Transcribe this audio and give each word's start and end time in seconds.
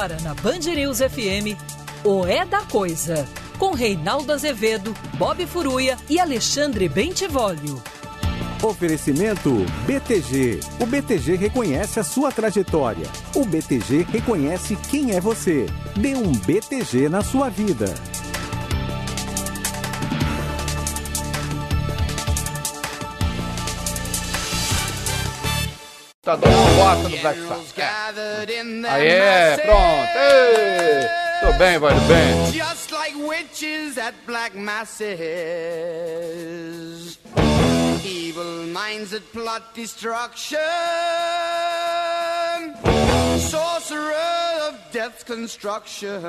Agora 0.00 0.16
na 0.22 0.32
Band 0.32 0.60
News 0.60 1.00
FM, 1.00 1.60
o 2.02 2.24
É 2.24 2.46
da 2.46 2.62
Coisa, 2.62 3.28
com 3.58 3.74
Reinaldo 3.74 4.32
Azevedo, 4.32 4.94
Bob 5.18 5.44
Furuia 5.46 5.98
e 6.08 6.18
Alexandre 6.18 6.88
Bentivolio. 6.88 7.82
Oferecimento 8.62 9.50
BTG. 9.86 10.60
O 10.80 10.86
BTG 10.86 11.36
reconhece 11.36 12.00
a 12.00 12.02
sua 12.02 12.32
trajetória. 12.32 13.06
O 13.34 13.44
BTG 13.44 14.06
reconhece 14.10 14.74
quem 14.88 15.14
é 15.14 15.20
você. 15.20 15.66
Dê 15.94 16.14
um 16.14 16.32
BTG 16.32 17.10
na 17.10 17.22
sua 17.22 17.50
vida. 17.50 17.92
Tá 26.22 26.36
dando 26.36 26.76
bota 26.76 27.08
no 27.08 27.16
Black 27.16 27.40
Sabbath. 27.40 27.72
Aê, 28.90 29.56
pronto. 29.64 30.18
Ei, 30.18 31.08
tô 31.40 31.52
bem, 31.58 31.78
vai 31.78 31.94
bem. 32.00 32.52
Just 32.52 32.92
like 32.92 33.16
witches 33.16 33.96
at 33.96 34.14
black 34.26 34.54
masses. 34.54 35.08
Evil 38.04 38.66
minds 38.66 39.12
that 39.12 39.24
plot 39.32 39.72
destruction. 39.74 40.58
Sorcerer 43.38 44.68
of 44.68 44.74
death's 44.92 45.24
construction. 45.24 46.20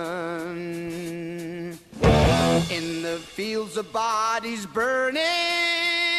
In 2.71 3.01
the 3.01 3.19
fields 3.19 3.75
of 3.75 3.91
bodies 3.91 4.65
burning. 4.65 6.10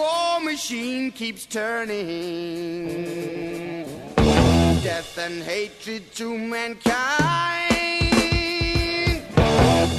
War 0.00 0.40
machine 0.40 1.12
keeps 1.12 1.44
turning. 1.44 2.06
Death 4.82 5.18
and 5.18 5.42
hatred 5.42 6.14
to 6.14 6.38
mankind. 6.38 6.80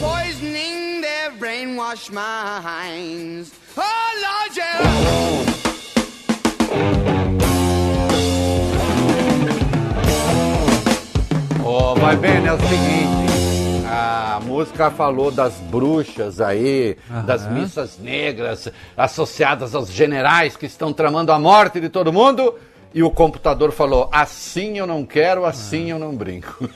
Poisoning 0.01 1.01
their 1.01 1.29
brainwashed 1.37 2.11
minds. 2.11 3.51
Oh, 3.77 4.09
Lord, 4.25 4.57
yeah. 4.57 4.81
Ó, 11.63 11.93
vai 11.93 12.15
bem, 12.15 12.47
é 12.47 12.53
o 12.53 12.57
seguinte. 12.57 13.30
A 13.93 14.39
música 14.45 14.89
falou 14.89 15.29
das 15.29 15.55
bruxas 15.55 16.39
aí, 16.39 16.95
das 17.27 17.45
missas 17.45 17.99
negras 17.99 18.69
associadas 18.95 19.75
aos 19.75 19.91
generais 19.91 20.55
que 20.55 20.65
estão 20.65 20.93
tramando 20.93 21.29
a 21.29 21.37
morte 21.37 21.81
de 21.81 21.89
todo 21.89 22.13
mundo. 22.13 22.55
E 22.93 23.03
o 23.03 23.11
computador 23.11 23.73
falou: 23.73 24.07
assim 24.09 24.77
eu 24.77 24.87
não 24.87 25.05
quero, 25.05 25.43
assim 25.43 25.91
eu 25.91 25.99
não 25.99 26.15
brinco. 26.15 26.69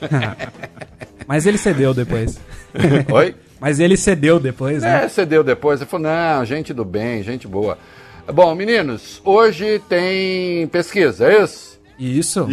Mas 1.26 1.46
ele 1.46 1.56
cedeu 1.56 1.94
depois. 1.94 2.38
Oi? 3.10 3.34
Mas 3.58 3.80
ele 3.80 3.96
cedeu 3.96 4.38
depois, 4.38 4.82
né? 4.82 5.04
É, 5.04 5.08
cedeu 5.08 5.42
depois. 5.42 5.80
Ele 5.80 5.88
falou: 5.88 6.06
não, 6.06 6.44
gente 6.44 6.74
do 6.74 6.84
bem, 6.84 7.22
gente 7.22 7.48
boa. 7.48 7.78
Bom, 8.30 8.54
meninos, 8.54 9.22
hoje 9.24 9.80
tem 9.88 10.66
pesquisa, 10.66 11.32
é 11.32 11.42
isso? 11.42 11.80
Isso. 11.98 12.46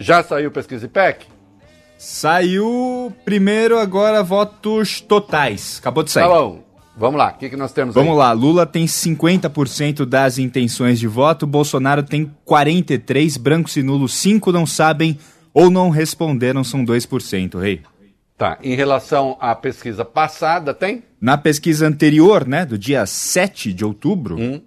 Já 0.00 0.24
saiu 0.24 0.50
pesquisa 0.50 0.86
IPEC? 0.86 1.31
Saiu 2.04 3.12
primeiro 3.24 3.78
agora 3.78 4.24
votos 4.24 5.00
totais. 5.00 5.78
Acabou 5.78 6.02
de 6.02 6.10
sair. 6.10 6.24
Tá 6.24 6.28
bom. 6.30 6.60
Vamos 6.96 7.16
lá, 7.16 7.28
o 7.30 7.38
que, 7.38 7.48
que 7.48 7.56
nós 7.56 7.72
temos 7.72 7.94
Vamos 7.94 8.10
aí? 8.10 8.18
lá, 8.18 8.32
Lula 8.32 8.66
tem 8.66 8.86
50% 8.86 10.04
das 10.04 10.36
intenções 10.36 10.98
de 10.98 11.06
voto, 11.06 11.46
Bolsonaro 11.46 12.02
tem 12.02 12.28
43%, 12.44 13.38
brancos 13.38 13.76
e 13.76 13.84
nulos 13.84 14.14
5 14.14 14.50
não 14.50 14.66
sabem 14.66 15.16
ou 15.54 15.70
não 15.70 15.90
responderam, 15.90 16.64
são 16.64 16.84
2%, 16.84 17.58
rei. 17.60 17.80
Tá, 18.36 18.58
em 18.64 18.74
relação 18.74 19.36
à 19.40 19.54
pesquisa 19.54 20.04
passada, 20.04 20.74
tem? 20.74 21.04
Na 21.20 21.38
pesquisa 21.38 21.86
anterior, 21.86 22.46
né, 22.46 22.66
do 22.66 22.76
dia 22.76 23.06
7 23.06 23.72
de 23.72 23.84
outubro, 23.84 24.36
Hum. 24.38 24.60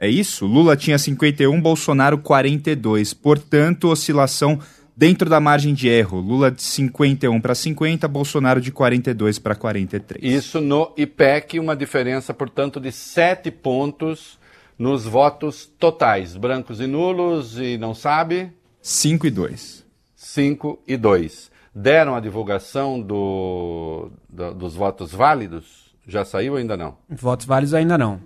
é 0.00 0.08
isso? 0.08 0.46
Lula 0.46 0.74
tinha 0.74 0.98
51, 0.98 1.60
Bolsonaro 1.60 2.16
42. 2.18 3.12
Portanto, 3.14 3.88
oscilação 3.88 4.58
dentro 4.98 5.30
da 5.30 5.38
margem 5.38 5.72
de 5.72 5.88
erro. 5.88 6.18
Lula 6.18 6.50
de 6.50 6.60
51 6.60 7.40
para 7.40 7.54
50, 7.54 8.08
Bolsonaro 8.08 8.60
de 8.60 8.72
42 8.72 9.38
para 9.38 9.54
43. 9.54 10.20
Isso 10.24 10.60
no 10.60 10.92
IPEC, 10.96 11.60
uma 11.60 11.76
diferença, 11.76 12.34
portanto, 12.34 12.80
de 12.80 12.90
7 12.90 13.48
pontos 13.52 14.36
nos 14.76 15.04
votos 15.04 15.66
totais. 15.78 16.36
Brancos 16.36 16.80
e 16.80 16.86
nulos 16.88 17.56
e 17.58 17.78
não 17.78 17.94
sabe? 17.94 18.52
5 18.82 19.28
e 19.28 19.30
2. 19.30 19.84
5 20.16 20.80
e 20.86 20.96
2. 20.96 21.50
Deram 21.72 22.16
a 22.16 22.20
divulgação 22.20 23.00
do, 23.00 24.10
do- 24.28 24.52
dos 24.54 24.74
votos 24.74 25.12
válidos? 25.12 25.94
Já 26.06 26.24
saiu 26.24 26.54
ou 26.54 26.58
ainda 26.58 26.76
não? 26.76 26.96
Votos 27.08 27.46
válidos 27.46 27.72
ainda 27.74 27.96
não. 27.96 28.20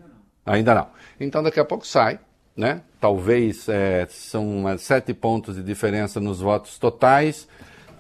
Ainda 0.47 0.75
não. 0.75 0.87
Então 1.21 1.43
daqui 1.43 1.61
a 1.61 1.65
pouco 1.65 1.87
sai, 1.87 2.19
né? 2.57 2.83
Talvez 3.01 3.69
é, 3.69 4.07
são 4.09 4.65
sete 4.79 5.13
pontos 5.15 5.57
de 5.57 5.63
diferença 5.63 6.21
nos 6.21 6.41
votos 6.41 6.79
totais. 6.79 7.49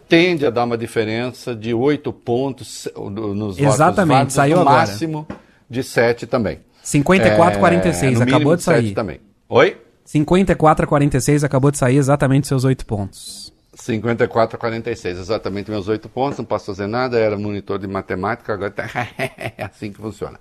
Tende 0.09 0.45
a 0.45 0.51
dar 0.51 0.65
uma 0.65 0.77
diferença 0.77 1.55
de 1.55 1.73
oito 1.73 2.13
pontos 2.13 2.87
nos 2.97 3.57
votos 3.57 3.75
Exatamente, 3.75 4.15
válidos, 4.15 4.35
saiu 4.35 4.57
no 4.57 4.63
agora. 4.63 4.77
máximo 4.77 5.27
de 5.69 5.83
sete 5.83 6.27
também. 6.27 6.61
54 6.83 7.57
a 7.57 7.61
46, 7.61 8.19
no 8.19 8.23
acabou 8.25 8.57
de 8.57 8.63
sair. 8.63 8.93
também. 8.93 9.21
Oi? 9.49 9.77
54 10.05 10.85
a 10.85 10.89
46, 10.89 11.45
acabou 11.45 11.71
de 11.71 11.79
sair 11.79 11.97
exatamente 11.97 12.47
seus 12.49 12.65
8 12.65 12.85
pontos. 12.85 13.53
54 13.83 14.57
a 14.57 14.59
46, 14.61 15.19
exatamente 15.19 15.71
meus 15.71 15.89
oito 15.89 16.09
pontos, 16.09 16.39
não 16.39 16.45
posso 16.45 16.67
fazer 16.67 16.87
nada, 16.87 17.19
era 17.19 17.37
monitor 17.37 17.81
de 17.81 17.89
matemática, 17.89 18.53
agora 18.53 18.71
tá 18.71 18.85
é 19.19 19.65
assim 19.65 19.93
que 19.93 19.99
funciona. 19.99 20.39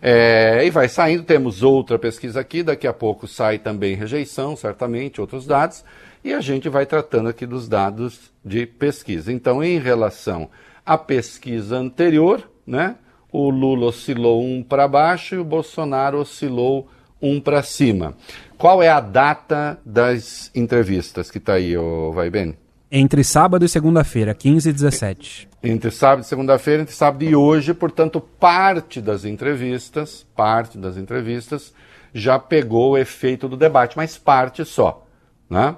É, 0.00 0.64
e 0.64 0.70
vai 0.70 0.88
saindo, 0.88 1.24
temos 1.24 1.62
outra 1.62 1.98
pesquisa 1.98 2.38
aqui, 2.38 2.62
daqui 2.62 2.86
a 2.86 2.92
pouco 2.92 3.26
sai 3.26 3.58
também 3.58 3.96
rejeição, 3.96 4.56
certamente, 4.56 5.20
outros 5.20 5.44
dados, 5.44 5.84
e 6.22 6.32
a 6.32 6.40
gente 6.40 6.68
vai 6.68 6.86
tratando 6.86 7.28
aqui 7.28 7.44
dos 7.44 7.68
dados 7.68 8.32
de 8.44 8.64
pesquisa. 8.64 9.32
Então, 9.32 9.62
em 9.62 9.78
relação 9.78 10.48
à 10.86 10.96
pesquisa 10.96 11.76
anterior, 11.76 12.48
né, 12.64 12.94
o 13.32 13.50
Lula 13.50 13.86
oscilou 13.86 14.40
um 14.40 14.62
para 14.62 14.86
baixo 14.86 15.34
e 15.34 15.38
o 15.38 15.44
Bolsonaro 15.44 16.20
oscilou 16.20 16.88
um 17.20 17.40
para 17.40 17.62
cima. 17.62 18.14
Qual 18.56 18.80
é 18.80 18.88
a 18.88 19.00
data 19.00 19.80
das 19.84 20.50
entrevistas 20.54 21.30
que 21.30 21.38
está 21.38 21.54
aí, 21.54 21.74
Vai 22.14 22.30
Bem? 22.30 22.63
Entre 22.96 23.24
sábado 23.24 23.64
e 23.64 23.68
segunda-feira, 23.68 24.32
15 24.32 24.68
e 24.68 24.72
17. 24.72 25.48
Entre 25.64 25.90
sábado 25.90 26.22
e 26.22 26.28
segunda-feira, 26.28 26.82
entre 26.82 26.94
sábado 26.94 27.24
e 27.24 27.34
hoje, 27.34 27.74
portanto, 27.74 28.20
parte 28.20 29.00
das 29.00 29.24
entrevistas, 29.24 30.24
parte 30.36 30.78
das 30.78 30.96
entrevistas 30.96 31.74
já 32.14 32.38
pegou 32.38 32.92
o 32.92 32.96
efeito 32.96 33.48
do 33.48 33.56
debate, 33.56 33.96
mas 33.96 34.16
parte 34.16 34.64
só, 34.64 35.04
né? 35.50 35.74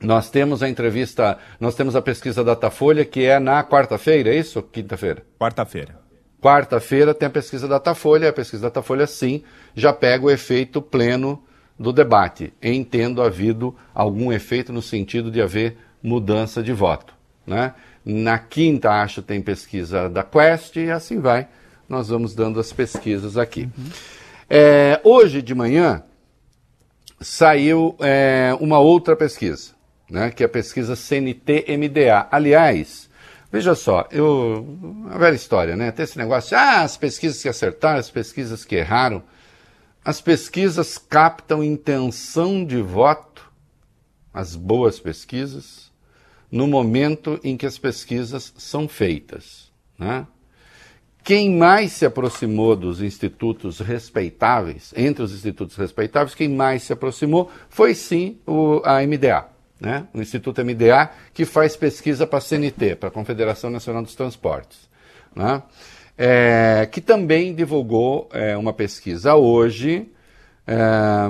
Nós 0.00 0.30
temos 0.30 0.62
a 0.62 0.68
entrevista, 0.70 1.36
nós 1.60 1.74
temos 1.74 1.94
a 1.94 2.00
pesquisa 2.00 2.42
Datafolha 2.42 3.04
que 3.04 3.26
é 3.26 3.38
na 3.38 3.62
quarta-feira, 3.62 4.30
é 4.30 4.36
isso? 4.38 4.62
Quinta-feira? 4.62 5.22
Quarta-feira. 5.38 6.00
Quarta-feira 6.40 7.12
tem 7.12 7.26
a 7.26 7.30
pesquisa 7.30 7.68
Datafolha, 7.68 8.30
a 8.30 8.32
pesquisa 8.32 8.62
Datafolha 8.62 9.06
sim 9.06 9.42
já 9.74 9.92
pega 9.92 10.24
o 10.24 10.30
efeito 10.30 10.80
pleno 10.80 11.44
do 11.78 11.92
debate, 11.92 12.54
em 12.62 12.82
tendo 12.82 13.20
havido 13.20 13.76
algum 13.94 14.32
efeito 14.32 14.72
no 14.72 14.80
sentido 14.80 15.30
de 15.30 15.42
haver 15.42 15.76
mudança 16.02 16.62
de 16.62 16.72
voto. 16.72 17.14
Né? 17.46 17.74
Na 18.04 18.38
quinta, 18.38 18.90
acho, 18.90 19.22
tem 19.22 19.40
pesquisa 19.40 20.08
da 20.08 20.22
Quest 20.22 20.76
e 20.76 20.90
assim 20.90 21.20
vai. 21.20 21.48
Nós 21.88 22.08
vamos 22.08 22.34
dando 22.34 22.60
as 22.60 22.72
pesquisas 22.72 23.36
aqui. 23.36 23.68
Uhum. 23.76 23.90
É, 24.48 25.00
hoje 25.04 25.42
de 25.42 25.54
manhã 25.54 26.02
saiu 27.20 27.94
é, 28.00 28.56
uma 28.60 28.78
outra 28.78 29.14
pesquisa, 29.14 29.72
né, 30.08 30.30
que 30.30 30.42
é 30.42 30.46
a 30.46 30.48
pesquisa 30.48 30.96
CNT-MDA. 30.96 32.28
Aliás, 32.30 33.08
veja 33.52 33.74
só, 33.74 34.08
eu, 34.10 34.66
a 35.10 35.18
velha 35.18 35.34
história, 35.34 35.76
né? 35.76 35.92
Tem 35.92 36.04
esse 36.04 36.16
negócio, 36.16 36.56
ah, 36.56 36.82
as 36.82 36.96
pesquisas 36.96 37.42
que 37.42 37.48
acertaram, 37.48 37.98
as 37.98 38.10
pesquisas 38.10 38.64
que 38.64 38.76
erraram. 38.76 39.22
As 40.02 40.20
pesquisas 40.20 40.96
captam 40.96 41.62
intenção 41.62 42.64
de 42.64 42.80
voto, 42.80 43.52
as 44.32 44.56
boas 44.56 44.98
pesquisas, 44.98 45.89
no 46.50 46.66
momento 46.66 47.38
em 47.44 47.56
que 47.56 47.66
as 47.66 47.78
pesquisas 47.78 48.52
são 48.56 48.88
feitas. 48.88 49.70
Né? 49.98 50.26
Quem 51.22 51.54
mais 51.56 51.92
se 51.92 52.06
aproximou 52.06 52.74
dos 52.74 53.02
institutos 53.02 53.78
respeitáveis, 53.78 54.92
entre 54.96 55.22
os 55.22 55.32
institutos 55.32 55.76
respeitáveis, 55.76 56.34
quem 56.34 56.48
mais 56.48 56.82
se 56.82 56.92
aproximou 56.92 57.50
foi 57.68 57.94
sim 57.94 58.38
o, 58.46 58.80
a 58.84 59.00
MDA, 59.06 59.46
né? 59.80 60.06
o 60.12 60.20
Instituto 60.20 60.64
MDA, 60.64 61.10
que 61.32 61.44
faz 61.44 61.76
pesquisa 61.76 62.26
para 62.26 62.38
a 62.38 62.42
CNT, 62.42 62.96
para 62.96 63.08
a 63.08 63.12
Confederação 63.12 63.70
Nacional 63.70 64.02
dos 64.02 64.14
Transportes. 64.14 64.88
Né? 65.34 65.62
é, 66.22 66.86
que 66.92 67.00
também 67.00 67.54
divulgou 67.54 68.28
é, 68.30 68.54
uma 68.54 68.74
pesquisa 68.74 69.36
hoje, 69.36 70.06
é, 70.66 70.76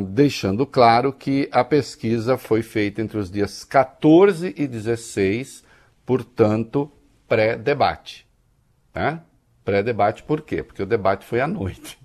deixando 0.08 0.66
claro 0.66 1.12
que 1.12 1.48
a 1.52 1.64
pesquisa 1.64 2.36
foi 2.36 2.62
feita 2.62 3.00
entre 3.00 3.18
os 3.18 3.30
dias 3.30 3.64
14 3.64 4.54
e 4.56 4.66
16, 4.66 5.64
portanto, 6.04 6.90
pré-debate. 7.28 8.26
Né? 8.94 9.20
Pré-debate 9.64 10.22
por 10.22 10.42
quê? 10.42 10.62
Porque 10.62 10.82
o 10.82 10.86
debate 10.86 11.24
foi 11.24 11.40
à 11.40 11.46
noite. 11.46 11.98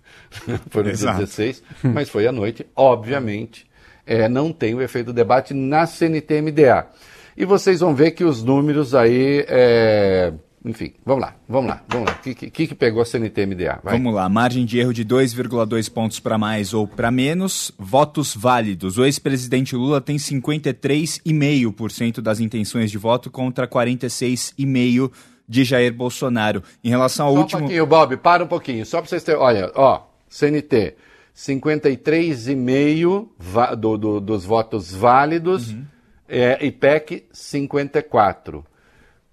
foi 0.69 0.83
no 0.83 0.94
dia 0.94 1.13
16, 1.13 1.63
mas 1.83 2.10
foi 2.10 2.27
à 2.27 2.31
noite. 2.31 2.66
Obviamente, 2.75 3.69
é, 4.06 4.30
não 4.30 4.54
tem 4.54 4.75
o 4.75 4.81
efeito 4.81 5.07
do 5.07 5.13
debate 5.13 5.54
na 5.54 5.86
CNT-MDA. 5.86 6.88
E 7.36 7.44
vocês 7.44 7.81
vão 7.81 7.94
ver 7.94 8.12
que 8.12 8.24
os 8.24 8.44
números 8.44 8.95
aí 8.95 9.45
é, 9.48 10.33
enfim, 10.66 10.94
vamos 11.06 11.22
lá, 11.22 11.36
vamos 11.48 11.70
lá, 11.70 11.84
vamos 11.88 12.10
lá. 12.10 12.16
O 12.16 12.20
que, 12.24 12.34
que, 12.34 12.68
que 12.68 12.74
pegou 12.74 13.04
a 13.04 13.06
CNT-MDA? 13.06 13.82
Vamos 13.84 14.12
lá, 14.12 14.28
margem 14.28 14.66
de 14.66 14.80
erro 14.80 14.92
de 14.92 15.06
2,2 15.06 15.94
pontos 15.94 16.20
para 16.20 16.40
mais 16.40 16.74
ou 16.74 16.88
para 16.88 17.12
menos. 17.12 17.72
Votos 17.78 18.36
válidos. 18.36 18.98
O 18.98 19.06
ex-presidente 19.06 19.76
Lula 19.76 20.02
tem 20.02 20.18
53,5% 20.18 22.20
das 22.20 22.40
intenções 22.40 22.90
de 22.90 22.98
voto 22.98 23.30
contra 23.30 23.68
46,5% 23.68 25.12
de 25.48 25.64
Jair 25.64 25.94
Bolsonaro. 25.94 26.64
Em 26.84 26.90
relação 26.90 27.28
ao 27.28 27.34
só 27.34 27.40
último. 27.40 27.60
Um 27.60 27.66
pouquinho, 27.66 27.86
Bob, 27.86 28.18
para 28.18 28.44
um 28.44 28.48
pouquinho, 28.48 28.84
só 28.88 29.02
para 29.02 29.08
vocês 29.08 29.24
terem. 29.24 29.40
Olha, 29.40 29.72
ó, 29.76 30.02
CNT, 30.28 30.96
53,5% 31.36 33.76
do, 33.76 33.98
do, 34.00 34.20
dos 34.20 34.44
votos 34.44 34.92
válidos, 34.92 35.70
uhum. 35.70 35.86
é, 36.28 36.66
IPEC, 36.66 37.26
54% 37.32 38.64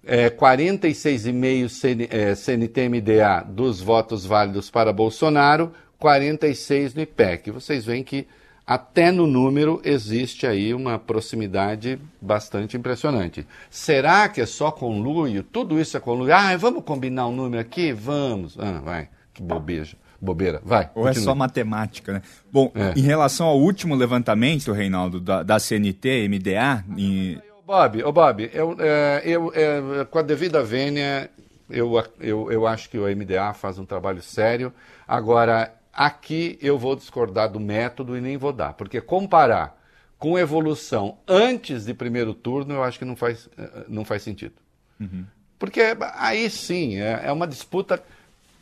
é, 0.05 0.29
46,5 0.29 1.69
CN, 1.69 2.07
é, 2.09 2.35
CNT-MDA 2.35 3.45
dos 3.47 3.81
votos 3.81 4.25
válidos 4.25 4.69
para 4.69 4.91
Bolsonaro, 4.91 5.71
46 5.97 6.93
no 6.93 7.01
IPEC. 7.01 7.51
Vocês 7.51 7.85
veem 7.85 8.03
que 8.03 8.27
até 8.65 9.11
no 9.11 9.27
número 9.27 9.81
existe 9.83 10.47
aí 10.47 10.73
uma 10.73 10.97
proximidade 10.97 11.99
bastante 12.21 12.77
impressionante. 12.77 13.45
Será 13.69 14.27
que 14.29 14.41
é 14.41 14.45
só 14.45 14.71
conluio? 14.71 15.43
Tudo 15.43 15.79
isso 15.79 15.97
é 15.97 15.99
conluio? 15.99 16.33
Ah, 16.33 16.55
vamos 16.57 16.83
combinar 16.83 17.27
um 17.27 17.35
número 17.35 17.61
aqui? 17.61 17.91
Vamos. 17.91 18.57
Ah, 18.59 18.81
vai, 18.83 19.09
que 19.33 19.41
bobeja. 19.41 19.97
Bobeira, 20.21 20.61
vai. 20.63 20.89
Ou 20.95 21.05
é 21.05 21.13
só 21.13 21.35
matemática, 21.35 22.13
né? 22.13 22.21
Bom, 22.49 22.71
é. 22.73 22.97
em 22.97 23.01
relação 23.01 23.45
ao 23.45 23.59
último 23.59 23.93
levantamento, 23.93 24.71
Reinaldo, 24.71 25.19
da, 25.19 25.43
da 25.43 25.59
CNT, 25.59 26.29
MDA, 26.29 26.85
em, 26.97 27.41
Bob, 27.73 28.03
oh 28.03 28.11
Bob, 28.11 28.51
eu, 28.53 28.75
é, 28.79 29.23
eu 29.25 29.51
é, 29.55 30.05
com 30.05 30.19
a 30.19 30.21
devida 30.21 30.63
vênia, 30.63 31.27
eu, 31.67 31.91
eu, 32.19 32.51
eu 32.51 32.67
acho 32.67 32.87
que 32.87 32.99
o 32.99 33.07
MDA 33.07 33.51
faz 33.55 33.79
um 33.79 33.85
trabalho 33.85 34.21
sério. 34.21 34.71
Agora, 35.07 35.73
aqui 35.91 36.55
eu 36.61 36.77
vou 36.77 36.95
discordar 36.95 37.49
do 37.49 37.59
método 37.59 38.15
e 38.15 38.21
nem 38.21 38.37
vou 38.37 38.53
dar, 38.53 38.73
porque 38.73 39.01
comparar 39.01 39.75
com 40.19 40.37
evolução 40.37 41.17
antes 41.27 41.85
de 41.85 41.95
primeiro 41.95 42.35
turno, 42.35 42.75
eu 42.75 42.83
acho 42.83 42.99
que 42.99 43.05
não 43.05 43.15
faz, 43.15 43.49
é, 43.57 43.85
não 43.87 44.05
faz 44.05 44.21
sentido. 44.21 44.53
Uhum. 44.99 45.25
Porque 45.57 45.81
aí 46.13 46.51
sim, 46.51 47.01
é, 47.01 47.21
é 47.23 47.31
uma 47.31 47.47
disputa 47.47 48.03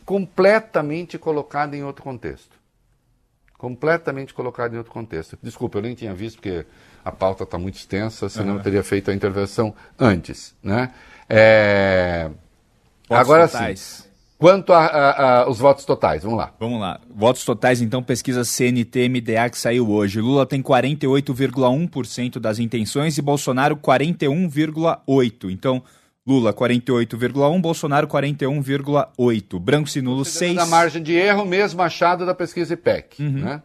completamente 0.06 1.18
colocada 1.18 1.76
em 1.76 1.84
outro 1.84 2.02
contexto. 2.02 2.56
Completamente 3.58 4.34
colocada 4.34 4.74
em 4.74 4.78
outro 4.78 4.94
contexto. 4.94 5.38
Desculpa, 5.44 5.80
eu 5.80 5.82
nem 5.82 5.96
tinha 5.96 6.14
visto, 6.14 6.38
porque 6.38 6.66
a 7.04 7.12
pauta 7.12 7.44
está 7.44 7.58
muito 7.58 7.76
extensa, 7.76 8.30
senão 8.30 8.54
uhum. 8.54 8.58
eu 8.58 8.64
teria 8.64 8.84
feito 8.84 9.12
a 9.12 9.14
intervenção 9.14 9.74
antes. 10.00 10.56
Né? 10.64 10.92
É... 11.30 12.30
Agora 13.10 13.48
totais. 13.48 13.80
sim. 13.80 14.12
Quanto 14.42 14.74
aos 14.74 15.60
votos 15.60 15.86
totais, 15.86 16.24
vamos 16.24 16.40
lá. 16.40 16.52
Vamos 16.60 16.82
lá. 16.82 17.00
Votos 17.14 17.46
totais, 17.46 17.80
então, 17.80 18.02
pesquisa 18.02 18.44
CNT-MDA 18.44 19.48
que 19.52 19.58
saiu 19.58 19.88
hoje. 19.88 20.20
Lula 20.20 20.48
tem 20.48 20.64
48,1% 20.64 22.40
das 22.40 22.58
intenções 22.58 23.20
e 23.20 23.22
Bolsonaro 23.22 23.78
41,8%. 23.78 25.52
Então, 25.52 25.84
Lula 26.26 26.52
48,1%, 26.56 27.62
Bolsonaro 27.62 28.08
41,8%. 28.08 29.60
Brancos 29.60 29.96
e 29.96 30.02
nulos 30.02 30.30
6%. 30.30 30.56
Na 30.56 30.66
margem 30.66 31.04
de 31.04 31.14
erro, 31.14 31.46
mesmo 31.46 31.80
achado 31.84 32.26
da 32.26 32.34
pesquisa 32.34 32.74
IPEC. 32.74 33.22
Uhum. 33.22 33.42
Né? 33.42 33.62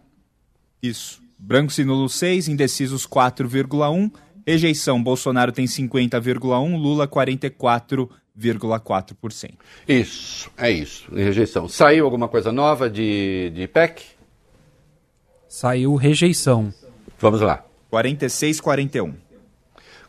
Isso. 0.82 1.22
Brancos 1.38 1.78
e 1.78 1.84
nulos 1.84 2.14
6, 2.14 2.48
indecisos 2.48 3.06
4,1. 3.06 4.10
Rejeição, 4.46 5.02
Bolsonaro 5.02 5.52
tem 5.52 5.66
50,1, 5.66 6.78
Lula 6.78 7.08
44,4%. 7.08 9.54
Isso, 9.88 10.50
é 10.56 10.70
isso. 10.70 11.12
Rejeição. 11.14 11.68
Saiu 11.68 12.04
alguma 12.04 12.28
coisa 12.28 12.52
nova 12.52 12.88
de, 12.88 13.50
de 13.54 13.66
PEC? 13.66 14.04
Saiu 15.48 15.96
rejeição. 15.96 16.72
Vamos 17.18 17.40
lá. 17.40 17.64
46, 17.90 18.60
41. 18.60 19.14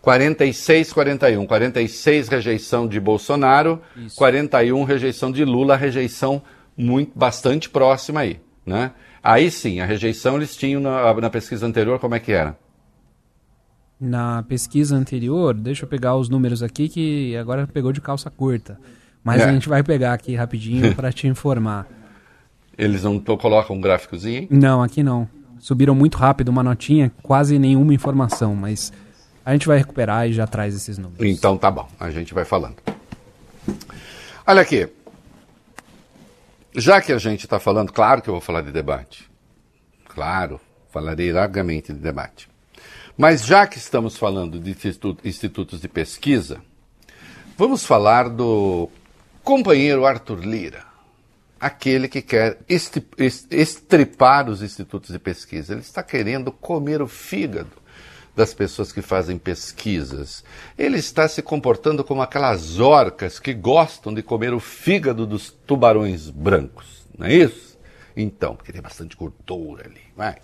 46, 0.01 0.93
41. 0.93 1.45
46 1.45 2.27
rejeição 2.29 2.87
de 2.87 2.99
Bolsonaro, 2.99 3.81
Isso. 3.95 4.15
41 4.15 4.83
rejeição 4.83 5.31
de 5.31 5.43
Lula, 5.43 5.75
rejeição 5.75 6.41
muito 6.77 7.17
bastante 7.17 7.67
próxima 7.69 8.21
aí, 8.21 8.39
né? 8.65 8.91
Aí 9.27 9.51
sim, 9.51 9.81
a 9.81 9.85
rejeição 9.85 10.37
eles 10.37 10.55
tinham 10.55 10.79
na, 10.79 11.13
na 11.13 11.29
pesquisa 11.29 11.67
anterior, 11.67 11.99
como 11.99 12.15
é 12.15 12.19
que 12.19 12.31
era? 12.31 12.57
Na 13.99 14.41
pesquisa 14.43 14.95
anterior, 14.95 15.53
deixa 15.53 15.83
eu 15.83 15.89
pegar 15.89 16.15
os 16.15 16.29
números 16.29 16.63
aqui 16.63 16.87
que 16.87 17.35
agora 17.35 17.67
pegou 17.67 17.91
de 17.91 17.99
calça 17.99 18.29
curta. 18.31 18.79
Mas 19.21 19.41
é. 19.41 19.43
a 19.43 19.51
gente 19.51 19.67
vai 19.67 19.83
pegar 19.83 20.13
aqui 20.13 20.33
rapidinho 20.33 20.93
para 20.95 21.11
te 21.11 21.27
informar. 21.27 21.85
Eles 22.77 23.03
não 23.03 23.19
colocam 23.19 23.75
um 23.75 23.81
gráficozinho? 23.81 24.43
Hein? 24.43 24.47
Não, 24.49 24.81
aqui 24.81 25.03
não. 25.03 25.27
Subiram 25.59 25.93
muito 25.93 26.17
rápido 26.17 26.47
uma 26.47 26.63
notinha, 26.63 27.11
quase 27.21 27.59
nenhuma 27.59 27.93
informação, 27.93 28.55
mas 28.55 28.93
a 29.43 29.51
gente 29.51 29.67
vai 29.67 29.77
recuperar 29.77 30.29
e 30.29 30.31
já 30.31 30.47
traz 30.47 30.73
esses 30.73 30.97
números. 30.97 31.27
Então 31.27 31.57
tá 31.57 31.69
bom, 31.69 31.85
a 31.99 32.09
gente 32.11 32.33
vai 32.33 32.45
falando. 32.45 32.77
Olha 34.47 34.61
aqui, 34.61 34.87
já 36.75 37.01
que 37.01 37.11
a 37.11 37.17
gente 37.17 37.45
está 37.45 37.59
falando, 37.59 37.91
claro 37.91 38.21
que 38.21 38.29
eu 38.29 38.33
vou 38.33 38.41
falar 38.41 38.61
de 38.61 38.71
debate. 38.71 39.29
Claro, 40.07 40.59
falarei 40.91 41.31
largamente 41.31 41.93
de 41.93 41.99
debate. 41.99 42.49
Mas 43.17 43.45
já 43.45 43.65
que 43.65 43.77
estamos 43.77 44.17
falando 44.17 44.59
de 44.59 44.75
institutos 45.23 45.81
de 45.81 45.87
pesquisa, 45.87 46.61
vamos 47.57 47.83
falar 47.83 48.29
do 48.29 48.89
companheiro 49.43 50.05
Arthur 50.05 50.39
Lira, 50.39 50.85
aquele 51.59 52.07
que 52.07 52.21
quer 52.21 52.59
estripar 53.49 54.49
os 54.49 54.61
institutos 54.61 55.11
de 55.11 55.17
pesquisa. 55.17 55.73
Ele 55.73 55.81
está 55.81 56.03
querendo 56.03 56.51
comer 56.51 57.01
o 57.01 57.07
fígado 57.07 57.86
das 58.37 58.53
pessoas 58.53 58.91
que 58.91 59.01
fazem 59.01 59.35
pesquisas. 59.35 60.43
Ele 60.77 60.97
está 60.97 61.27
se 61.27 61.41
comportando 61.41 62.03
como 62.03 62.21
aquelas 62.21 62.79
orcas 62.79 63.39
que 63.39 63.51
gostam 63.51 64.13
de 64.13 64.21
comer 64.21 64.53
o 64.53 64.59
fígado 64.59 65.25
dos 65.25 65.49
tubarões 65.49 66.29
brancos, 66.29 67.07
não 67.17 67.25
é 67.25 67.33
isso? 67.33 67.75
Então, 68.15 68.55
porque 68.55 68.71
tem 68.71 68.81
bastante 68.81 69.15
gordura 69.17 69.85
ali. 69.85 70.01
Vai. 70.15 70.37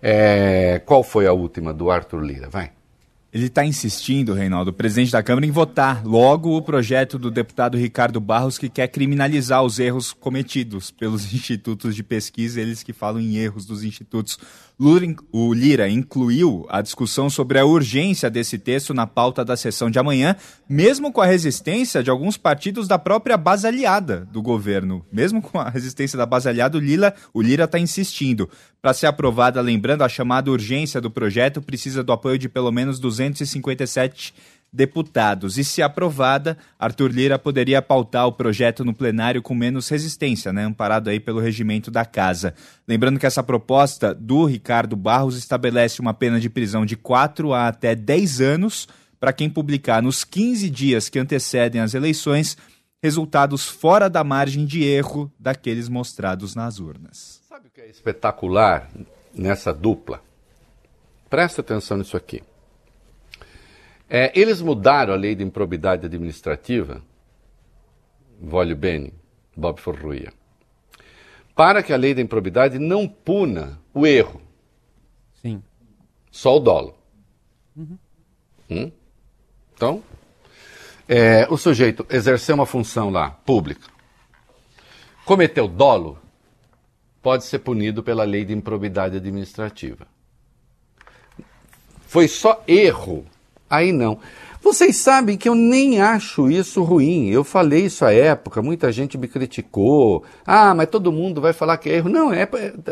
É, 0.00 0.80
qual 0.86 1.02
foi 1.02 1.26
a 1.26 1.32
última 1.32 1.74
do 1.74 1.90
Arthur 1.90 2.22
Lira? 2.22 2.48
Vai. 2.48 2.70
Ele 3.32 3.46
está 3.46 3.64
insistindo, 3.64 4.34
Reinaldo, 4.34 4.72
presidente 4.72 5.12
da 5.12 5.22
Câmara, 5.22 5.46
em 5.46 5.52
votar 5.52 6.04
logo 6.04 6.56
o 6.56 6.62
projeto 6.62 7.16
do 7.16 7.30
deputado 7.30 7.78
Ricardo 7.78 8.20
Barros, 8.20 8.58
que 8.58 8.68
quer 8.68 8.88
criminalizar 8.88 9.62
os 9.62 9.78
erros 9.78 10.12
cometidos 10.12 10.90
pelos 10.90 11.22
institutos 11.32 11.94
de 11.94 12.02
pesquisa, 12.02 12.60
eles 12.60 12.82
que 12.82 12.92
falam 12.92 13.20
em 13.20 13.36
erros 13.36 13.64
dos 13.64 13.84
institutos. 13.84 14.36
O 15.30 15.52
Lira 15.52 15.90
incluiu 15.90 16.64
a 16.70 16.80
discussão 16.80 17.28
sobre 17.28 17.58
a 17.58 17.66
urgência 17.66 18.30
desse 18.30 18.58
texto 18.58 18.94
na 18.94 19.06
pauta 19.06 19.44
da 19.44 19.54
sessão 19.54 19.90
de 19.90 19.98
amanhã, 19.98 20.34
mesmo 20.66 21.12
com 21.12 21.20
a 21.20 21.26
resistência 21.26 22.02
de 22.02 22.08
alguns 22.08 22.38
partidos 22.38 22.88
da 22.88 22.98
própria 22.98 23.36
base 23.36 23.66
aliada 23.66 24.26
do 24.32 24.40
governo. 24.40 25.04
Mesmo 25.12 25.42
com 25.42 25.58
a 25.60 25.68
resistência 25.68 26.16
da 26.16 26.24
base 26.24 26.48
aliada, 26.48 26.78
o 26.78 26.80
Lira 26.80 27.14
o 27.34 27.42
está 27.42 27.78
insistindo. 27.78 28.48
Para 28.80 28.94
ser 28.94 29.04
aprovada, 29.04 29.60
lembrando, 29.60 30.02
a 30.02 30.08
chamada 30.08 30.50
urgência 30.50 30.98
do 30.98 31.10
projeto 31.10 31.60
precisa 31.60 32.02
do 32.02 32.10
apoio 32.10 32.38
de 32.38 32.48
pelo 32.48 32.72
menos 32.72 32.98
257 32.98 34.32
deputados. 34.72 35.58
E 35.58 35.64
se 35.64 35.82
aprovada, 35.82 36.56
Arthur 36.78 37.10
Lira 37.10 37.38
poderia 37.38 37.82
pautar 37.82 38.26
o 38.26 38.32
projeto 38.32 38.84
no 38.84 38.94
plenário 38.94 39.42
com 39.42 39.54
menos 39.54 39.88
resistência, 39.88 40.52
né, 40.52 40.64
amparado 40.64 41.10
aí 41.10 41.18
pelo 41.18 41.40
regimento 41.40 41.90
da 41.90 42.04
casa. 42.04 42.54
Lembrando 42.86 43.18
que 43.18 43.26
essa 43.26 43.42
proposta 43.42 44.14
do 44.14 44.44
Ricardo 44.44 44.96
Barros 44.96 45.36
estabelece 45.36 46.00
uma 46.00 46.14
pena 46.14 46.38
de 46.38 46.48
prisão 46.48 46.86
de 46.86 46.96
4 46.96 47.52
a 47.52 47.68
até 47.68 47.94
10 47.94 48.40
anos 48.40 48.88
para 49.18 49.32
quem 49.32 49.50
publicar 49.50 50.02
nos 50.02 50.24
15 50.24 50.70
dias 50.70 51.08
que 51.08 51.18
antecedem 51.18 51.80
as 51.80 51.94
eleições 51.94 52.56
resultados 53.02 53.66
fora 53.66 54.08
da 54.08 54.22
margem 54.22 54.64
de 54.64 54.84
erro 54.84 55.32
daqueles 55.38 55.88
mostrados 55.88 56.54
nas 56.54 56.78
urnas. 56.78 57.40
Sabe 57.48 57.68
o 57.68 57.70
que 57.70 57.80
é 57.80 57.88
espetacular 57.88 58.88
nessa 59.34 59.72
dupla? 59.72 60.22
Presta 61.28 61.60
atenção 61.60 61.96
nisso 61.96 62.16
aqui. 62.16 62.42
É, 64.12 64.32
eles 64.34 64.60
mudaram 64.60 65.14
a 65.14 65.16
lei 65.16 65.36
de 65.36 65.44
improbidade 65.44 66.04
administrativa, 66.04 67.00
voglio 68.40 68.74
bene, 68.74 69.14
Bob 69.56 69.80
Forruia, 69.80 70.32
para 71.54 71.80
que 71.80 71.92
a 71.92 71.96
lei 71.96 72.12
da 72.12 72.20
improbidade 72.20 72.76
não 72.76 73.06
puna 73.06 73.80
o 73.94 74.04
erro. 74.04 74.42
Sim. 75.40 75.62
Só 76.28 76.56
o 76.56 76.58
dolo. 76.58 76.98
Uhum. 77.76 77.98
Hum? 78.68 78.92
Então, 79.74 80.02
é, 81.08 81.46
o 81.48 81.56
sujeito 81.56 82.04
exerceu 82.10 82.56
uma 82.56 82.66
função 82.66 83.10
lá, 83.10 83.30
pública, 83.30 83.88
cometeu 85.24 85.68
dolo, 85.68 86.18
pode 87.22 87.44
ser 87.44 87.60
punido 87.60 88.02
pela 88.02 88.24
lei 88.24 88.44
de 88.44 88.52
improbidade 88.52 89.18
administrativa. 89.18 90.08
Foi 92.08 92.26
só 92.26 92.64
erro 92.66 93.24
Aí 93.70 93.92
não. 93.92 94.18
Vocês 94.60 94.96
sabem 94.96 95.38
que 95.38 95.48
eu 95.48 95.54
nem 95.54 96.00
acho 96.00 96.50
isso 96.50 96.82
ruim. 96.82 97.28
Eu 97.28 97.44
falei 97.44 97.86
isso 97.86 98.04
à 98.04 98.12
época, 98.12 98.60
muita 98.60 98.92
gente 98.92 99.16
me 99.16 99.28
criticou. 99.28 100.24
Ah, 100.44 100.74
mas 100.74 100.88
todo 100.88 101.12
mundo 101.12 101.40
vai 101.40 101.52
falar 101.52 101.78
que 101.78 101.88
é 101.88 101.94
erro. 101.96 102.10
Não, 102.10 102.32
é, 102.32 102.46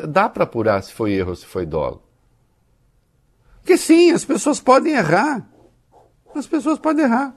dá 0.09 0.29
para 0.29 0.45
apurar 0.45 0.83
se 0.83 0.93
foi 0.93 1.13
erro 1.13 1.31
ou 1.31 1.37
se 1.37 1.45
foi 1.45 1.67
dolo. 1.67 2.03
Porque 3.61 3.77
sim, 3.77 4.13
as 4.13 4.25
pessoas 4.25 4.61
podem 4.61 4.95
errar. 4.95 5.47
As 6.35 6.47
pessoas 6.47 6.79
podem 6.79 7.05
errar. 7.05 7.35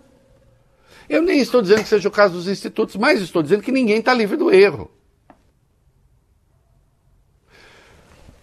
Eu 1.10 1.22
nem 1.22 1.40
estou 1.40 1.62
dizendo 1.62 1.82
que 1.84 1.90
seja 1.90 2.08
o 2.08 2.12
caso 2.12 2.36
dos 2.36 2.48
institutos, 2.48 2.96
mas 2.96 3.22
estou 3.22 3.44
dizendo 3.44 3.64
que 3.64 3.72
ninguém 3.72 3.98
está 3.98 4.14
livre 4.14 4.38
do 4.38 4.50
erro. 4.50 4.90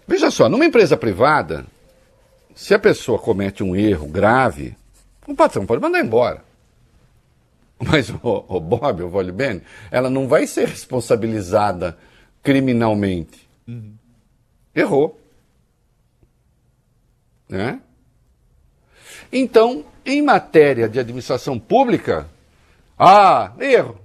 Veja 0.06 0.30
só, 0.30 0.48
numa 0.48 0.66
empresa 0.66 0.96
privada, 0.96 1.66
se 2.54 2.74
a 2.74 2.78
pessoa 2.78 3.18
comete 3.18 3.62
um 3.62 3.74
erro 3.74 4.06
grave, 4.06 4.76
o 5.28 5.34
patrão 5.34 5.66
pode 5.66 5.82
mandar 5.82 6.00
embora. 6.00 6.42
Mas 7.78 8.10
o, 8.10 8.44
o 8.48 8.58
Bob, 8.58 9.02
o 9.02 9.08
Volibene, 9.08 9.62
ela 9.90 10.10
não 10.10 10.26
vai 10.26 10.46
ser 10.46 10.66
responsabilizada 10.66 11.96
criminalmente. 12.42 13.48
Uhum. 13.66 13.94
Errou. 14.74 15.20
Né? 17.48 17.80
Então, 19.30 19.84
em 20.04 20.22
matéria 20.22 20.88
de 20.88 20.98
administração 20.98 21.58
pública, 21.58 22.26
ah, 22.98 23.52
erro. 23.60 24.00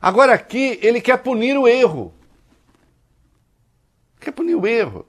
Agora 0.00 0.34
aqui 0.34 0.78
ele 0.82 1.00
quer 1.00 1.18
punir 1.18 1.56
o 1.56 1.68
erro. 1.68 2.12
Quer 4.18 4.32
punir 4.32 4.54
o 4.54 4.66
erro. 4.66 5.06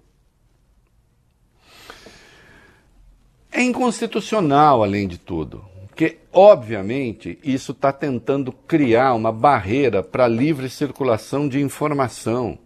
É 3.56 3.62
inconstitucional, 3.62 4.82
além 4.82 5.08
de 5.08 5.20
tudo, 5.20 5.64
porque, 5.86 6.18
obviamente, 6.34 7.38
isso 7.44 7.72
está 7.72 7.94
tentando 7.94 8.52
criar 8.52 9.14
uma 9.14 9.32
barreira 9.32 10.02
para 10.02 10.26
a 10.26 10.28
livre 10.28 10.68
circulação 10.68 11.48
de 11.48 11.62
informação. 11.62 12.58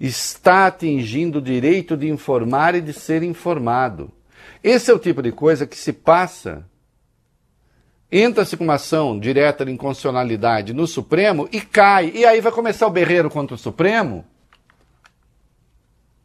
Está 0.00 0.66
atingindo 0.66 1.40
o 1.40 1.42
direito 1.42 1.94
de 1.94 2.08
informar 2.08 2.74
e 2.74 2.80
de 2.80 2.94
ser 2.94 3.22
informado. 3.22 4.10
Esse 4.64 4.90
é 4.90 4.94
o 4.94 4.98
tipo 4.98 5.20
de 5.20 5.30
coisa 5.30 5.66
que 5.66 5.76
se 5.76 5.92
passa. 5.92 6.64
Entra-se 8.10 8.56
com 8.56 8.64
uma 8.64 8.74
ação 8.76 9.20
direta 9.20 9.62
de 9.62 9.72
inconstitucionalidade 9.72 10.72
no 10.72 10.86
Supremo 10.86 11.46
e 11.52 11.60
cai. 11.60 12.10
E 12.14 12.24
aí 12.24 12.40
vai 12.40 12.50
começar 12.50 12.86
o 12.86 12.90
berreiro 12.90 13.28
contra 13.28 13.56
o 13.56 13.58
Supremo? 13.58 14.24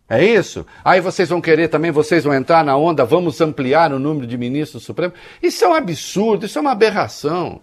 É 0.08 0.24
isso? 0.24 0.66
Aí 0.84 1.02
vocês 1.02 1.30
vão 1.30 1.42
querer 1.42 1.68
também, 1.68 1.92
vocês 1.92 2.24
vão 2.24 2.34
entrar 2.34 2.64
na 2.64 2.78
onda, 2.78 3.04
vamos 3.04 3.42
ampliar 3.42 3.92
o 3.92 4.00
número 4.00 4.28
de 4.28 4.38
ministros 4.38 4.84
do 4.84 4.86
Supremo. 4.86 5.14
Isso 5.42 5.64
é 5.66 5.68
um 5.68 5.74
absurdo, 5.74 6.46
isso 6.46 6.58
é 6.58 6.62
uma 6.62 6.72
aberração. 6.72 7.60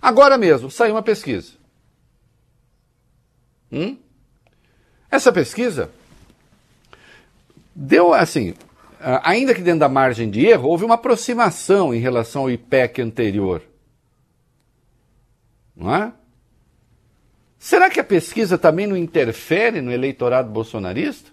Agora 0.00 0.38
mesmo, 0.38 0.70
saiu 0.70 0.94
uma 0.94 1.02
pesquisa. 1.02 1.52
Hum? 3.70 3.98
Essa 5.10 5.32
pesquisa 5.32 5.90
deu 7.74 8.14
assim, 8.14 8.54
ainda 9.22 9.54
que 9.54 9.60
dentro 9.60 9.80
da 9.80 9.88
margem 9.88 10.30
de 10.30 10.46
erro, 10.46 10.68
houve 10.68 10.84
uma 10.84 10.94
aproximação 10.94 11.94
em 11.94 11.98
relação 11.98 12.42
ao 12.42 12.50
IPEC 12.50 13.02
anterior. 13.02 13.62
Não 15.76 15.94
é? 15.94 16.12
Será 17.66 17.90
que 17.90 17.98
a 17.98 18.04
pesquisa 18.04 18.56
também 18.56 18.86
não 18.86 18.96
interfere 18.96 19.80
no 19.80 19.90
eleitorado 19.90 20.48
bolsonarista? 20.48 21.32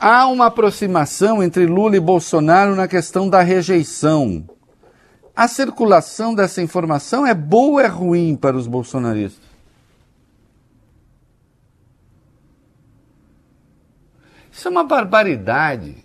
Há 0.00 0.26
uma 0.26 0.46
aproximação 0.46 1.42
entre 1.42 1.66
Lula 1.66 1.98
e 1.98 2.00
Bolsonaro 2.00 2.74
na 2.74 2.88
questão 2.88 3.28
da 3.28 3.42
rejeição. 3.42 4.48
A 5.36 5.46
circulação 5.46 6.34
dessa 6.34 6.62
informação 6.62 7.26
é 7.26 7.34
boa 7.34 7.72
ou 7.72 7.80
é 7.80 7.86
ruim 7.86 8.34
para 8.34 8.56
os 8.56 8.66
bolsonaristas? 8.66 9.46
Isso 14.50 14.66
é 14.66 14.70
uma 14.70 14.84
barbaridade. 14.84 16.02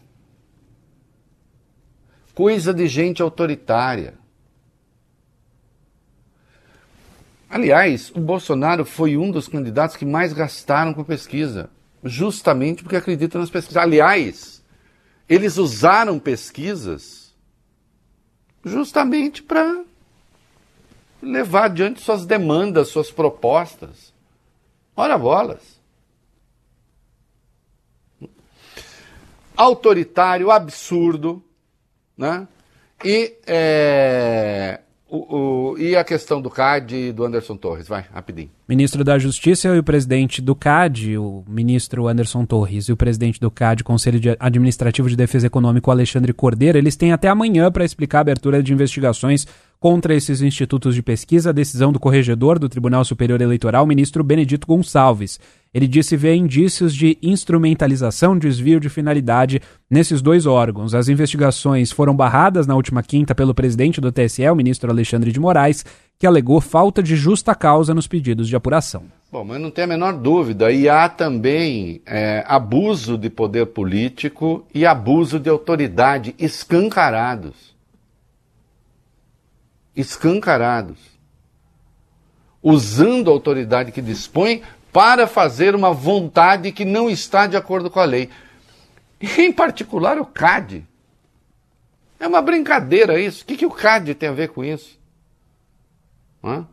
Coisa 2.36 2.74
de 2.74 2.88
gente 2.90 3.22
autoritária. 3.22 4.22
Aliás, 7.54 8.10
o 8.16 8.20
Bolsonaro 8.20 8.84
foi 8.84 9.16
um 9.16 9.30
dos 9.30 9.48
candidatos 9.48 9.96
que 9.96 10.08
mais 10.08 10.34
gastaram 10.34 10.92
com 10.92 11.04
pesquisa, 11.04 11.70
justamente 12.04 12.82
porque 12.82 12.96
acreditam 12.96 13.40
nas 13.40 13.52
pesquisas. 13.52 13.78
Aliás, 13.78 14.64
eles 15.30 15.58
usaram 15.58 16.18
pesquisas 16.18 17.32
justamente 18.66 19.44
para 19.44 19.84
levar 21.22 21.66
adiante 21.66 22.02
suas 22.02 22.26
demandas, 22.26 22.88
suas 22.88 23.12
propostas. 23.12 24.12
Ora 24.96 25.16
bolas. 25.16 25.80
Autoritário, 29.56 30.50
absurdo, 30.50 31.46
né? 32.18 32.48
E 33.06 33.38
é, 33.46 34.82
o, 35.14 35.74
o, 35.74 35.78
e 35.78 35.96
a 35.96 36.04
questão 36.04 36.42
do 36.42 36.50
CAD 36.50 36.96
e 36.96 37.12
do 37.12 37.24
Anderson 37.24 37.56
Torres? 37.56 37.88
Vai, 37.88 38.04
rapidinho. 38.12 38.50
Ministro 38.68 39.04
da 39.04 39.20
Justiça 39.20 39.68
e 39.68 39.78
o 39.78 39.84
presidente 39.84 40.42
do 40.42 40.56
CAD, 40.56 41.20
o 41.20 41.44
ministro 41.48 42.08
Anderson 42.08 42.44
Torres, 42.48 42.86
e 42.86 42.92
o 42.92 42.98
presidente 42.98 43.40
do 43.40 43.52
CAD, 43.52 43.84
Conselho 43.84 44.20
de 44.20 44.36
Administrativo 44.40 45.08
de 45.08 45.16
Defesa 45.16 45.46
Econômica, 45.46 45.92
Alexandre 45.92 46.34
Cordeiro, 46.34 46.80
eles 46.80 46.96
têm 46.96 47.12
até 47.12 47.28
amanhã 47.28 47.72
para 47.72 47.86
explicar 47.86 48.18
a 48.18 48.22
abertura 48.22 48.64
de 48.64 48.74
investigações 48.74 49.46
contra 49.84 50.16
esses 50.16 50.42
institutos 50.42 50.96
de 50.96 51.04
pesquisa, 51.04 51.50
a 51.50 51.52
decisão 51.52 51.92
do 51.92 52.00
corregedor 52.00 52.58
do 52.58 52.70
Tribunal 52.70 53.04
Superior 53.04 53.42
Eleitoral, 53.42 53.86
ministro 53.86 54.24
Benedito 54.24 54.66
Gonçalves. 54.66 55.42
Ele 55.74 55.90
disse 55.90 56.16
ver 56.16 56.36
indícios 56.36 56.96
de 56.96 57.18
instrumentalização, 57.22 58.40
desvio 58.40 58.80
de 58.80 58.88
finalidade 58.88 59.60
nesses 59.92 60.22
dois 60.22 60.46
órgãos. 60.46 60.96
As 60.96 61.10
investigações 61.10 61.92
foram 61.92 62.16
barradas 62.16 62.66
na 62.66 62.76
última 62.76 63.04
quinta 63.04 63.36
pelo 63.36 63.54
presidente 63.54 64.00
do 64.00 64.10
TSE, 64.10 64.50
o 64.50 64.56
ministro 64.56 64.90
Alexandre 64.90 65.34
de 65.34 65.40
Moraes, 65.42 65.86
que 66.18 66.26
alegou 66.26 66.62
falta 66.62 67.04
de 67.04 67.18
justa 67.18 67.54
causa 67.54 67.94
nos 67.94 68.08
pedidos 68.08 68.48
de 68.48 68.56
apuração. 68.56 69.04
Bom, 69.30 69.44
mas 69.44 69.60
não 69.60 69.70
tem 69.70 69.84
a 69.84 69.88
menor 69.88 70.14
dúvida. 70.14 70.72
E 70.72 70.88
há 70.88 71.10
também 71.10 72.02
é, 72.06 72.42
abuso 72.48 73.18
de 73.18 73.30
poder 73.30 73.66
político 73.66 74.66
e 74.74 74.86
abuso 74.86 75.38
de 75.42 75.50
autoridade 75.50 76.34
escancarados. 76.40 77.73
Escancarados. 79.96 80.98
usando 82.62 83.30
a 83.30 83.34
autoridade 83.34 83.92
que 83.92 84.02
dispõe 84.02 84.64
para 84.92 85.28
fazer 85.28 85.76
uma 85.76 85.92
vontade 85.94 86.72
que 86.72 86.86
não 86.86 87.10
está 87.10 87.46
de 87.46 87.58
acordo 87.58 87.90
com 87.90 88.00
a 88.00 88.06
lei. 88.06 88.30
Em 89.38 89.52
particular, 89.52 90.18
o 90.18 90.26
CAD. 90.26 90.86
É 92.20 92.28
uma 92.28 92.42
brincadeira 92.42 93.20
isso. 93.20 93.44
O 93.44 93.46
que, 93.46 93.58
que 93.58 93.66
o 93.66 93.72
CAD 93.72 94.16
tem 94.16 94.30
a 94.30 94.34
ver 94.34 94.50
com 94.50 94.64
isso? 94.64 94.98
Hã? 96.44 96.66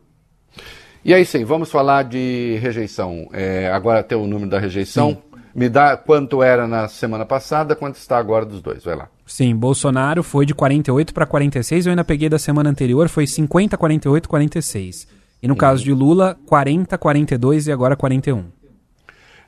E 1.03 1.13
aí 1.13 1.25
sim, 1.25 1.43
vamos 1.43 1.71
falar 1.71 2.03
de 2.03 2.57
rejeição. 2.61 3.27
É, 3.33 3.69
agora 3.71 4.03
tem 4.03 4.17
o 4.17 4.27
número 4.27 4.49
da 4.49 4.59
rejeição. 4.59 5.11
Sim. 5.11 5.30
Me 5.53 5.67
dá 5.67 5.97
quanto 5.97 6.41
era 6.41 6.67
na 6.67 6.87
semana 6.87 7.25
passada, 7.25 7.75
quanto 7.75 7.95
está 7.95 8.17
agora 8.17 8.45
dos 8.45 8.61
dois. 8.61 8.83
Vai 8.83 8.95
lá. 8.95 9.09
Sim, 9.25 9.55
Bolsonaro 9.55 10.23
foi 10.23 10.45
de 10.45 10.53
48 10.53 11.13
para 11.13 11.25
46. 11.25 11.85
Eu 11.85 11.89
ainda 11.91 12.03
peguei 12.03 12.29
da 12.29 12.39
semana 12.39 12.69
anterior, 12.69 13.09
foi 13.09 13.27
50, 13.27 13.77
48, 13.77 14.29
46. 14.29 15.07
E 15.41 15.47
no 15.47 15.55
caso 15.55 15.83
de 15.83 15.91
Lula, 15.91 16.37
40, 16.45 16.97
42 16.97 17.67
e 17.67 17.71
agora 17.71 17.95
41. 17.95 18.45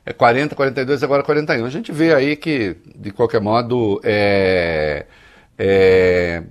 É 0.06 0.12
40, 0.12 0.54
42 0.54 1.00
e 1.00 1.04
agora 1.04 1.22
41. 1.22 1.64
A 1.64 1.70
gente 1.70 1.92
vê 1.92 2.14
aí 2.14 2.36
que, 2.36 2.76
de 2.94 3.10
qualquer 3.10 3.40
modo, 3.40 4.00
é, 4.04 5.06
é, 5.58 6.42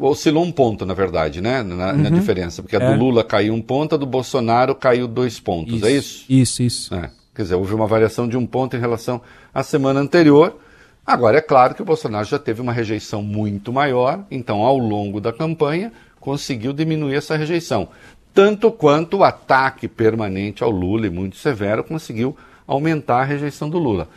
oscilou 0.00 0.44
um 0.44 0.52
ponto, 0.52 0.86
na 0.86 0.94
verdade, 0.94 1.40
né? 1.40 1.62
Na, 1.62 1.92
uhum. 1.92 1.98
na 1.98 2.10
diferença. 2.10 2.62
Porque 2.62 2.76
a 2.76 2.80
é. 2.80 2.92
do 2.92 2.98
Lula 2.98 3.24
caiu 3.24 3.52
um 3.52 3.60
ponto, 3.60 3.96
a 3.96 3.98
do 3.98 4.06
Bolsonaro 4.06 4.74
caiu 4.74 5.06
dois 5.08 5.40
pontos. 5.40 5.74
Isso, 5.74 5.86
é 5.86 5.90
isso? 5.90 6.24
Isso, 6.28 6.62
isso. 6.62 6.94
É. 6.94 7.10
Quer 7.34 7.42
dizer, 7.42 7.54
houve 7.54 7.74
uma 7.74 7.86
variação 7.86 8.28
de 8.28 8.36
um 8.36 8.46
ponto 8.46 8.76
em 8.76 8.80
relação 8.80 9.20
à 9.54 9.62
semana 9.62 10.00
anterior. 10.00 10.58
Agora, 11.04 11.38
é 11.38 11.40
claro 11.40 11.74
que 11.74 11.82
o 11.82 11.84
Bolsonaro 11.84 12.26
já 12.26 12.38
teve 12.38 12.60
uma 12.60 12.72
rejeição 12.72 13.22
muito 13.22 13.72
maior, 13.72 14.24
então, 14.30 14.60
ao 14.60 14.78
longo 14.78 15.20
da 15.20 15.32
campanha, 15.32 15.92
conseguiu 16.20 16.72
diminuir 16.72 17.16
essa 17.16 17.36
rejeição 17.36 17.88
tanto 18.34 18.70
quanto 18.70 19.18
o 19.18 19.24
ataque 19.24 19.86
permanente 19.86 20.62
ao 20.62 20.70
Lula 20.70 21.06
e 21.06 21.10
muito 21.10 21.36
severo 21.36 21.84
conseguiu 21.84 22.36
aumentar 22.66 23.20
a 23.20 23.24
rejeição 23.24 23.68
do 23.68 23.78
Lula. 23.78 24.08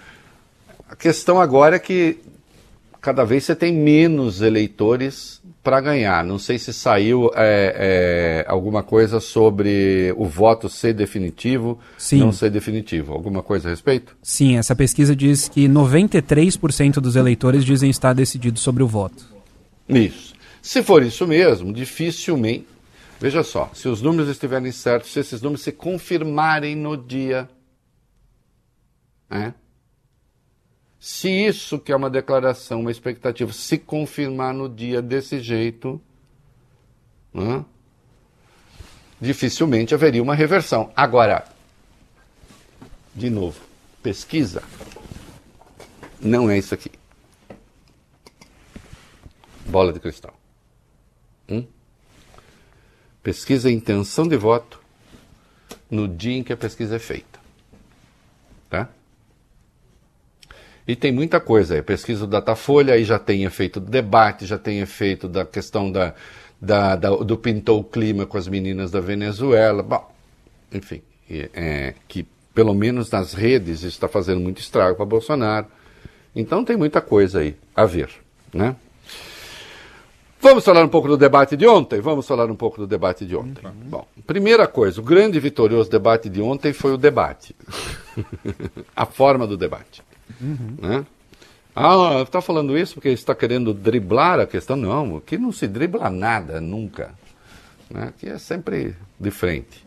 A 0.90 0.96
questão 0.96 1.42
agora 1.42 1.76
é 1.76 1.80
que 1.80 2.20
cada 3.02 3.24
vez 3.24 3.44
você 3.44 3.56
tem 3.56 3.74
menos 3.74 4.42
eleitores 4.42 5.42
para 5.66 5.82
ganhar. 5.82 6.24
Não 6.24 6.38
sei 6.38 6.60
se 6.60 6.72
saiu 6.72 7.32
é, 7.36 8.44
é, 8.46 8.46
alguma 8.48 8.84
coisa 8.84 9.20
sobre 9.20 10.14
o 10.16 10.26
voto 10.26 10.70
ser 10.70 10.94
definitivo, 10.94 11.80
Sim. 11.98 12.20
não 12.20 12.32
ser 12.32 12.52
definitivo. 12.52 13.14
Alguma 13.14 13.42
coisa 13.42 13.68
a 13.68 13.72
respeito? 13.72 14.16
Sim, 14.22 14.58
essa 14.58 14.76
pesquisa 14.76 15.16
diz 15.16 15.50
que 15.50 15.68
93% 15.68 17.00
dos 17.02 17.16
eleitores 17.16 17.66
dizem 17.66 17.90
estar 17.90 18.14
decididos 18.14 18.62
sobre 18.62 18.84
o 18.84 18.88
voto. 18.88 19.26
Isso. 19.90 20.36
Se 20.62 20.84
for 20.84 21.02
isso 21.02 21.26
mesmo, 21.26 21.74
dificilmente 21.74 22.76
Veja 23.18 23.44
só, 23.44 23.72
se 23.74 23.88
os 23.88 24.02
números 24.02 24.30
estiverem 24.30 24.72
certos, 24.74 25.14
se 25.14 25.22
esses 25.22 25.42
números 25.42 25.64
se 25.64 25.72
confirmarem 25.72 26.76
no 26.76 26.98
dia, 26.98 27.50
né? 29.30 29.54
Se 31.06 31.30
isso 31.30 31.78
que 31.78 31.92
é 31.92 31.96
uma 31.96 32.10
declaração, 32.10 32.80
uma 32.80 32.90
expectativa, 32.90 33.54
se 33.54 33.78
confirmar 33.78 34.56
no 34.56 34.68
dia 34.68 35.04
desse 35.04 35.40
jeito, 35.40 36.02
né? 37.32 37.64
dificilmente 39.22 39.94
haveria 39.94 40.24
uma 40.24 40.34
reversão. 40.34 40.92
Agora, 40.96 41.46
de 43.14 43.30
novo, 43.30 43.62
pesquisa 44.02 44.64
não 46.20 46.50
é 46.50 46.58
isso 46.58 46.74
aqui. 46.74 46.90
Bola 49.68 49.94
de 49.94 50.00
cristal. 50.00 50.34
Hum? 51.48 51.68
pesquisa 53.22 53.70
intenção 53.70 54.28
de 54.28 54.38
voto 54.38 54.82
no 55.88 56.08
dia 56.08 56.36
em 56.36 56.44
que 56.44 56.52
a 56.52 56.58
pesquisa 56.58 56.96
é 56.96 57.00
feita. 57.00 57.40
Tá? 58.72 58.90
E 60.88 60.96
tem 60.96 61.12
muita 61.12 61.40
coisa 61.40 61.76
aí. 61.76 61.82
Pesquisa 61.82 62.22
do 62.22 62.32
Datafolha, 62.32 62.94
aí 62.94 63.04
já 63.04 63.18
tem 63.18 63.44
efeito 63.44 63.80
do 63.80 63.90
debate, 63.90 64.46
já 64.46 64.58
tem 64.58 64.80
efeito 64.80 65.28
da 65.28 65.46
questão 65.46 65.92
da, 65.92 66.14
da, 66.62 66.96
da 66.96 67.10
do 67.10 67.38
pintou 67.38 67.80
o 67.80 67.84
clima 67.84 68.26
com 68.26 68.38
as 68.38 68.48
meninas 68.48 68.92
da 68.92 69.00
Venezuela. 69.00 69.82
Bom, 69.82 70.14
enfim, 70.72 71.02
é, 71.30 71.96
que 72.08 72.26
pelo 72.54 72.74
menos 72.74 73.10
nas 73.10 73.34
redes 73.34 73.84
está 73.84 74.08
fazendo 74.08 74.40
muito 74.40 74.60
estrago 74.60 74.96
para 74.96 75.06
Bolsonaro. 75.06 75.68
Então 76.36 76.64
tem 76.64 76.78
muita 76.78 77.02
coisa 77.02 77.40
aí 77.40 77.56
a 77.76 77.86
ver, 77.86 78.10
né? 78.54 78.76
Vamos 80.40 80.64
falar 80.64 80.84
um 80.84 80.88
pouco 80.88 81.08
do 81.08 81.18
debate 81.18 81.58
de 81.58 81.66
ontem? 81.66 82.00
Vamos 82.00 82.28
falar 82.28 82.52
um 82.52 82.56
pouco 82.56 82.78
do 82.78 82.86
debate 82.86 83.26
de 83.26 83.36
ontem. 83.36 83.66
Uhum. 83.66 83.74
Bom, 83.90 84.08
primeira 84.28 84.68
coisa, 84.68 85.02
o 85.02 85.04
grande 85.04 85.38
e 85.38 85.42
vitorioso 85.42 85.90
debate 85.90 86.30
de 86.30 86.40
ontem 86.40 86.72
foi 86.72 86.94
o 86.94 86.98
debate. 86.98 87.56
a 88.96 89.08
forma 89.08 89.48
do 89.48 89.58
debate. 89.58 90.04
Uhum. 90.42 90.78
Né? 90.80 91.06
Ah, 91.76 92.22
está 92.22 92.42
falando 92.42 92.78
isso 92.78 92.96
porque 92.96 93.10
está 93.10 93.36
querendo 93.36 93.74
driblar 93.74 94.40
a 94.40 94.48
questão? 94.48 94.76
Não, 94.76 95.20
que 95.20 95.38
não 95.38 95.52
se 95.52 95.68
dribla 95.68 96.10
nada, 96.10 96.62
nunca. 96.62 97.14
Né? 97.90 98.14
Que 98.18 98.30
é 98.30 98.38
sempre 98.38 98.96
de 99.20 99.32
frente. 99.32 99.84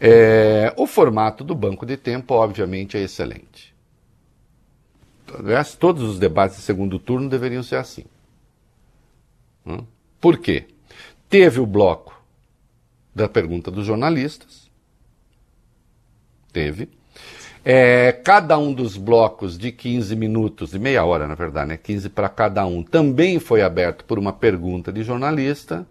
É, 0.00 0.74
o 0.76 0.86
formato 0.86 1.44
do 1.44 1.54
banco 1.54 1.86
de 1.86 1.96
tempo, 1.96 2.34
obviamente, 2.34 2.96
é 2.96 3.02
excelente. 3.02 3.72
Aliás, 5.38 5.74
todos 5.74 6.02
os 6.02 6.18
debates 6.18 6.56
de 6.56 6.62
segundo 6.62 6.98
turno 6.98 7.28
deveriam 7.28 7.62
ser 7.62 7.76
assim. 7.76 8.04
Por 10.20 10.38
quê? 10.38 10.66
Teve 11.28 11.60
o 11.60 11.66
bloco 11.66 12.20
da 13.14 13.28
pergunta 13.28 13.70
dos 13.70 13.86
jornalistas. 13.86 14.70
Teve. 16.52 16.88
É, 17.64 18.10
cada 18.24 18.58
um 18.58 18.72
dos 18.72 18.96
blocos 18.96 19.56
de 19.56 19.70
15 19.70 20.16
minutos, 20.16 20.70
de 20.70 20.78
meia 20.78 21.04
hora 21.04 21.28
na 21.28 21.34
verdade, 21.34 21.68
né? 21.68 21.76
15 21.76 22.08
para 22.08 22.28
cada 22.28 22.66
um, 22.66 22.82
também 22.82 23.38
foi 23.38 23.62
aberto 23.62 24.04
por 24.04 24.18
uma 24.18 24.32
pergunta 24.32 24.92
de 24.92 25.04
jornalista. 25.04 25.86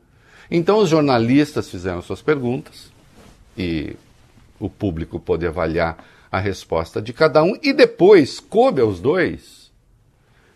Então 0.50 0.80
os 0.80 0.90
jornalistas 0.90 1.70
fizeram 1.70 2.02
suas 2.02 2.22
perguntas 2.22 2.92
e 3.58 3.96
o 4.60 4.70
público 4.70 5.20
pôde 5.20 5.48
avaliar 5.48 5.98
a 6.30 6.40
resposta 6.40 7.02
de 7.02 7.14
cada 7.14 7.42
um 7.42 7.58
e 7.64 7.72
depois 7.72 8.40
coube 8.40 8.82
aos 8.82 9.00
dois 9.00 9.72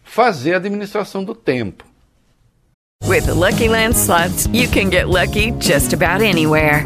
fazer 0.03 0.53
a 0.53 0.57
administração 0.57 1.23
do 1.23 1.33
tempo. 1.33 1.85
The 3.01 3.33
Lucky 3.33 3.69
Land 3.69 3.95
slots, 3.95 4.47
you 4.47 4.67
can 4.67 4.89
get 4.89 5.07
lucky 5.07 5.51
just 5.59 5.93
about 5.93 6.21
anywhere. 6.21 6.85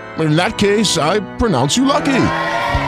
In 0.19 0.35
that 0.35 0.57
case, 0.57 0.97
I 0.97 1.19
pronounce 1.37 1.77
you 1.77 1.85
lucky. 1.85 2.23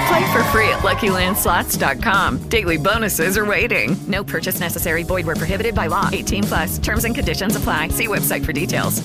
Play 0.07 0.33
for 0.33 0.43
free 0.51 0.69
at 0.69 0.79
LuckyLandSlots.com. 0.83 2.49
Daily 2.49 2.77
bonuses 2.77 3.37
are 3.37 3.45
waiting. 3.45 3.95
No 4.07 4.23
purchase 4.23 4.59
necessary. 4.59 5.03
Void 5.03 5.25
were 5.25 5.35
prohibited 5.35 5.73
by 5.73 5.87
law. 5.87 6.09
18 6.11 6.43
plus. 6.43 6.79
Terms 6.79 7.05
and 7.05 7.15
conditions 7.15 7.55
apply. 7.55 7.89
See 7.89 8.07
website 8.07 8.43
for 8.45 8.53
details. 8.53 9.01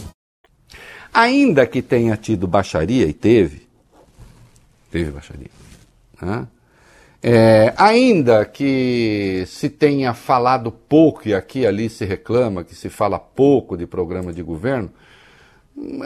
Ainda 1.15 1.67
que 1.67 1.81
tenha 1.83 2.17
tido 2.17 2.47
baixaria, 2.47 3.07
e 3.07 3.13
teve, 3.13 3.67
teve 4.91 5.11
baixaria, 5.11 5.49
né? 6.21 6.47
é, 7.23 7.75
ainda 7.77 8.45
que 8.45 9.45
se 9.47 9.69
tenha 9.69 10.15
falado 10.15 10.71
pouco, 10.71 11.27
e 11.27 11.35
aqui 11.35 11.61
e 11.61 11.67
ali 11.67 11.89
se 11.89 12.05
reclama 12.05 12.63
que 12.63 12.75
se 12.75 12.89
fala 12.89 13.19
pouco 13.19 13.77
de 13.77 13.87
programa 13.87 14.33
de 14.33 14.43
governo, 14.43 14.91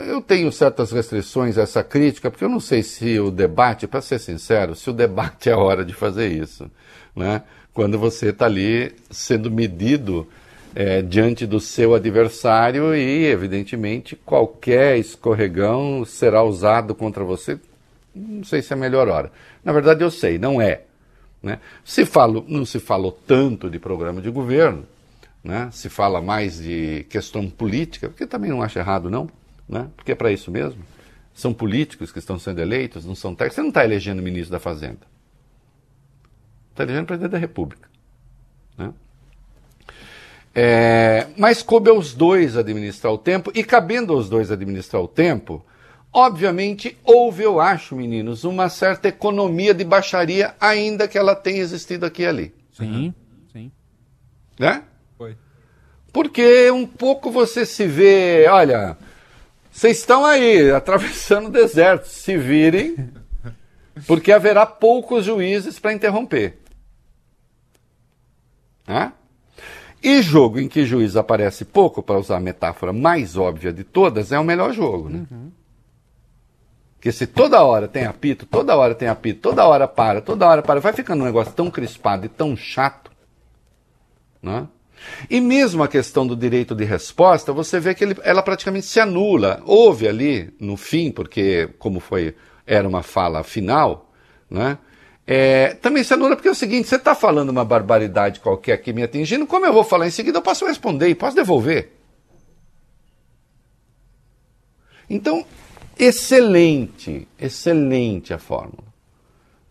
eu 0.05 0.21
tenho 0.21 0.51
certas 0.51 0.91
restrições 0.91 1.57
a 1.57 1.63
essa 1.63 1.83
crítica, 1.83 2.29
porque 2.29 2.43
eu 2.45 2.49
não 2.49 2.59
sei 2.59 2.83
se 2.83 3.19
o 3.19 3.31
debate, 3.31 3.87
para 3.87 4.01
ser 4.01 4.19
sincero, 4.19 4.75
se 4.75 4.89
o 4.89 4.93
debate 4.93 5.49
é 5.49 5.53
a 5.53 5.57
hora 5.57 5.83
de 5.83 5.93
fazer 5.93 6.31
isso. 6.31 6.69
Né? 7.15 7.43
Quando 7.73 7.97
você 7.97 8.29
está 8.29 8.45
ali 8.45 8.93
sendo 9.09 9.49
medido 9.49 10.27
é, 10.75 11.01
diante 11.01 11.45
do 11.45 11.59
seu 11.59 11.95
adversário 11.95 12.95
e, 12.95 13.25
evidentemente, 13.25 14.15
qualquer 14.15 14.97
escorregão 14.97 16.05
será 16.05 16.43
usado 16.43 16.93
contra 16.93 17.23
você 17.23 17.59
Não 18.13 18.43
sei 18.43 18.61
se 18.61 18.73
é 18.73 18.75
a 18.75 18.79
melhor 18.79 19.07
hora. 19.07 19.31
Na 19.63 19.71
verdade, 19.71 20.03
eu 20.03 20.11
sei, 20.11 20.37
não 20.37 20.61
é. 20.61 20.83
Né? 21.41 21.59
Se 21.83 22.05
falo, 22.05 22.45
não 22.47 22.65
se 22.65 22.79
falou 22.79 23.11
tanto 23.11 23.69
de 23.69 23.79
programa 23.79 24.21
de 24.21 24.29
governo, 24.29 24.85
né? 25.43 25.69
se 25.71 25.89
fala 25.89 26.21
mais 26.21 26.61
de 26.61 27.05
questão 27.09 27.49
política, 27.49 28.07
porque 28.07 28.25
também 28.25 28.49
não 28.49 28.61
acho 28.61 28.79
errado, 28.79 29.09
não, 29.09 29.29
né? 29.67 29.89
porque 29.95 30.11
é 30.11 30.15
para 30.15 30.31
isso 30.31 30.51
mesmo. 30.51 30.83
São 31.33 31.53
políticos 31.53 32.11
que 32.11 32.19
estão 32.19 32.37
sendo 32.37 32.59
eleitos, 32.61 33.05
não 33.05 33.15
são 33.15 33.33
técnicos. 33.33 33.55
Você 33.55 33.61
não 33.61 33.69
está 33.69 33.83
elegendo 33.83 34.21
ministro 34.21 34.51
da 34.51 34.59
Fazenda. 34.59 35.01
Está 36.71 36.83
elegendo 36.83 37.05
presidente 37.05 37.31
da 37.31 37.37
República. 37.37 37.89
Né? 38.77 38.93
É, 40.55 41.27
mas 41.37 41.63
coube 41.63 41.89
aos 41.89 42.13
dois 42.13 42.55
administrar 42.55 43.11
o 43.11 43.17
tempo, 43.17 43.51
e 43.55 43.63
cabendo 43.63 44.13
aos 44.13 44.29
dois 44.29 44.51
administrar 44.51 45.01
o 45.01 45.07
tempo, 45.07 45.65
obviamente 46.11 46.95
houve, 47.03 47.43
eu 47.43 47.59
acho, 47.59 47.95
meninos, 47.95 48.43
uma 48.43 48.69
certa 48.69 49.07
economia 49.07 49.73
de 49.73 49.83
baixaria, 49.83 50.53
ainda 50.59 51.07
que 51.07 51.17
ela 51.17 51.35
tenha 51.35 51.59
existido 51.59 52.05
aqui 52.05 52.21
e 52.21 52.27
ali. 52.27 52.53
Sim, 52.71 53.13
sim. 53.51 53.71
Né? 54.59 54.83
Foi. 55.17 55.35
Porque 56.11 56.69
um 56.69 56.85
pouco 56.85 57.31
você 57.31 57.65
se 57.65 57.87
vê, 57.87 58.47
olha, 58.47 58.95
vocês 59.73 59.97
estão 59.97 60.23
aí 60.23 60.69
atravessando 60.71 61.47
o 61.47 61.51
deserto, 61.51 62.05
se 62.07 62.37
virem, 62.37 62.95
porque 64.05 64.31
haverá 64.31 64.65
poucos 64.65 65.25
juízes 65.25 65.79
para 65.79 65.93
interromper. 65.93 66.59
Né? 68.87 69.11
E 70.01 70.21
jogo 70.21 70.59
em 70.59 70.67
que 70.67 70.85
juiz 70.85 71.15
aparece 71.15 71.65
pouco, 71.65 72.03
para 72.03 72.19
usar 72.19 72.37
a 72.37 72.41
metáfora 72.41 72.93
mais 72.93 73.35
óbvia 73.35 73.73
de 73.73 73.83
todas, 73.83 74.31
é 74.31 74.37
o 74.37 74.43
melhor 74.43 74.73
jogo, 74.73 75.09
né? 75.09 75.25
Uhum. 75.31 75.51
Porque 76.95 77.11
se 77.11 77.25
toda 77.25 77.63
hora 77.63 77.87
tem 77.87 78.05
apito, 78.05 78.45
toda 78.45 78.75
hora 78.75 78.93
tem 78.93 79.07
apito, 79.07 79.41
toda 79.41 79.65
hora 79.65 79.87
para, 79.87 80.21
toda 80.21 80.47
hora 80.47 80.61
para, 80.61 80.79
vai 80.79 80.93
ficando 80.93 81.21
um 81.21 81.25
negócio 81.25 81.53
tão 81.53 81.71
crispado 81.71 82.25
e 82.25 82.29
tão 82.29 82.55
chato, 82.55 83.11
né? 84.41 84.67
E 85.29 85.39
mesmo 85.41 85.83
a 85.83 85.87
questão 85.87 86.25
do 86.25 86.35
direito 86.35 86.75
de 86.75 86.83
resposta, 86.83 87.51
você 87.51 87.79
vê 87.79 87.93
que 87.93 88.03
ele, 88.03 88.15
ela 88.23 88.41
praticamente 88.41 88.85
se 88.85 88.99
anula. 88.99 89.61
Houve 89.65 90.07
ali, 90.07 90.53
no 90.59 90.77
fim, 90.77 91.11
porque 91.11 91.69
como 91.79 91.99
foi 91.99 92.35
era 92.65 92.87
uma 92.87 93.03
fala 93.03 93.43
final, 93.43 94.11
né? 94.49 94.77
É, 95.25 95.75
também 95.75 96.03
se 96.03 96.13
anula 96.13 96.35
porque 96.35 96.49
é 96.49 96.51
o 96.51 96.55
seguinte: 96.55 96.87
você 96.87 96.95
está 96.95 97.15
falando 97.15 97.49
uma 97.49 97.63
barbaridade 97.63 98.39
qualquer 98.39 98.73
aqui 98.73 98.91
me 98.91 99.03
atingindo, 99.03 99.47
como 99.47 99.65
eu 99.65 99.73
vou 99.73 99.83
falar 99.83 100.07
em 100.07 100.11
seguida, 100.11 100.37
eu 100.37 100.41
posso 100.41 100.65
responder 100.65 101.07
e 101.07 101.15
posso 101.15 101.35
devolver. 101.35 101.91
Então, 105.09 105.45
excelente, 105.97 107.27
excelente 107.39 108.33
a 108.33 108.39
fórmula. 108.39 108.92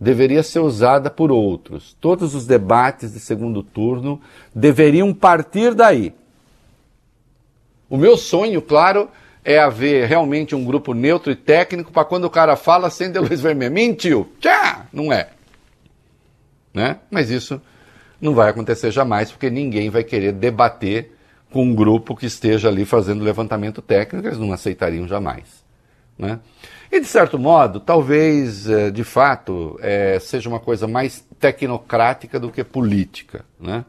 Deveria 0.03 0.43
ser 0.43 0.61
usada 0.61 1.11
por 1.11 1.31
outros. 1.31 1.97
Todos 2.01 2.35
os 2.35 2.47
debates 2.47 3.13
de 3.13 3.21
segundo 3.21 3.63
turno 3.63 4.21
deveriam 4.55 5.13
partir 5.15 5.75
daí. 5.75 6.13
O 7.89 7.97
meu 7.97 8.17
sonho, 8.17 8.61
claro, 8.61 9.09
é 9.45 9.59
haver 9.59 10.09
realmente 10.09 10.55
um 10.55 10.65
grupo 10.65 10.95
neutro 10.95 11.31
e 11.31 11.37
técnico 11.37 11.93
para 11.93 12.05
quando 12.05 12.25
o 12.25 12.31
cara 12.31 12.57
fala, 12.57 12.89
acender 12.89 13.23
luz 13.23 13.41
vermelha. 13.41 13.71
Mentiu! 13.71 14.33
Tchá! 14.41 14.87
Não 14.93 15.13
é 15.13 15.29
né? 16.73 16.99
Mas 17.11 17.31
isso 17.31 17.61
não 18.21 18.35
vai 18.35 18.51
acontecer 18.51 18.91
jamais, 18.91 19.31
porque 19.31 19.51
ninguém 19.51 19.91
vai 19.91 20.05
querer 20.05 20.33
debater 20.33 21.13
com 21.51 21.65
um 21.65 21.75
grupo 21.75 22.17
que 22.17 22.27
esteja 22.27 22.69
ali 22.69 22.85
fazendo 22.85 23.25
levantamento 23.25 23.83
técnico, 23.83 24.27
eles 24.27 24.39
não 24.39 24.53
aceitariam 24.53 25.07
jamais. 25.07 25.63
Né? 26.17 26.39
E, 26.93 27.01
de 27.01 27.07
certo 27.07 27.39
modo, 27.39 27.81
talvez, 27.81 28.69
eh, 28.69 28.91
de 28.91 29.03
fato, 29.03 29.79
é, 29.81 30.19
seja 30.21 30.47
uma 30.47 30.61
coisa 30.61 30.87
mais 30.87 31.27
tecnocrática 31.41 32.39
do 32.39 32.51
que 32.51 32.63
política. 32.63 33.47
Né? 33.59 33.83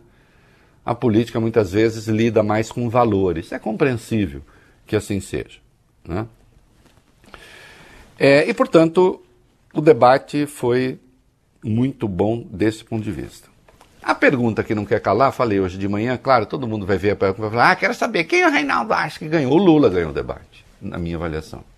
A 0.86 0.96
política, 0.96 1.38
muitas 1.38 1.74
vezes, 1.74 2.08
lida 2.08 2.42
mais 2.42 2.72
com 2.72 2.90
valores. 2.90 3.52
É 3.52 3.60
compreensível 3.60 4.42
que 4.88 4.96
assim 4.96 5.20
seja. 5.20 5.60
Né? 6.08 6.26
É, 8.18 8.48
e, 8.48 8.54
portanto, 8.54 9.22
o 9.74 9.82
debate 9.82 10.46
foi 10.46 10.98
muito 11.62 12.08
bom 12.08 12.48
desse 12.50 12.86
ponto 12.86 13.04
de 13.04 13.12
vista. 13.12 13.50
A 14.02 14.16
pergunta 14.16 14.64
que 14.64 14.74
não 14.74 14.86
quer 14.86 15.02
calar, 15.02 15.34
falei 15.34 15.60
hoje 15.60 15.78
de 15.78 15.90
manhã, 15.90 16.16
claro, 16.16 16.46
todo 16.46 16.66
mundo 16.66 16.86
vai 16.86 16.98
ver 16.98 17.12
a 17.12 17.16
pergunta 17.18 17.40
e 17.40 17.42
vai 17.42 17.52
falar, 17.52 17.72
ah, 17.72 17.76
quero 17.76 17.94
saber 17.94 18.24
quem 18.24 18.46
o 18.46 18.50
Reinaldo 18.50 18.94
acha 18.94 19.20
que 19.20 19.28
ganhou. 19.28 19.52
O 19.52 19.58
Lula 19.58 19.90
ganhou 19.90 20.12
o 20.12 20.14
debate, 20.14 20.64
na 20.82 20.98
minha 20.98 21.18
avaliação. 21.18 21.73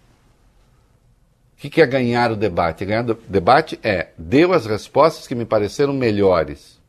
O 1.65 1.69
que 1.69 1.82
é 1.82 1.86
ganhar 1.86 2.32
o 2.32 2.36
debate? 2.36 2.86
Ganhar 2.86 3.10
o 3.10 3.13
debate 3.13 3.80
é, 3.82 4.10
deu 4.17 4.54
as 4.54 4.65
respostas 4.65 5.28
que 5.28 5.36
me 5.36 5.45
pareceram 5.45 5.93
melhores, 5.93 6.80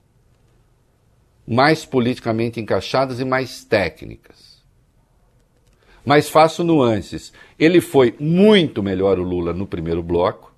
mais 1.46 1.84
politicamente 1.84 2.60
encaixadas 2.60 3.20
e 3.20 3.24
mais 3.24 3.64
técnicas. 3.64 4.62
Mas 6.04 6.28
faço 6.28 6.62
nuances. 6.62 7.32
Ele 7.58 7.80
foi 7.80 8.14
muito 8.20 8.82
melhor 8.82 9.18
o 9.18 9.22
Lula 9.22 9.52
no 9.52 9.66
primeiro 9.66 10.02
bloco, 10.02 10.54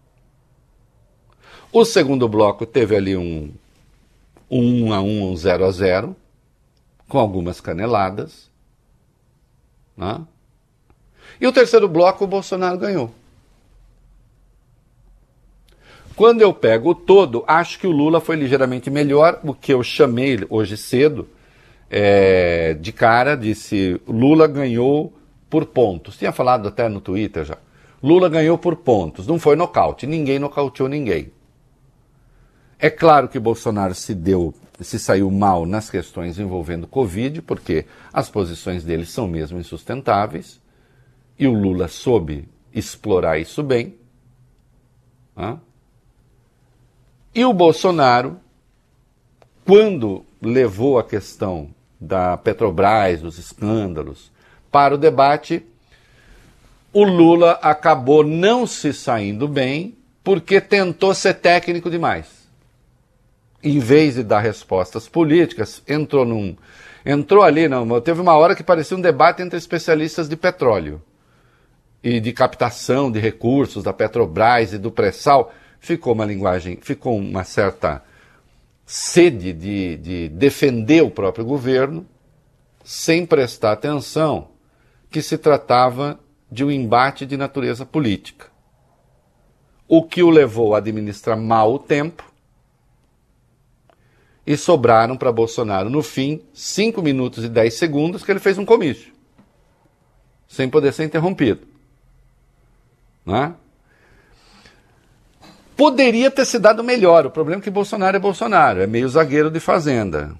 o 1.70 1.84
segundo 1.84 2.26
bloco 2.28 2.64
teve 2.64 2.96
ali 2.96 3.16
um 3.16 3.52
1 4.50 4.84
um 4.86 4.92
a 4.92 5.02
1, 5.02 5.04
um, 5.04 5.30
um 5.30 5.36
0 5.36 5.66
a 5.66 5.70
0, 5.70 6.16
com 7.06 7.18
algumas 7.18 7.60
caneladas. 7.60 8.50
Né? 9.94 10.26
E 11.38 11.46
o 11.46 11.52
terceiro 11.52 11.86
bloco 11.86 12.24
o 12.24 12.26
Bolsonaro 12.26 12.78
ganhou. 12.78 13.14
Quando 16.18 16.42
eu 16.42 16.52
pego 16.52 16.90
o 16.90 16.94
todo, 16.96 17.44
acho 17.46 17.78
que 17.78 17.86
o 17.86 17.92
Lula 17.92 18.20
foi 18.20 18.34
ligeiramente 18.34 18.90
melhor, 18.90 19.38
o 19.44 19.54
que 19.54 19.72
eu 19.72 19.84
chamei 19.84 20.44
hoje 20.50 20.76
cedo, 20.76 21.28
é, 21.88 22.74
de 22.74 22.90
cara, 22.90 23.36
disse 23.36 24.00
Lula 24.04 24.48
ganhou 24.48 25.12
por 25.48 25.66
pontos. 25.66 26.18
Tinha 26.18 26.32
falado 26.32 26.66
até 26.66 26.88
no 26.88 27.00
Twitter 27.00 27.44
já. 27.44 27.56
Lula 28.02 28.28
ganhou 28.28 28.58
por 28.58 28.74
pontos, 28.74 29.28
não 29.28 29.38
foi 29.38 29.54
nocaute, 29.54 30.08
ninguém 30.08 30.40
nocauteou 30.40 30.88
ninguém. 30.88 31.30
É 32.80 32.90
claro 32.90 33.28
que 33.28 33.38
Bolsonaro 33.38 33.94
se 33.94 34.12
deu, 34.12 34.52
se 34.80 34.98
saiu 34.98 35.30
mal 35.30 35.64
nas 35.64 35.88
questões 35.88 36.36
envolvendo 36.36 36.88
Covid, 36.88 37.42
porque 37.42 37.86
as 38.12 38.28
posições 38.28 38.82
dele 38.82 39.06
são 39.06 39.28
mesmo 39.28 39.60
insustentáveis, 39.60 40.60
e 41.38 41.46
o 41.46 41.52
Lula 41.52 41.86
soube 41.86 42.48
explorar 42.74 43.38
isso 43.38 43.62
bem. 43.62 43.94
Né? 45.36 45.56
E 47.34 47.44
o 47.44 47.52
Bolsonaro, 47.52 48.38
quando 49.64 50.24
levou 50.40 50.98
a 50.98 51.04
questão 51.04 51.70
da 52.00 52.36
Petrobras, 52.36 53.20
dos 53.20 53.38
escândalos, 53.38 54.30
para 54.70 54.94
o 54.94 54.98
debate, 54.98 55.64
o 56.92 57.04
Lula 57.04 57.52
acabou 57.62 58.24
não 58.24 58.66
se 58.66 58.92
saindo 58.92 59.46
bem 59.48 59.96
porque 60.22 60.60
tentou 60.60 61.14
ser 61.14 61.34
técnico 61.34 61.90
demais 61.90 62.38
em 63.62 63.78
vez 63.78 64.14
de 64.14 64.22
dar 64.22 64.40
respostas 64.40 65.08
políticas, 65.08 65.82
entrou 65.86 66.24
num. 66.24 66.56
Entrou 67.04 67.42
ali, 67.42 67.68
não. 67.68 68.00
Teve 68.00 68.20
uma 68.20 68.36
hora 68.36 68.54
que 68.54 68.62
parecia 68.62 68.96
um 68.96 69.00
debate 69.00 69.42
entre 69.42 69.56
especialistas 69.56 70.28
de 70.28 70.36
petróleo 70.36 71.02
e 72.02 72.20
de 72.20 72.32
captação 72.32 73.10
de 73.10 73.18
recursos 73.18 73.82
da 73.82 73.92
Petrobras 73.92 74.72
e 74.72 74.78
do 74.78 74.90
pré-sal. 74.90 75.52
Ficou 75.80 76.12
uma 76.12 76.24
linguagem, 76.24 76.78
ficou 76.80 77.16
uma 77.16 77.44
certa 77.44 78.02
sede 78.84 79.52
de, 79.52 79.96
de 79.98 80.28
defender 80.30 81.02
o 81.02 81.10
próprio 81.10 81.44
governo, 81.44 82.06
sem 82.82 83.26
prestar 83.26 83.72
atenção 83.72 84.48
que 85.10 85.20
se 85.20 85.36
tratava 85.36 86.18
de 86.50 86.64
um 86.64 86.70
embate 86.70 87.26
de 87.26 87.36
natureza 87.36 87.84
política. 87.84 88.46
O 89.86 90.02
que 90.02 90.22
o 90.22 90.30
levou 90.30 90.74
a 90.74 90.78
administrar 90.78 91.36
mal 91.36 91.74
o 91.74 91.78
tempo 91.78 92.24
e 94.46 94.56
sobraram 94.56 95.16
para 95.18 95.30
Bolsonaro, 95.30 95.90
no 95.90 96.02
fim, 96.02 96.40
5 96.54 97.02
minutos 97.02 97.44
e 97.44 97.48
10 97.50 97.74
segundos 97.74 98.24
que 98.24 98.30
ele 98.30 98.40
fez 98.40 98.56
um 98.56 98.64
comício, 98.64 99.12
sem 100.46 100.70
poder 100.70 100.94
ser 100.94 101.04
interrompido. 101.04 101.66
Né? 103.26 103.54
Poderia 105.78 106.28
ter 106.28 106.44
se 106.44 106.58
dado 106.58 106.82
melhor. 106.82 107.24
O 107.24 107.30
problema 107.30 107.60
é 107.60 107.62
que 107.62 107.70
Bolsonaro 107.70 108.16
é 108.16 108.18
Bolsonaro, 108.18 108.82
é 108.82 108.86
meio 108.88 109.08
zagueiro 109.08 109.48
de 109.48 109.60
fazenda. 109.60 110.34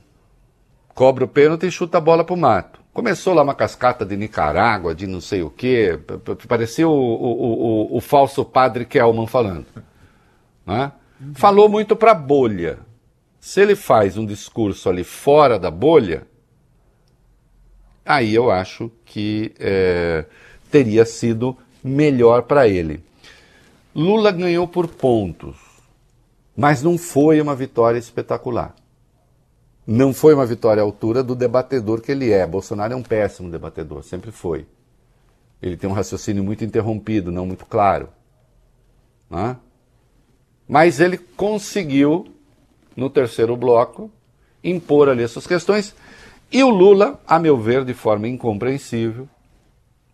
Cobra 0.93 1.25
o 1.25 1.29
pênalti 1.29 1.65
e 1.65 1.71
chuta 1.71 1.99
a 1.99 2.01
bola 2.01 2.25
para 2.25 2.35
o 2.35 2.37
mato. 2.37 2.81
Começou 2.93 3.33
lá 3.33 3.45
uma 3.45 3.55
cascata 3.55 4.05
de 4.05 4.17
Nicarágua, 4.17 4.97
de 4.97 5.07
não 5.07 5.21
sei 5.21 5.43
o 5.43 5.49
quê, 5.49 5.97
parecia 6.49 6.89
o, 6.89 6.93
o, 6.93 7.93
o, 7.93 7.97
o 7.99 8.01
falso 8.01 8.45
padre 8.45 8.85
Kelman 8.85 9.29
falando. 9.29 9.67
Né? 10.67 10.91
Falou 11.35 11.69
muito 11.69 11.95
para 11.95 12.15
bolha. 12.15 12.81
Se 13.39 13.61
ele 13.61 13.77
faz 13.77 14.19
um 14.19 14.27
discurso 14.27 14.89
ali 14.89 15.05
fora 15.05 15.57
da 15.57 15.71
bolha, 15.71 16.27
aí 18.05 18.35
eu 18.35 18.51
acho 18.51 18.91
que 19.05 19.55
é, 19.61 20.25
teria 20.69 21.05
sido 21.05 21.57
melhor 21.85 22.43
para 22.43 22.67
ele. 22.67 23.07
Lula 23.99 24.31
ganhou 24.31 24.69
por 24.69 24.87
pontos, 24.87 25.57
mas 26.57 26.85
não 26.85 26.97
foi 26.97 27.41
uma 27.41 27.57
vitória 27.57 27.99
espetacular. 27.99 28.73
Não 29.85 30.15
foi 30.15 30.35
uma 30.35 30.47
vitória 30.47 30.81
à 30.81 30.85
altura 30.85 31.21
do 31.21 31.35
debatedor 31.35 32.01
que 32.01 32.13
ele 32.13 32.31
é. 32.31 32.47
Bolsonaro 32.47 32.93
é 32.93 32.97
um 32.97 33.03
péssimo 33.03 33.51
debatedor, 33.51 34.05
sempre 34.05 34.31
foi. 34.31 34.67
Ele 35.61 35.77
tem 35.77 35.91
um 35.91 35.93
raciocínio 35.93 36.45
muito 36.45 36.65
interrompido, 36.65 37.33
não 37.33 37.45
muito 37.45 37.67
claro. 37.67 38.09
Né? 39.29 39.57
Mas 40.69 41.01
ele 41.01 41.19
conseguiu, 41.19 42.29
no 42.95 43.11
terceiro 43.11 43.57
bloco, 43.57 44.09
impor 44.63 45.09
ali 45.09 45.25
essas 45.25 45.45
questões. 45.45 45.93
E 46.53 46.63
o 46.63 46.69
Lula, 46.69 47.21
a 47.27 47.37
meu 47.41 47.59
ver, 47.59 47.85
de 47.85 47.95
forma 47.95 48.29
incompreensível, 48.29 49.29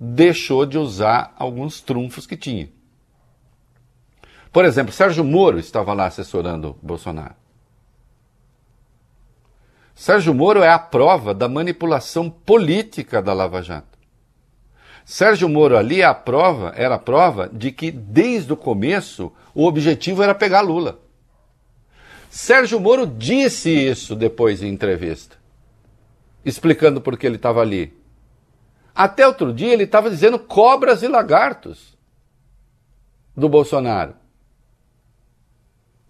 deixou 0.01 0.64
de 0.64 0.79
usar 0.79 1.35
alguns 1.38 1.83
trunfos 1.83 2.27
que 2.27 2.35
tinha. 2.35 2.73
Por 4.54 4.64
exemplo, 4.64 4.92
Sérgio 4.92 5.24
Moro 5.24 5.58
estava 5.58 5.92
lá 5.92 6.06
assessorando 6.06 6.78
Bolsonaro. 6.80 7.34
Sérgio 9.96 10.32
Moro 10.32 10.62
é 10.62 10.68
a 10.68 10.78
prova 10.78 11.34
da 11.34 11.48
manipulação 11.48 12.30
política 12.30 13.20
da 13.20 13.32
Lava 13.32 13.60
Jato. 13.62 13.98
Sérgio 15.04 15.48
Moro 15.48 15.76
ali 15.76 16.02
é 16.02 16.04
a 16.04 16.14
prova, 16.14 16.72
era 16.76 16.94
a 16.94 17.00
prova 17.00 17.50
de 17.52 17.72
que 17.72 17.90
desde 17.90 18.52
o 18.52 18.56
começo 18.56 19.32
o 19.52 19.66
objetivo 19.66 20.22
era 20.22 20.36
pegar 20.36 20.60
Lula. 20.60 21.00
Sérgio 22.30 22.78
Moro 22.78 23.08
disse 23.08 23.70
isso 23.70 24.14
depois 24.14 24.62
em 24.62 24.68
entrevista, 24.68 25.36
explicando 26.44 27.00
por 27.00 27.18
que 27.18 27.26
ele 27.26 27.36
estava 27.36 27.60
ali. 27.60 27.92
Até 28.94 29.26
outro 29.26 29.52
dia 29.52 29.72
ele 29.72 29.82
estava 29.82 30.08
dizendo 30.08 30.38
cobras 30.38 31.02
e 31.02 31.08
lagartos 31.08 31.98
do 33.36 33.48
Bolsonaro. 33.48 34.22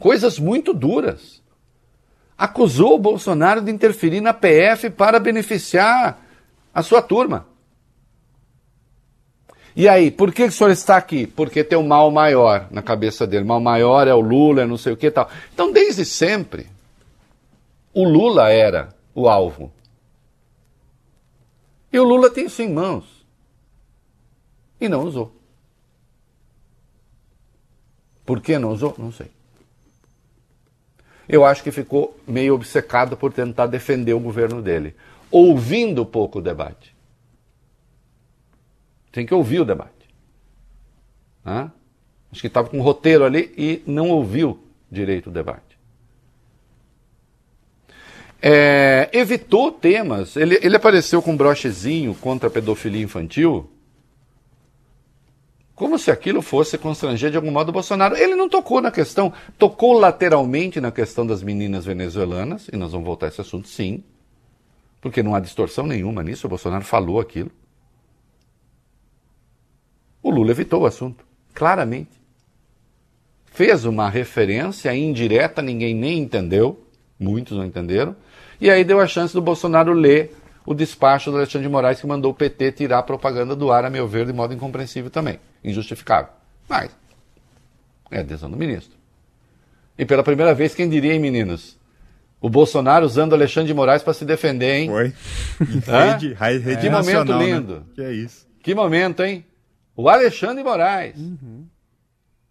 Coisas 0.04 0.38
muito 0.38 0.74
duras 0.74 1.42
acusou 2.36 2.96
o 2.96 2.98
Bolsonaro 2.98 3.62
de 3.62 3.70
interferir 3.70 4.20
na 4.20 4.34
PF 4.34 4.90
para 4.90 5.18
beneficiar 5.18 6.22
a 6.74 6.82
sua 6.82 7.00
turma. 7.00 7.46
E 9.74 9.88
aí, 9.88 10.10
por 10.10 10.30
que 10.30 10.42
o 10.42 10.52
senhor 10.52 10.68
está 10.68 10.98
aqui? 10.98 11.26
Porque 11.26 11.64
tem 11.64 11.78
um 11.78 11.86
mal 11.86 12.10
maior 12.10 12.68
na 12.70 12.82
cabeça 12.82 13.26
dele. 13.26 13.44
O 13.44 13.48
mal 13.48 13.60
maior 13.60 14.06
é 14.06 14.12
o 14.12 14.20
Lula, 14.20 14.64
é 14.64 14.66
não 14.66 14.76
sei 14.76 14.92
o 14.92 14.96
que 14.98 15.10
tal. 15.10 15.30
Então, 15.54 15.72
desde 15.72 16.04
sempre, 16.04 16.66
o 17.94 18.04
Lula 18.04 18.50
era 18.50 18.94
o 19.14 19.26
alvo. 19.26 19.72
E 21.90 21.98
o 21.98 22.04
Lula 22.04 22.28
tem 22.28 22.44
isso 22.44 22.60
em 22.60 22.70
mãos. 22.70 23.26
E 24.78 24.86
não 24.86 25.02
usou. 25.04 25.34
Por 28.26 28.42
que 28.42 28.58
não 28.58 28.70
usou? 28.70 28.94
Não 28.98 29.10
sei 29.10 29.30
eu 31.28 31.44
acho 31.44 31.62
que 31.62 31.70
ficou 31.70 32.18
meio 32.26 32.54
obcecado 32.54 33.16
por 33.16 33.32
tentar 33.32 33.66
defender 33.66 34.12
o 34.12 34.20
governo 34.20 34.60
dele, 34.60 34.94
ouvindo 35.30 36.04
pouco 36.04 36.38
o 36.38 36.42
debate. 36.42 36.94
Tem 39.10 39.24
que 39.24 39.34
ouvir 39.34 39.60
o 39.60 39.64
debate. 39.64 39.92
Hã? 41.46 41.70
Acho 42.30 42.40
que 42.40 42.46
estava 42.48 42.68
com 42.68 42.78
um 42.78 42.82
roteiro 42.82 43.24
ali 43.24 43.52
e 43.56 43.82
não 43.86 44.10
ouviu 44.10 44.58
direito 44.90 45.28
o 45.28 45.32
debate. 45.32 45.78
É, 48.42 49.08
evitou 49.12 49.72
temas. 49.72 50.36
Ele, 50.36 50.58
ele 50.60 50.76
apareceu 50.76 51.22
com 51.22 51.32
um 51.32 51.36
brochezinho 51.36 52.14
contra 52.16 52.48
a 52.48 52.50
pedofilia 52.50 53.02
infantil 53.02 53.70
como 55.74 55.98
se 55.98 56.10
aquilo 56.10 56.40
fosse 56.40 56.78
constranger 56.78 57.30
de 57.30 57.36
algum 57.36 57.50
modo 57.50 57.70
o 57.70 57.72
Bolsonaro. 57.72 58.16
Ele 58.16 58.34
não 58.34 58.48
tocou 58.48 58.80
na 58.80 58.90
questão, 58.90 59.32
tocou 59.58 59.92
lateralmente 59.94 60.80
na 60.80 60.92
questão 60.92 61.26
das 61.26 61.42
meninas 61.42 61.84
venezuelanas, 61.84 62.68
e 62.72 62.76
nós 62.76 62.92
vamos 62.92 63.06
voltar 63.06 63.26
a 63.26 63.28
esse 63.28 63.40
assunto 63.40 63.68
sim, 63.68 64.04
porque 65.00 65.22
não 65.22 65.34
há 65.34 65.40
distorção 65.40 65.86
nenhuma 65.86 66.22
nisso, 66.22 66.46
o 66.46 66.50
Bolsonaro 66.50 66.84
falou 66.84 67.20
aquilo. 67.20 67.50
O 70.22 70.30
Lula 70.30 70.52
evitou 70.52 70.82
o 70.82 70.86
assunto, 70.86 71.24
claramente. 71.52 72.22
Fez 73.46 73.84
uma 73.84 74.08
referência 74.08 74.94
indireta, 74.94 75.60
ninguém 75.60 75.94
nem 75.94 76.18
entendeu, 76.18 76.86
muitos 77.18 77.56
não 77.56 77.64
entenderam, 77.64 78.16
e 78.60 78.70
aí 78.70 78.84
deu 78.84 79.00
a 79.00 79.06
chance 79.06 79.34
do 79.34 79.42
Bolsonaro 79.42 79.92
ler 79.92 80.34
o 80.66 80.74
despacho 80.74 81.30
do 81.30 81.36
Alexandre 81.36 81.66
de 81.66 81.72
Moraes 81.72 82.00
que 82.00 82.06
mandou 82.06 82.32
o 82.32 82.34
PT 82.34 82.72
tirar 82.72 82.98
a 82.98 83.02
propaganda 83.02 83.54
do 83.54 83.70
ar, 83.70 83.84
a 83.84 83.90
meu 83.90 84.06
ver, 84.08 84.26
de 84.26 84.32
modo 84.32 84.54
incompreensível 84.54 85.10
também 85.10 85.38
injustificável. 85.64 86.32
Mas 86.68 86.90
é 88.10 88.20
a 88.20 88.22
decisão 88.22 88.50
do 88.50 88.56
ministro. 88.56 88.96
E 89.98 90.04
pela 90.04 90.22
primeira 90.22 90.54
vez, 90.54 90.74
quem 90.74 90.88
diria, 90.88 91.12
hein, 91.12 91.20
meninos? 91.20 91.78
O 92.40 92.50
Bolsonaro 92.50 93.06
usando 93.06 93.32
Alexandre 93.32 93.68
de 93.68 93.74
Moraes 93.74 94.02
para 94.02 94.12
se 94.12 94.24
defender, 94.24 94.80
hein? 94.80 94.90
Foi. 94.90 95.12
Rede, 95.86 96.34
rede 96.34 96.76
que 96.76 96.90
momento 96.90 97.38
né? 97.38 97.44
lindo. 97.44 97.74
Né? 97.76 97.82
Que 97.94 98.02
é 98.02 98.12
isso. 98.12 98.46
Que 98.62 98.74
momento, 98.74 99.22
hein? 99.22 99.44
O 99.96 100.08
Alexandre 100.08 100.58
de 100.58 100.62
Moraes. 100.64 101.16
Uhum. 101.16 101.66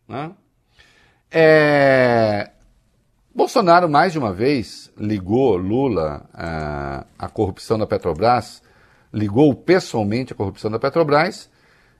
Né? 0.07 0.31
É... 1.29 2.49
Bolsonaro, 3.35 3.89
mais 3.89 4.11
de 4.11 4.19
uma 4.19 4.31
vez, 4.31 4.91
ligou 4.95 5.57
Lula 5.57 6.29
à, 6.31 7.05
à 7.17 7.27
corrupção 7.27 7.79
da 7.79 7.87
Petrobras, 7.87 8.61
ligou 9.11 9.55
pessoalmente 9.55 10.33
à 10.33 10.35
corrupção 10.35 10.69
da 10.69 10.77
Petrobras 10.77 11.49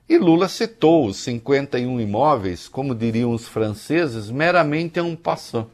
e 0.08 0.17
Lula 0.17 0.48
citou 0.48 1.08
os 1.08 1.17
51 1.17 2.00
imóveis, 2.00 2.67
como 2.67 2.93
diriam 2.93 3.32
os 3.32 3.48
franceses, 3.48 4.30
meramente 4.30 5.00
um 5.02 5.15
passant. 5.15 5.67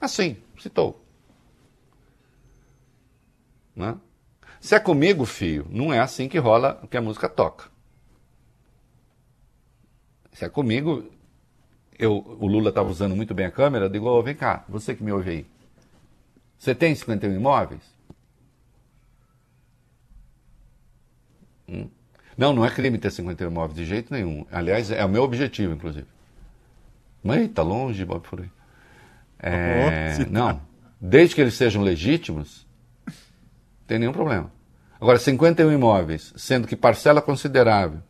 Assim, 0.00 0.36
citou. 0.60 1.02
Né? 3.74 3.96
Se 4.60 4.76
é 4.76 4.78
comigo, 4.78 5.24
filho, 5.24 5.66
não 5.70 5.92
é 5.92 5.98
assim 5.98 6.28
que 6.28 6.38
rola 6.38 6.80
que 6.88 6.96
a 6.96 7.02
música 7.02 7.28
toca. 7.28 7.64
Se 10.32 10.44
é 10.44 10.48
comigo, 10.48 11.11
eu, 11.98 12.36
o 12.40 12.46
Lula 12.46 12.70
estava 12.70 12.88
usando 12.88 13.14
muito 13.14 13.34
bem 13.34 13.46
a 13.46 13.50
câmera, 13.50 13.86
eu 13.86 13.88
digo, 13.88 14.06
oh, 14.06 14.22
vem 14.22 14.34
cá, 14.34 14.64
você 14.68 14.94
que 14.94 15.02
me 15.02 15.12
ouve 15.12 15.30
aí. 15.30 15.46
Você 16.58 16.74
tem 16.74 16.94
51 16.94 17.34
imóveis? 17.34 17.82
Hum? 21.68 21.88
Não, 22.36 22.52
não 22.52 22.64
é 22.64 22.70
crime 22.70 22.98
ter 22.98 23.10
51 23.10 23.50
imóveis 23.50 23.76
de 23.76 23.84
jeito 23.84 24.12
nenhum. 24.12 24.46
Aliás, 24.50 24.90
é 24.90 25.04
o 25.04 25.08
meu 25.08 25.22
objetivo, 25.22 25.74
inclusive. 25.74 26.06
Mas 27.22 27.42
está 27.42 27.62
longe, 27.62 28.04
Bob 28.04 28.26
Furui. 28.26 28.50
É, 29.38 30.16
oh, 30.20 30.30
não, 30.30 30.60
desde 31.00 31.34
que 31.34 31.40
eles 31.40 31.54
sejam 31.54 31.82
legítimos, 31.82 32.66
não 33.06 33.14
tem 33.86 33.98
nenhum 33.98 34.12
problema. 34.12 34.52
Agora, 35.00 35.18
51 35.18 35.72
imóveis, 35.72 36.32
sendo 36.36 36.68
que 36.68 36.76
parcela 36.76 37.20
considerável 37.20 38.00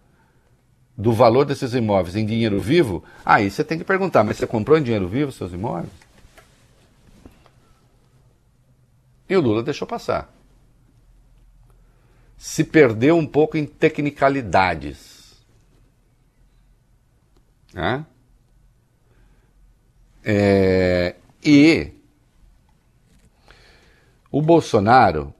do 1.02 1.12
valor 1.12 1.44
desses 1.44 1.74
imóveis 1.74 2.16
em 2.16 2.24
dinheiro 2.24 2.60
vivo, 2.60 3.02
aí 3.24 3.50
você 3.50 3.64
tem 3.64 3.76
que 3.76 3.84
perguntar, 3.84 4.24
mas 4.24 4.36
você 4.36 4.46
comprou 4.46 4.78
em 4.78 4.82
dinheiro 4.82 5.08
vivo 5.08 5.32
seus 5.32 5.52
imóveis? 5.52 5.90
E 9.28 9.36
o 9.36 9.40
Lula 9.40 9.62
deixou 9.62 9.86
passar 9.86 10.32
se 12.42 12.64
perdeu 12.64 13.16
um 13.16 13.24
pouco 13.24 13.56
em 13.56 13.64
tecnicalidades. 13.64 15.40
Né? 17.72 18.04
É, 20.24 21.14
e 21.42 21.92
o 24.28 24.42
Bolsonaro, 24.42 25.32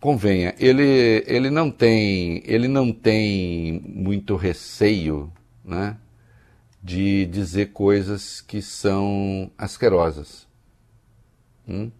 convenha, 0.00 0.54
ele, 0.58 1.24
ele, 1.26 1.50
não 1.50 1.70
tem, 1.70 2.42
ele 2.44 2.68
não 2.68 2.92
tem 2.92 3.80
muito 3.84 4.36
receio 4.36 5.32
né, 5.64 5.96
de 6.82 7.26
dizer 7.26 7.72
coisas 7.72 8.40
que 8.40 8.62
são 8.62 9.50
asquerosas. 9.58 10.46
Hum? 11.68 11.90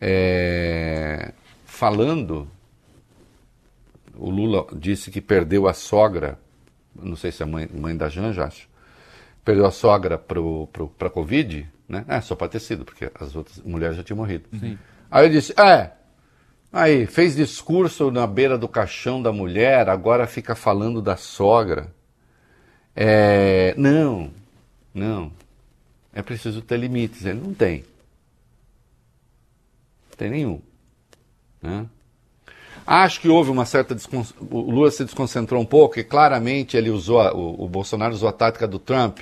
É, 0.00 1.32
falando, 1.66 2.48
o 4.16 4.30
Lula 4.30 4.66
disse 4.74 5.10
que 5.10 5.20
perdeu 5.20 5.68
a 5.68 5.74
sogra, 5.74 6.38
não 6.94 7.16
sei 7.16 7.30
se 7.30 7.42
é 7.42 7.46
a 7.46 7.48
mãe, 7.48 7.68
mãe 7.72 7.94
da 7.94 8.08
Janja, 8.08 8.44
acho, 8.44 8.68
perdeu 9.44 9.66
a 9.66 9.70
sogra 9.70 10.16
para 10.16 10.38
a 11.06 11.10
Covid, 11.10 11.68
né? 11.86 12.04
É, 12.08 12.20
só 12.20 12.34
pode 12.34 12.52
ter 12.52 12.60
sido, 12.60 12.84
porque 12.84 13.10
as 13.14 13.36
outras 13.36 13.60
mulheres 13.60 13.96
já 13.96 14.02
tinham 14.02 14.16
morrido. 14.16 14.48
Sim. 14.58 14.78
Aí 15.10 15.26
eu 15.26 15.30
disse, 15.30 15.52
é, 15.60 15.92
aí 16.72 17.06
fez 17.06 17.36
discurso 17.36 18.10
na 18.10 18.26
beira 18.26 18.56
do 18.56 18.68
caixão 18.68 19.22
da 19.22 19.32
mulher, 19.32 19.88
agora 19.88 20.26
fica 20.26 20.54
falando 20.54 21.00
da 21.02 21.16
sogra. 21.16 21.92
É, 22.94 23.74
não, 23.76 24.30
não, 24.92 25.32
é 26.12 26.22
preciso 26.22 26.60
ter 26.60 26.78
limites, 26.78 27.24
ele 27.24 27.40
não 27.40 27.54
tem. 27.54 27.84
Não 30.10 30.16
tem 30.16 30.30
nenhum. 30.30 30.60
Né? 31.62 31.86
Acho 32.86 33.20
que 33.20 33.28
houve 33.28 33.50
uma 33.50 33.64
certa. 33.64 33.94
Descon... 33.94 34.24
O 34.50 34.70
Lula 34.70 34.90
se 34.90 35.04
desconcentrou 35.04 35.60
um 35.62 35.64
pouco 35.64 36.00
e 36.00 36.04
claramente 36.04 36.76
ele 36.76 36.90
usou. 36.90 37.20
A, 37.20 37.32
o, 37.32 37.68
Bolsonaro 37.68 38.12
usou 38.12 38.28
a 38.28 38.32
tática 38.32 38.66
do 38.66 38.78
Trump. 38.78 39.20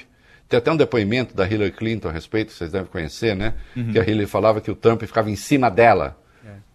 Tem 0.49 0.57
até 0.57 0.73
um 0.73 0.77
depoimento 0.77 1.37
da 1.37 1.47
Hillary 1.47 1.73
Clinton 1.73 2.09
a 2.09 2.13
respeito, 2.13 2.53
vocês 2.53 2.73
devem 2.73 2.89
conhecer, 2.89 3.37
né? 3.37 3.53
Uhum. 3.77 3.93
Que 3.93 3.99
a 3.99 4.03
Hillary 4.03 4.27
falava 4.27 4.63
que 4.63 4.71
o 4.71 4.75
Trump 4.75 5.03
ficava 5.03 5.31
em 5.31 5.37
cima 5.37 5.71
dela. 5.71 6.17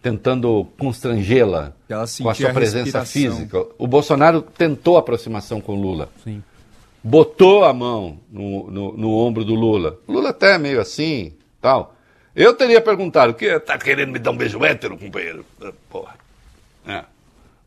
Tentando 0.03 0.67
constrangê-la 0.77 1.73
com 2.21 2.29
a 2.29 2.35
sua 2.35 2.53
presença 2.53 3.05
física. 3.05 3.65
O 3.77 3.87
Bolsonaro 3.87 4.41
tentou 4.41 4.97
aproximação 4.97 5.61
com 5.61 5.71
o 5.71 5.81
Lula. 5.81 6.09
Sim. 6.21 6.43
Botou 7.01 7.63
a 7.63 7.73
mão 7.73 8.19
no, 8.29 8.69
no, 8.69 8.97
no 8.97 9.17
ombro 9.17 9.45
do 9.45 9.55
Lula. 9.55 9.97
O 10.05 10.11
Lula 10.11 10.31
até 10.31 10.57
meio 10.57 10.81
assim, 10.81 11.31
tal. 11.61 11.95
Eu 12.35 12.53
teria 12.53 12.81
perguntado, 12.81 13.31
o 13.31 13.35
que? 13.35 13.57
Tá 13.61 13.77
querendo 13.77 14.11
me 14.11 14.19
dar 14.19 14.31
um 14.31 14.37
beijo 14.37 14.63
hétero, 14.65 14.97
companheiro? 14.97 15.45
Porra. 15.89 16.15
É. 16.85 17.05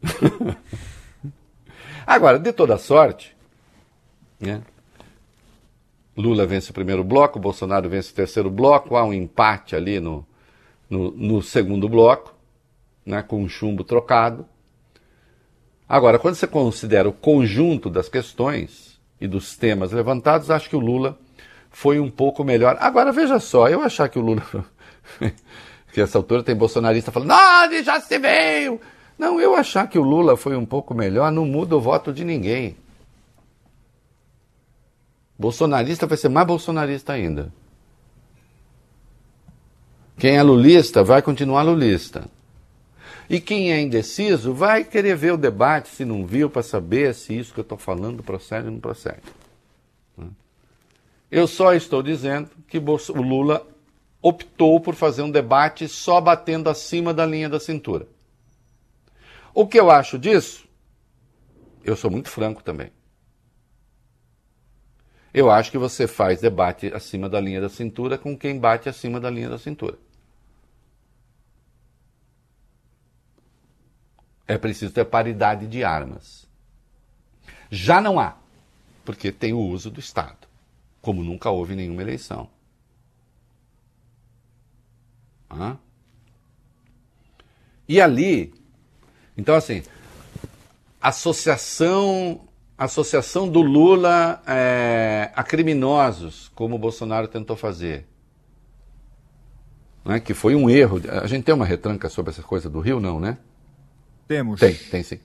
Agora, 2.07 2.38
de 2.38 2.53
toda 2.53 2.77
sorte, 2.77 3.35
né? 4.38 4.61
Lula 6.14 6.44
vence 6.44 6.70
o 6.70 6.75
primeiro 6.75 7.03
bloco, 7.03 7.38
Bolsonaro 7.38 7.88
vence 7.88 8.11
o 8.12 8.14
terceiro 8.14 8.51
bloco, 8.51 8.96
há 8.96 9.05
um 9.05 9.12
empate 9.12 9.75
ali 9.75 10.01
no, 10.01 10.27
no, 10.88 11.11
no 11.11 11.42
segundo 11.42 11.88
bloco, 11.88 12.35
né, 13.05 13.22
com 13.22 13.42
um 13.42 13.49
chumbo 13.49 13.85
trocado. 13.85 14.46
Agora, 15.88 16.18
quando 16.18 16.35
você 16.35 16.46
considera 16.46 17.09
o 17.09 17.12
conjunto 17.12 17.88
das 17.88 18.09
questões 18.09 19.01
e 19.20 19.27
dos 19.29 19.57
temas 19.57 19.92
levantados, 19.92 20.51
acho 20.51 20.68
que 20.68 20.77
o 20.77 20.81
Lula 20.81 21.18
foi 21.70 22.01
um 22.01 22.11
pouco 22.11 22.42
melhor. 22.42 22.77
Agora, 22.81 23.12
veja 23.12 23.38
só, 23.38 23.68
eu 23.68 23.83
achar 23.83 24.09
que 24.09 24.18
o 24.18 24.22
Lula. 24.22 24.42
que 25.92 26.01
essa 26.01 26.18
altura 26.18 26.42
tem 26.42 26.55
bolsonarista 26.55 27.12
falando, 27.12 27.29
não, 27.29 27.83
já 27.83 28.01
se 28.01 28.18
veio, 28.18 28.81
não, 29.18 29.40
eu 29.40 29.55
achar 29.55 29.88
que 29.88 29.99
o 29.99 30.03
Lula 30.03 30.37
foi 30.37 30.55
um 30.57 30.66
pouco 30.66 30.94
melhor 30.94 31.33
não 31.33 31.46
muda 31.46 31.77
o 31.77 31.81
voto 31.81 32.12
de 32.12 32.25
ninguém. 32.25 32.77
Bolsonarista 35.38 36.07
vai 36.07 36.16
ser 36.16 36.29
mais 36.29 36.46
bolsonarista 36.46 37.12
ainda. 37.12 37.53
Quem 40.18 40.37
é 40.37 40.42
lulista 40.42 41.05
vai 41.05 41.20
continuar 41.20 41.62
lulista. 41.62 42.29
E 43.29 43.40
quem 43.40 43.72
é 43.72 43.81
indeciso 43.81 44.55
vai 44.55 44.85
querer 44.85 45.16
ver 45.16 45.33
o 45.33 45.37
debate, 45.37 45.88
se 45.88 46.05
não 46.05 46.24
viu, 46.24 46.48
para 46.48 46.62
saber 46.62 47.14
se 47.14 47.37
isso 47.37 47.52
que 47.52 47.61
eu 47.61 47.62
estou 47.62 47.76
falando 47.76 48.22
procede 48.22 48.66
ou 48.66 48.72
não 48.72 48.81
procede. 48.81 49.22
Eu 51.31 51.46
só 51.46 51.74
estou 51.74 52.02
dizendo 52.02 52.48
que 52.68 52.79
o 52.79 53.22
Lula 53.22 53.66
optou 54.22 54.81
por 54.81 54.94
fazer 54.94 55.22
um 55.22 55.31
debate 55.31 55.88
só 55.88 56.20
batendo 56.20 56.70
acima 56.70 57.12
da 57.12 57.26
linha 57.26 57.48
da 57.48 57.59
cintura. 57.59 58.07
O 59.52 59.66
que 59.66 59.79
eu 59.79 59.90
acho 59.90 60.18
disso? 60.18 60.66
Eu 61.85 61.96
sou 61.96 62.11
muito 62.11 62.29
franco 62.29 62.62
também. 62.62 62.90
Eu 65.35 65.50
acho 65.50 65.70
que 65.70 65.79
você 65.79 66.07
faz 66.07 66.40
debate 66.40 66.92
acima 66.94 67.29
da 67.29 67.40
linha 67.40 67.61
da 67.61 67.68
cintura 67.68 68.16
com 68.16 68.37
quem 68.38 68.59
bate 68.59 68.88
acima 68.88 69.20
da 69.20 69.29
linha 69.29 69.50
da 69.50 69.59
cintura. 69.59 69.98
É 74.46 74.56
preciso 74.56 74.92
ter 74.92 75.04
paridade 75.04 75.66
de 75.66 75.82
armas. 75.82 76.46
Já 77.70 78.00
não 78.00 78.20
há, 78.20 78.37
porque 79.04 79.32
tem 79.32 79.52
o 79.52 79.59
uso 79.59 79.90
do 79.90 80.00
Estado, 80.00 80.46
como 81.02 81.24
nunca 81.24 81.50
houve 81.50 81.74
nenhuma 81.74 82.02
eleição. 82.02 82.48
Hã? 85.50 85.78
E 87.88 88.00
ali 88.00 88.52
então, 89.37 89.54
assim, 89.54 89.82
associação, 91.00 92.40
associação 92.78 93.46
do 93.46 93.61
Lula 93.61 94.40
é, 94.46 95.30
a 95.37 95.44
criminosos, 95.44 96.50
como 96.54 96.76
o 96.76 96.78
Bolsonaro 96.78 97.28
tentou 97.28 97.54
fazer. 97.54 98.06
Né? 100.04 100.20
Que 100.20 100.32
foi 100.32 100.54
um 100.54 100.70
erro. 100.70 101.02
A 101.22 101.26
gente 101.26 101.44
tem 101.44 101.54
uma 101.54 101.66
retranca 101.66 102.09
sobre 102.09 102.32
essa 102.32 102.42
coisa 102.42 102.70
do 102.70 102.80
Rio, 102.80 102.98
não, 102.98 103.20
né? 103.20 103.37
Temos. 104.26 104.60
Tem, 104.60 104.74
tem 104.74 105.02
sim. 105.02 105.18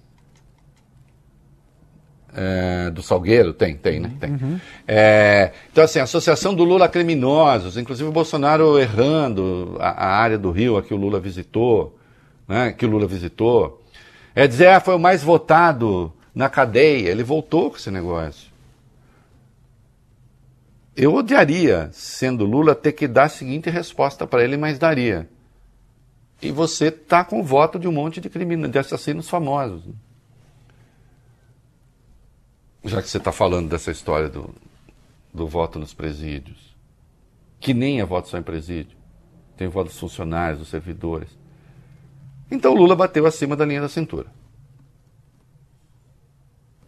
É, 2.33 2.89
do 2.91 3.01
Salgueiro? 3.01 3.53
Tem, 3.53 3.75
tem, 3.75 3.99
né? 3.99 4.11
Tem. 4.19 4.31
Uhum. 4.31 4.59
É, 4.87 5.51
então, 5.71 5.83
assim, 5.83 5.99
associação 5.99 6.53
do 6.53 6.63
Lula 6.63 6.85
a 6.85 6.89
criminosos, 6.89 7.77
inclusive 7.77 8.07
o 8.07 8.11
Bolsonaro 8.11 8.79
errando 8.79 9.75
a, 9.79 9.89
a 9.89 10.15
área 10.15 10.37
do 10.37 10.49
Rio 10.49 10.77
a 10.77 10.81
que 10.81 10.93
o 10.93 10.97
Lula 10.97 11.19
visitou, 11.19 11.97
né? 12.47 12.71
Que 12.71 12.85
o 12.85 12.89
Lula 12.89 13.05
visitou. 13.05 13.81
É 14.33 14.47
dizer, 14.47 14.67
ah, 14.67 14.79
foi 14.79 14.95
o 14.95 14.99
mais 14.99 15.21
votado 15.21 16.13
na 16.33 16.49
cadeia. 16.49 17.09
Ele 17.09 17.23
voltou 17.23 17.69
com 17.69 17.77
esse 17.77 17.91
negócio. 17.91 18.49
Eu 20.95 21.13
odiaria, 21.13 21.89
sendo 21.91 22.45
Lula, 22.45 22.75
ter 22.75 22.91
que 22.93 23.07
dar 23.07 23.23
a 23.23 23.29
seguinte 23.29 23.69
resposta 23.69 24.25
para 24.27 24.43
ele, 24.43 24.55
mas 24.55 24.77
daria. 24.77 25.27
E 26.41 26.51
você 26.51 26.88
está 26.88 27.23
com 27.23 27.39
o 27.39 27.43
voto 27.43 27.77
de 27.77 27.88
um 27.88 27.91
monte 27.91 28.19
de 28.19 28.30
criminosos, 28.30 28.71
de 28.71 28.80
assassinos 28.80 29.30
famosos. 29.30 29.84
Já 32.84 33.01
que 33.01 33.08
você 33.08 33.17
está 33.17 33.32
falando 33.32 33.69
dessa 33.69 33.91
história 33.91 34.27
do, 34.27 34.49
do 35.32 35.47
voto 35.47 35.77
nos 35.77 35.93
presídios, 35.93 36.75
que 37.60 37.73
nem 37.73 37.99
é 37.99 38.06
voto 38.06 38.27
só 38.27 38.39
em 38.39 38.43
presídio, 38.43 38.97
tem 39.56 39.67
voto 39.67 39.88
dos 39.88 39.99
funcionários, 39.99 40.60
dos 40.60 40.69
servidores. 40.69 41.30
Então 42.49 42.73
Lula 42.73 42.95
bateu 42.95 43.27
acima 43.27 43.56
da 43.56 43.63
linha 43.63 43.82
da 43.82 43.89
cintura. 43.89 44.27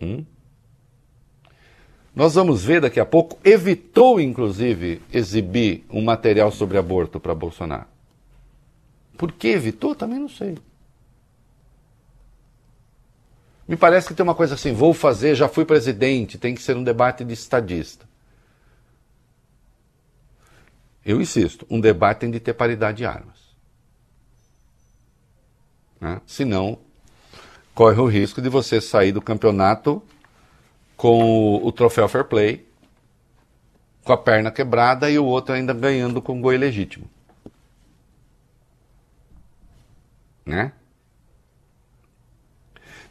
Hum? 0.01 0.25
Nós 2.15 2.33
vamos 2.33 2.63
ver 2.63 2.81
daqui 2.81 2.99
a 2.99 3.05
pouco, 3.05 3.37
evitou 3.43 4.19
inclusive 4.19 5.01
exibir 5.11 5.85
um 5.89 6.03
material 6.03 6.51
sobre 6.51 6.77
aborto 6.77 7.19
para 7.19 7.35
Bolsonaro. 7.35 7.92
Por 9.17 9.31
que 9.31 9.49
evitou? 9.49 9.95
Também 9.95 10.19
não 10.19 10.29
sei. 10.29 10.57
Me 13.67 13.77
parece 13.77 14.07
que 14.07 14.13
tem 14.13 14.23
uma 14.23 14.35
coisa 14.35 14.55
assim: 14.55 14.73
vou 14.73 14.93
fazer, 14.93 15.35
já 15.35 15.47
fui 15.47 15.65
presidente, 15.65 16.37
tem 16.37 16.53
que 16.53 16.61
ser 16.61 16.75
um 16.75 16.83
debate 16.83 17.23
de 17.23 17.33
estadista. 17.33 18.07
Eu 21.05 21.21
insisto: 21.21 21.65
um 21.69 21.79
debate 21.79 22.19
tem 22.19 22.31
de 22.31 22.39
ter 22.39 22.53
paridade 22.53 22.97
de 22.97 23.05
armas. 23.05 23.43
Né? 25.99 26.21
Senão, 26.25 26.77
corre 27.73 27.99
o 27.99 28.05
risco 28.05 28.41
de 28.41 28.49
você 28.49 28.81
sair 28.81 29.11
do 29.11 29.21
campeonato 29.21 30.03
com 30.97 31.23
o, 31.23 31.67
o, 31.67 31.71
troféu 31.71 32.07
Fair 32.07 32.25
Play, 32.25 32.67
com 34.03 34.13
a 34.13 34.17
perna 34.17 34.51
quebrada 34.51 35.09
e 35.09 35.17
o 35.17 35.25
outro 35.25 35.55
ainda 35.55 35.73
ganhando 35.73 36.21
com 36.21 36.41
gol 36.41 36.53
ilegítimo. 36.53 37.09
Né? 40.45 40.71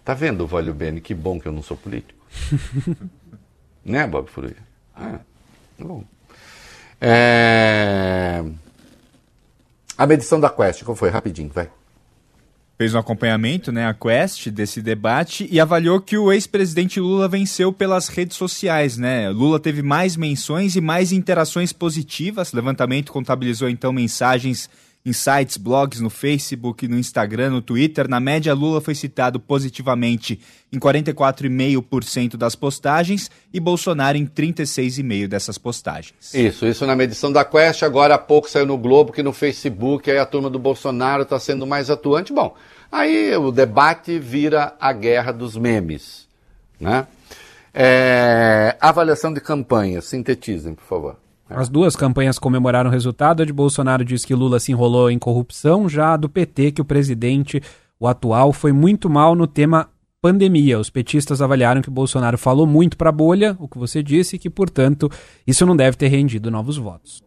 Tá 0.05 0.15
vendo, 0.15 0.47
Valho 0.47 0.75
Bene, 0.75 1.01
que 1.01 1.15
bom 1.15 1.41
que 1.41 1.47
eu 1.47 1.53
não 1.53 1.63
sou 1.63 1.77
político? 1.77 2.19
né, 3.85 4.07
Bob 4.07 4.29
Furuia? 4.29 4.57
Ah, 4.95 5.21
bom. 5.79 6.05
É... 7.01 8.45
A 9.97 10.07
medição 10.07 10.41
da 10.41 10.51
Quest, 10.51 10.83
como 10.85 10.97
foi? 10.97 11.09
Rapidinho, 11.11 11.51
vai 11.51 11.71
fez 12.83 12.95
um 12.95 12.99
acompanhamento, 12.99 13.71
né, 13.71 13.87
a 13.87 13.95
Quest, 13.95 14.49
desse 14.49 14.83
debate 14.83 15.47
e 15.49 15.61
avaliou 15.61 16.01
que 16.01 16.19
o 16.19 16.33
ex-presidente 16.33 16.99
Lula 16.99 17.29
venceu 17.29 17.73
pelas 17.73 18.09
redes 18.09 18.37
sociais, 18.37 18.97
né? 18.97 19.31
Lula 19.31 19.61
teve 19.61 19.83
mais 19.83 20.17
menções 20.17 20.75
e 20.75 20.81
mais 20.81 21.13
interações 21.13 21.73
positivas. 21.73 22.53
O 22.53 22.57
levantamento 22.57 23.13
contabilizou 23.13 23.69
então 23.69 23.93
mensagens 23.93 24.69
em 25.05 25.13
sites, 25.13 25.57
blogs, 25.57 26.01
no 26.01 26.09
Facebook, 26.09 26.87
no 26.87 26.97
Instagram, 26.97 27.51
no 27.51 27.63
Twitter. 27.63 28.09
Na 28.09 28.21
média, 28.21 28.55
Lula 28.55 28.81
foi 28.81 28.95
citado 28.95 29.41
positivamente 29.41 30.41
em 30.73 30.79
44,5% 30.79 32.37
das 32.37 32.55
postagens 32.55 33.31
e 33.53 33.59
Bolsonaro 33.59 34.17
em 34.17 34.27
36,5% 34.27 35.27
dessas 35.27 35.59
postagens. 35.59 36.33
Isso, 36.33 36.67
isso 36.67 36.87
na 36.87 36.95
medição 36.95 37.33
da 37.33 37.45
Quest. 37.45 37.83
Agora 37.83 38.15
há 38.15 38.19
pouco 38.19 38.49
saiu 38.49 38.67
no 38.67 38.79
Globo 38.79 39.13
que 39.13 39.23
no 39.23 39.33
Facebook 39.33 40.11
aí 40.11 40.19
a 40.19 40.27
turma 40.27 40.49
do 40.49 40.59
Bolsonaro 40.59 41.23
está 41.23 41.39
sendo 41.39 41.67
mais 41.67 41.91
atuante. 41.91 42.33
Bom, 42.33 42.55
aí 42.91 43.35
o 43.37 43.51
debate 43.51 44.19
vira 44.21 44.75
a 44.81 44.93
guerra 44.93 45.33
dos 45.33 45.57
memes. 45.57 46.29
Né? 46.79 47.07
É, 47.75 48.77
avaliação 48.81 49.33
de 49.33 49.41
campanha, 49.41 50.01
sintetizem, 50.01 50.75
por 50.75 50.85
favor. 50.85 51.17
As 51.55 51.69
duas 51.69 51.95
campanhas 51.95 52.39
comemoraram 52.39 52.89
o 52.89 52.93
resultado. 52.93 53.43
A 53.43 53.47
de 53.47 53.53
Bolsonaro 53.53 54.05
diz 54.05 54.25
que 54.25 54.35
Lula 54.35 54.59
se 54.59 54.73
enrolou 54.73 55.11
em 55.11 55.19
corrupção, 55.19 55.89
já 55.89 56.15
a 56.15 56.17
do 56.17 56.29
PT 56.29 56.73
que 56.73 56.81
o 56.81 56.85
presidente, 56.85 57.63
o 58.01 58.09
atual, 58.09 58.53
foi 58.53 58.73
muito 58.73 59.11
mal 59.11 59.35
no 59.35 59.47
tema 59.47 59.91
pandemia. 60.21 60.79
Os 60.79 60.89
petistas 60.89 61.43
avaliaram 61.43 61.83
que 61.83 61.91
Bolsonaro 61.91 62.39
falou 62.39 62.67
muito 62.67 62.97
para 62.97 63.11
a 63.11 63.13
bolha, 63.13 63.57
o 63.59 63.69
que 63.69 63.77
você 63.77 64.03
disse, 64.03 64.37
e 64.37 64.39
que, 64.39 64.49
portanto, 64.49 65.11
isso 65.47 65.67
não 65.67 65.77
deve 65.77 65.97
ter 65.97 66.09
rendido 66.09 66.51
novos 66.51 66.77
votos. 66.77 67.23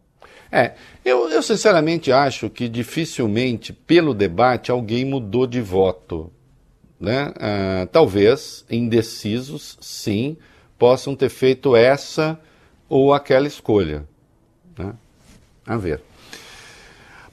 É, 0.50 0.72
eu, 1.04 1.28
eu 1.28 1.42
sinceramente 1.42 2.10
acho 2.10 2.48
que 2.48 2.68
dificilmente, 2.68 3.72
pelo 3.72 4.14
debate, 4.14 4.70
alguém 4.70 5.04
mudou 5.04 5.46
de 5.46 5.60
voto. 5.60 6.32
né, 6.98 7.32
ah, 7.38 7.86
talvez 7.92 8.64
indecisos, 8.70 9.76
sim, 9.80 10.36
possam 10.78 11.14
ter 11.14 11.28
feito 11.28 11.76
essa 11.76 12.40
ou 12.88 13.12
aquela 13.12 13.46
escolha. 13.46 14.06
A 15.66 15.76
ver. 15.76 16.00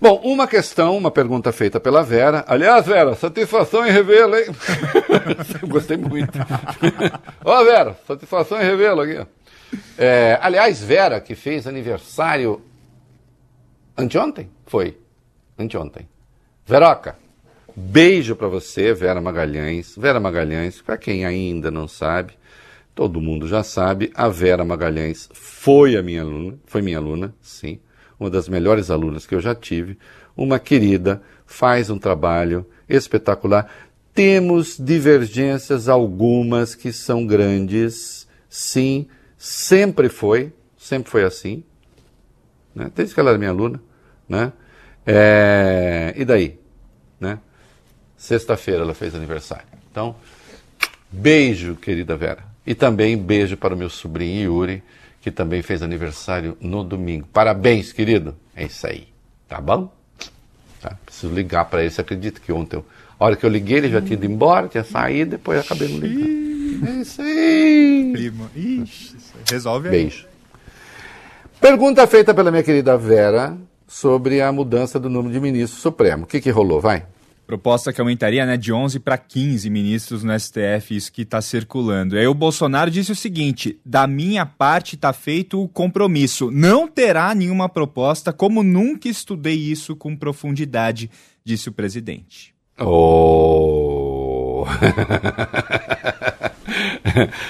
Bom, 0.03 0.19
uma 0.23 0.47
questão, 0.47 0.97
uma 0.97 1.09
pergunta 1.09 1.51
feita 1.53 1.79
pela 1.79 2.03
Vera. 2.03 2.43
Aliás, 2.47 2.85
Vera, 2.85 3.15
satisfação 3.15 3.87
em 3.87 3.91
revê-la, 3.91 4.39
hein? 4.41 4.47
Gostei 5.67 5.95
muito. 5.95 6.37
Ó, 7.45 7.63
Vera, 7.63 7.97
satisfação 8.05 8.61
em 8.61 8.65
revê-la 8.65 9.03
aqui. 9.03 9.27
É, 9.97 10.37
aliás, 10.41 10.83
Vera, 10.83 11.21
que 11.21 11.35
fez 11.35 11.65
aniversário 11.67 12.61
anteontem? 13.97 14.49
Foi. 14.65 14.97
Anteontem. 15.57 16.09
Veroca, 16.65 17.15
beijo 17.75 18.35
para 18.35 18.47
você, 18.47 18.93
Vera 18.93 19.21
Magalhães. 19.21 19.95
Vera 19.97 20.19
Magalhães, 20.19 20.81
para 20.81 20.97
quem 20.97 21.25
ainda 21.25 21.71
não 21.71 21.87
sabe, 21.87 22.33
todo 22.93 23.21
mundo 23.21 23.47
já 23.47 23.63
sabe, 23.63 24.11
a 24.13 24.27
Vera 24.27 24.65
Magalhães 24.65 25.29
foi 25.33 25.95
a 25.95 26.03
minha 26.03 26.21
aluna, 26.21 26.57
foi 26.65 26.81
minha 26.81 26.97
aluna, 26.97 27.33
sim, 27.41 27.79
uma 28.23 28.29
das 28.29 28.47
melhores 28.47 28.89
alunas 28.89 29.25
que 29.25 29.35
eu 29.35 29.41
já 29.41 29.53
tive, 29.53 29.97
uma 30.35 30.57
querida, 30.57 31.21
faz 31.45 31.89
um 31.89 31.99
trabalho 31.99 32.65
espetacular. 32.87 33.69
Temos 34.13 34.77
divergências 34.79 35.89
algumas 35.89 36.73
que 36.73 36.93
são 36.93 37.25
grandes, 37.25 38.27
sim, 38.49 39.07
sempre 39.37 40.07
foi, 40.07 40.53
sempre 40.77 41.11
foi 41.11 41.23
assim, 41.23 41.63
né? 42.73 42.89
desde 42.95 43.13
que 43.13 43.19
ela 43.19 43.29
era 43.29 43.37
minha 43.37 43.51
aluna, 43.51 43.81
né? 44.27 44.53
É, 45.05 46.13
e 46.15 46.23
daí, 46.23 46.57
né? 47.19 47.39
Sexta-feira 48.15 48.83
ela 48.83 48.93
fez 48.93 49.13
aniversário. 49.13 49.65
Então, 49.91 50.15
beijo, 51.11 51.75
querida 51.75 52.15
Vera. 52.15 52.45
E 52.65 52.73
também 52.73 53.17
beijo 53.17 53.57
para 53.57 53.73
o 53.73 53.77
meu 53.77 53.89
sobrinho 53.89 54.43
Yuri, 54.43 54.81
que 55.23 55.31
também 55.31 55.61
fez 55.61 55.81
aniversário 55.81 56.57
no 56.59 56.83
domingo. 56.83 57.25
Parabéns, 57.31 57.93
querido. 57.93 58.35
É 58.53 58.65
isso 58.65 58.85
aí. 58.85 59.07
Tá 59.47 59.61
bom? 59.61 59.89
Tá? 60.81 60.97
Preciso 61.05 61.33
ligar 61.33 61.63
para 61.63 61.79
ele. 61.79 61.91
Você 61.91 62.01
acredita 62.01 62.41
que 62.41 62.51
ontem, 62.51 62.75
eu, 62.75 62.85
a 63.17 63.23
hora 63.23 63.35
que 63.37 63.45
eu 63.45 63.49
liguei, 63.49 63.77
ele 63.77 63.89
já 63.89 64.01
tinha 64.01 64.15
ido 64.15 64.25
embora, 64.25 64.67
tinha 64.67 64.83
saído, 64.83 65.31
depois 65.31 65.57
eu 65.57 65.63
acabei 65.63 65.87
não 65.87 65.99
ligando. 65.99 66.89
É 66.89 67.01
isso 67.01 67.21
aí. 67.21 68.09
Primo. 68.11 68.49
Ixi, 68.53 69.15
resolve 69.49 69.87
aí. 69.87 69.91
Beijo. 69.93 70.27
Pergunta 71.61 72.05
feita 72.05 72.33
pela 72.33 72.51
minha 72.51 72.63
querida 72.63 72.97
Vera 72.97 73.57
sobre 73.87 74.41
a 74.41 74.51
mudança 74.51 74.99
do 74.99 75.09
número 75.09 75.33
de 75.33 75.39
ministros 75.39 75.81
supremo. 75.81 76.25
O 76.25 76.27
que, 76.27 76.41
que 76.41 76.49
rolou? 76.49 76.81
Vai. 76.81 77.05
Proposta 77.45 77.91
que 77.91 77.99
aumentaria 77.99 78.45
né, 78.45 78.55
de 78.55 78.71
11 78.71 78.99
para 78.99 79.17
15 79.17 79.69
ministros 79.69 80.23
no 80.23 80.37
STF, 80.39 80.95
isso 80.95 81.11
que 81.11 81.23
está 81.23 81.41
circulando. 81.41 82.15
Aí 82.15 82.25
o 82.25 82.33
Bolsonaro 82.33 82.89
disse 82.89 83.11
o 83.11 83.15
seguinte: 83.15 83.77
da 83.85 84.07
minha 84.07 84.45
parte 84.45 84.95
está 84.95 85.11
feito 85.11 85.61
o 85.61 85.67
compromisso. 85.67 86.49
Não 86.49 86.87
terá 86.87 87.35
nenhuma 87.35 87.67
proposta, 87.67 88.31
como 88.31 88.63
nunca 88.63 89.09
estudei 89.09 89.55
isso 89.55 89.95
com 89.95 90.15
profundidade, 90.15 91.11
disse 91.43 91.67
o 91.67 91.73
presidente. 91.73 92.53
Oh. 92.79 94.65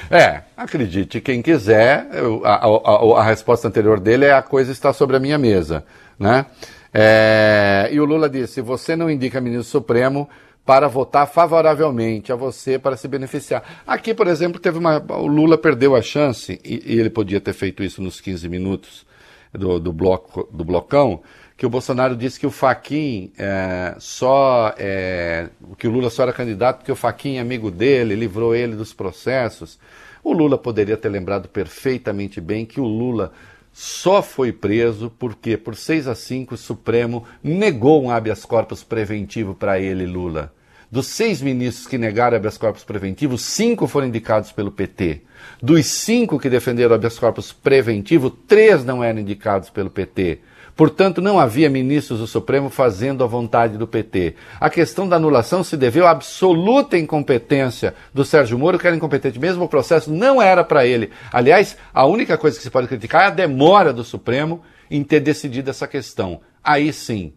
é, 0.10 0.42
acredite 0.58 1.22
quem 1.22 1.42
quiser, 1.42 2.08
a, 2.44 2.66
a, 2.66 3.20
a, 3.20 3.24
resposta 3.24 3.68
anterior 3.68 4.00
dele 4.00 4.26
é 4.26 4.34
a 4.34 4.42
coisa 4.42 4.72
está 4.72 4.92
sobre 4.92 5.16
a 5.16 5.20
minha 5.20 5.38
mesa, 5.38 5.86
né? 6.20 6.46
É, 6.94 7.90
e 7.92 8.00
o 8.00 8.06
Lula 8.06 8.30
disse: 8.30 8.62
você 8.62 8.96
não 8.96 9.10
indica 9.10 9.42
ministro 9.42 9.70
Supremo 9.70 10.30
para 10.66 10.88
votar 10.88 11.28
favoravelmente 11.28 12.32
a 12.32 12.36
você 12.36 12.80
para 12.80 12.96
se 12.96 13.08
beneficiar. 13.08 13.82
Aqui, 13.86 14.14
por 14.14 14.28
exemplo, 14.28 14.60
teve 14.60 14.78
uma. 14.78 14.98
O 15.18 15.28
Lula 15.28 15.58
perdeu 15.58 15.96
a 15.96 16.02
chance, 16.02 16.60
e, 16.64 16.94
e 16.94 17.00
ele 17.00 17.10
podia 17.10 17.42
ter 17.42 17.54
feito 17.54 17.84
isso 17.84 18.02
nos 18.02 18.22
15 18.22 18.48
minutos 18.48 19.06
do, 19.52 19.80
do, 19.80 19.92
bloco, 19.92 20.48
do 20.52 20.64
blocão, 20.64 21.22
que 21.58 21.66
o 21.66 21.70
Bolsonaro 21.70 22.16
disse 22.16 22.40
que 22.40 22.48
o 22.48 22.52
Faquin 22.52 23.32
é, 23.38 23.96
só. 24.00 24.74
É, 24.78 25.50
que 25.78 25.88
o 25.88 25.92
Lula 25.92 26.10
só 26.10 26.24
era 26.24 26.34
candidato 26.34 26.78
porque 26.78 26.92
o 26.92 26.96
Faquin 26.96 27.38
é 27.38 27.40
amigo 27.40 27.70
dele, 27.70 28.16
livrou 28.16 28.56
ele 28.56 28.76
dos 28.76 28.94
processos. 28.94 29.80
O 30.24 30.32
Lula 30.32 30.58
poderia 30.58 30.96
ter 30.96 31.10
lembrado 31.10 31.50
perfeitamente 31.50 32.40
bem 32.40 32.66
que 32.66 32.80
o 32.80 32.86
Lula 32.86 33.34
só 33.74 34.22
foi 34.22 34.52
preso 34.54 35.12
porque, 35.18 35.58
por 35.58 35.76
6 35.76 36.08
a 36.08 36.14
5, 36.14 36.54
o 36.54 36.58
Supremo 36.58 37.26
negou 37.44 38.04
um 38.04 38.12
habeas 38.12 38.46
corpus 38.46 38.84
preventivo 38.84 39.56
para 39.56 39.80
ele, 39.80 40.06
Lula. 40.06 40.54
Dos 40.92 41.08
seis 41.08 41.42
ministros 41.42 41.88
que 41.88 41.98
negaram 41.98 42.38
habeas 42.38 42.56
corpus 42.56 42.84
preventivo, 42.84 43.36
cinco 43.36 43.88
foram 43.88 44.06
indicados 44.06 44.52
pelo 44.52 44.72
PT. 44.72 45.22
Dos 45.60 45.88
cinco 45.88 46.40
que 46.40 46.52
defenderam 46.52 46.94
habeas 46.94 47.18
corpus 47.18 47.52
preventivo, 47.52 48.30
três 48.30 48.86
não 48.86 49.04
eram 49.04 49.20
indicados 49.20 49.72
pelo 49.72 49.90
PT. 49.90 50.42
Portanto, 50.76 51.22
não 51.22 51.40
havia 51.40 51.70
ministros 51.70 52.20
do 52.20 52.28
Supremo 52.28 52.70
fazendo 52.70 53.24
a 53.24 53.28
vontade 53.28 53.78
do 53.78 53.88
PT. 53.88 54.36
A 54.60 54.70
questão 54.70 55.08
da 55.08 55.18
anulação 55.18 55.64
se 55.64 55.78
deveu 55.78 56.08
à 56.08 56.12
absoluta 56.12 56.98
incompetência 56.98 57.94
do 58.14 58.26
Sérgio 58.26 58.58
Moro, 58.58 58.80
que 58.80 58.88
era 58.88 58.96
incompetente 58.96 59.40
mesmo, 59.40 59.66
o 59.66 59.70
processo 59.70 60.12
não 60.12 60.42
era 60.42 60.64
para 60.64 60.86
ele. 60.86 61.12
Aliás, 61.32 61.78
a 61.94 62.06
única 62.06 62.38
coisa 62.38 62.58
que 62.58 62.64
se 62.64 62.72
pode 62.72 62.88
criticar 62.88 63.24
é 63.24 63.28
a 63.28 63.30
demora 63.30 63.94
do 63.94 64.04
Supremo 64.04 64.62
em 64.90 65.04
ter 65.04 65.20
decidido 65.20 65.70
essa 65.70 65.88
questão. 65.88 66.42
Aí 66.64 66.92
sim. 66.92 67.34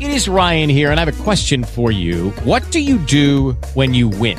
It 0.00 0.14
is 0.14 0.26
Ryan 0.26 0.70
here 0.70 0.90
and 0.90 0.96
I 0.96 1.02
have 1.02 1.10
a 1.10 1.24
question 1.24 1.62
for 1.62 1.92
you. 1.92 2.32
What 2.44 2.70
do 2.70 2.78
you 2.78 2.98
do 2.98 3.56
when 3.74 3.94
you 3.94 4.08
win? 4.08 4.38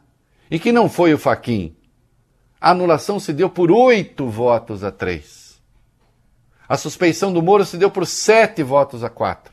E 0.51 0.59
que 0.59 0.73
não 0.73 0.89
foi 0.89 1.13
o 1.13 1.17
Faquin. 1.17 1.73
A 2.59 2.71
anulação 2.71 3.19
se 3.19 3.31
deu 3.31 3.49
por 3.49 3.71
oito 3.71 4.27
votos 4.27 4.83
a 4.83 4.91
três. 4.91 5.59
A 6.67 6.75
suspeição 6.75 7.31
do 7.31 7.41
Moro 7.41 7.65
se 7.65 7.77
deu 7.77 7.89
por 7.89 8.05
sete 8.05 8.61
votos 8.61 9.03
a 9.03 9.09
quatro. 9.09 9.51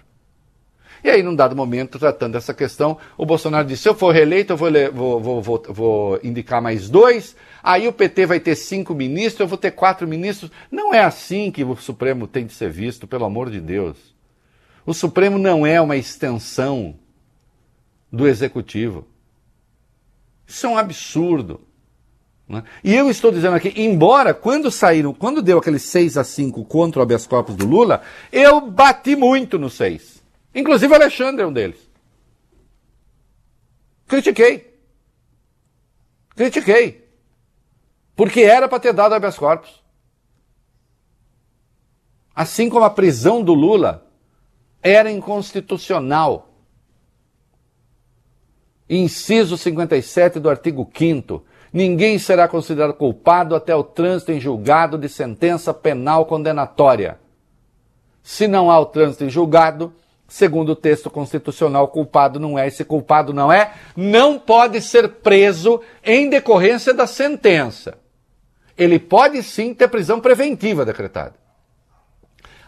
E 1.02 1.08
aí, 1.08 1.22
num 1.22 1.34
dado 1.34 1.54
momento, 1.54 1.98
tratando 1.98 2.32
dessa 2.32 2.52
questão, 2.52 2.98
o 3.16 3.24
Bolsonaro 3.24 3.66
disse: 3.66 3.82
se 3.82 3.88
eu 3.88 3.94
for 3.94 4.12
reeleito, 4.12 4.52
eu 4.52 4.56
vou, 4.56 5.20
vou, 5.20 5.42
vou, 5.42 5.62
vou, 5.68 6.20
indicar 6.24 6.60
mais 6.60 6.90
dois, 6.90 7.36
aí 7.62 7.86
o 7.86 7.92
PT 7.92 8.26
vai 8.26 8.40
ter 8.40 8.56
cinco 8.56 8.94
ministros, 8.94 9.40
eu 9.40 9.46
vou 9.46 9.56
ter 9.56 9.70
quatro 9.70 10.06
ministros. 10.06 10.50
Não 10.70 10.92
é 10.92 11.02
assim 11.02 11.52
que 11.52 11.62
o 11.62 11.76
Supremo 11.76 12.26
tem 12.26 12.44
de 12.44 12.52
ser 12.52 12.70
visto, 12.70 13.06
pelo 13.06 13.24
amor 13.24 13.48
de 13.48 13.60
Deus. 13.60 13.96
O 14.84 14.92
Supremo 14.92 15.38
não 15.38 15.64
é 15.64 15.80
uma 15.80 15.96
extensão 15.96 16.96
do 18.12 18.26
Executivo. 18.26 19.06
Isso 20.48 20.66
é 20.66 20.70
um 20.70 20.78
absurdo. 20.78 21.60
Né? 22.48 22.64
E 22.82 22.94
eu 22.94 23.10
estou 23.10 23.30
dizendo 23.30 23.54
aqui, 23.54 23.70
embora 23.76 24.32
quando 24.32 24.70
saíram, 24.70 25.12
quando 25.12 25.42
deu 25.42 25.58
aquele 25.58 25.78
6 25.78 26.16
a 26.16 26.24
5 26.24 26.64
contra 26.64 27.00
o 27.00 27.02
habeas 27.02 27.26
corpus 27.26 27.54
do 27.54 27.66
Lula, 27.66 28.00
eu 28.32 28.62
bati 28.62 29.14
muito 29.14 29.58
no 29.58 29.68
6. 29.68 30.22
Inclusive 30.54 30.90
o 30.90 30.96
Alexandre 30.96 31.42
é 31.42 31.46
um 31.46 31.52
deles. 31.52 31.78
Critiquei. 34.06 34.74
Critiquei. 36.34 37.06
Porque 38.16 38.40
era 38.40 38.66
para 38.66 38.80
ter 38.80 38.94
dado 38.94 39.14
habeas 39.14 39.36
corpus. 39.36 39.82
Assim 42.34 42.70
como 42.70 42.86
a 42.86 42.90
prisão 42.90 43.42
do 43.42 43.52
Lula 43.52 44.10
era 44.82 45.10
inconstitucional 45.10 46.47
inciso 48.88 49.56
57 49.56 50.40
do 50.40 50.48
artigo 50.48 50.88
5 50.92 51.44
Ninguém 51.72 52.18
será 52.18 52.48
considerado 52.48 52.94
culpado 52.94 53.54
até 53.54 53.74
o 53.74 53.84
trânsito 53.84 54.32
em 54.32 54.40
julgado 54.40 54.96
de 54.96 55.08
sentença 55.08 55.74
penal 55.74 56.24
condenatória. 56.24 57.18
Se 58.22 58.48
não 58.48 58.70
há 58.70 58.78
o 58.78 58.86
trânsito 58.86 59.24
em 59.24 59.30
julgado, 59.30 59.92
segundo 60.26 60.72
o 60.72 60.76
texto 60.76 61.10
constitucional, 61.10 61.88
culpado 61.88 62.40
não 62.40 62.58
é. 62.58 62.66
Esse 62.66 62.84
culpado 62.84 63.34
não 63.34 63.52
é, 63.52 63.74
não 63.96 64.38
pode 64.38 64.80
ser 64.80 65.08
preso 65.08 65.80
em 66.02 66.28
decorrência 66.28 66.94
da 66.94 67.06
sentença. 67.06 67.98
Ele 68.76 68.98
pode 68.98 69.42
sim 69.42 69.74
ter 69.74 69.88
prisão 69.88 70.20
preventiva 70.20 70.84
decretada. 70.84 71.34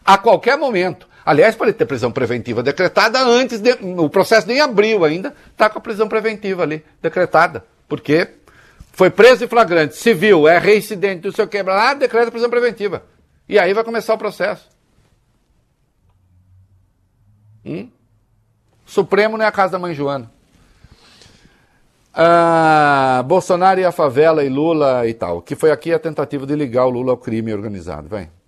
A 0.05 0.19
qualquer 0.19 0.59
momento. 0.59 1.09
Aliás, 1.31 1.55
pode 1.55 1.73
ter 1.75 1.87
prisão 1.87 2.11
preventiva 2.11 2.61
decretada 2.61 3.21
antes, 3.21 3.61
de, 3.61 3.71
o 3.97 4.11
processo 4.11 4.49
nem 4.49 4.61
abriu 4.61 5.05
ainda, 5.05 5.33
está 5.53 5.71
com 5.71 5.79
a 5.79 5.81
prisão 5.81 6.09
preventiva 6.09 6.65
ali 6.65 6.85
decretada. 7.01 7.65
Porque 7.89 8.31
foi 8.91 9.11
preso 9.11 9.45
em 9.45 9.47
flagrante, 9.47 9.95
civil, 9.95 10.49
é 10.49 10.59
reincidente, 10.59 11.29
o 11.29 11.47
que, 11.47 11.63
lá, 11.63 11.95
decreta 11.95 12.33
prisão 12.33 12.51
preventiva. 12.51 13.05
E 13.49 13.61
aí 13.61 13.73
vai 13.73 13.85
começar 13.85 14.15
o 14.15 14.19
processo. 14.19 14.69
Hum? 17.65 17.89
Supremo 18.85 19.39
não 19.39 19.45
é 19.45 19.49
a 19.49 19.53
casa 19.53 19.75
da 19.75 19.79
mãe 19.79 19.95
Joana. 19.95 20.29
Ah, 22.13 23.23
Bolsonaro 23.25 23.79
e 23.79 23.85
a 23.85 23.93
favela 23.93 24.43
e 24.43 24.49
Lula 24.49 25.07
e 25.07 25.15
tal. 25.15 25.43
Que 25.43 25.55
foi 25.55 25.71
aqui 25.71 25.93
a 25.93 25.99
tentativa 26.01 26.45
de 26.45 26.57
ligar 26.57 26.87
o 26.87 26.91
Lula 26.91 27.13
ao 27.13 27.17
crime 27.17 27.55
organizado. 27.55 28.09
Vem. 28.09 28.40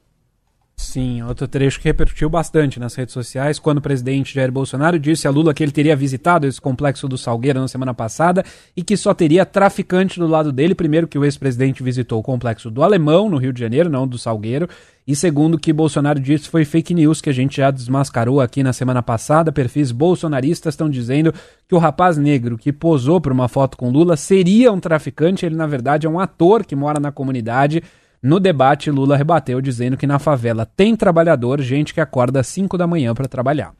Sim, 0.83 1.23
outro 1.23 1.47
trecho 1.47 1.81
que 1.81 1.87
repercutiu 1.87 2.29
bastante 2.29 2.81
nas 2.81 2.95
redes 2.95 3.15
sociais, 3.15 3.59
quando 3.59 3.79
o 3.79 3.81
presidente 3.81 4.35
Jair 4.35 4.51
Bolsonaro 4.51 4.99
disse 4.99 5.29
a 5.29 5.31
Lula 5.31 5.55
que 5.55 5.63
ele 5.63 5.71
teria 5.71 5.95
visitado 5.95 6.45
esse 6.45 6.61
complexo 6.61 7.09
do 7.09 7.17
Salgueiro 7.17 7.61
na 7.61 7.69
semana 7.69 7.95
passada 7.95 8.45
e 8.77 8.83
que 8.83 8.97
só 8.97 9.15
teria 9.15 9.47
traficante 9.47 10.19
do 10.19 10.27
lado 10.27 10.53
dele. 10.53 10.75
Primeiro, 10.75 11.07
que 11.07 11.17
o 11.17 11.25
ex-presidente 11.25 11.85
visitou 11.85 12.19
o 12.19 12.23
complexo 12.23 12.69
do 12.69 12.83
Alemão, 12.83 13.31
no 13.31 13.39
Rio 13.39 13.53
de 13.53 13.61
Janeiro, 13.61 13.89
não 13.89 14.09
do 14.09 14.19
Salgueiro. 14.19 14.69
E 15.07 15.15
segundo, 15.15 15.59
que 15.59 15.73
Bolsonaro 15.73 16.19
disse 16.19 16.49
foi 16.49 16.65
fake 16.65 16.93
news 16.93 17.21
que 17.21 17.31
a 17.31 17.35
gente 17.35 17.59
já 17.59 17.71
desmascarou 17.71 18.41
aqui 18.41 18.63
na 18.63 18.73
semana 18.73 19.03
passada. 19.03 19.53
Perfis 19.53 19.93
bolsonaristas 19.93 20.75
estão 20.75 20.91
dizendo 20.91 21.33
que 21.69 21.75
o 21.77 21.79
rapaz 21.79 22.19
negro 22.19 22.59
que 22.59 22.73
posou 22.73 23.21
para 23.21 23.33
uma 23.33 23.49
foto 23.49 23.77
com 23.77 23.89
Lula 23.89 24.17
seria 24.17 24.73
um 24.73 24.81
traficante. 24.81 25.47
Ele, 25.47 25.55
na 25.55 25.67
verdade, 25.67 26.09
é 26.09 26.11
um 26.11 26.21
ator 26.21 26.67
que 26.67 26.77
mora 26.77 26.99
na 26.99 27.13
comunidade 27.13 27.83
no 28.23 28.39
debate, 28.39 28.91
Lula 28.91 29.17
rebateu 29.17 29.61
dizendo 29.61 29.97
que 29.97 30.07
na 30.07 30.19
favela 30.19 30.65
tem 30.65 30.95
trabalhador, 30.95 31.61
gente 31.61 31.93
que 31.93 32.01
acorda 32.01 32.41
às 32.41 32.47
5 32.47 32.79
da 32.79 32.87
manhã 32.87 33.13
para 33.15 33.27
trabalhar. 33.27 33.75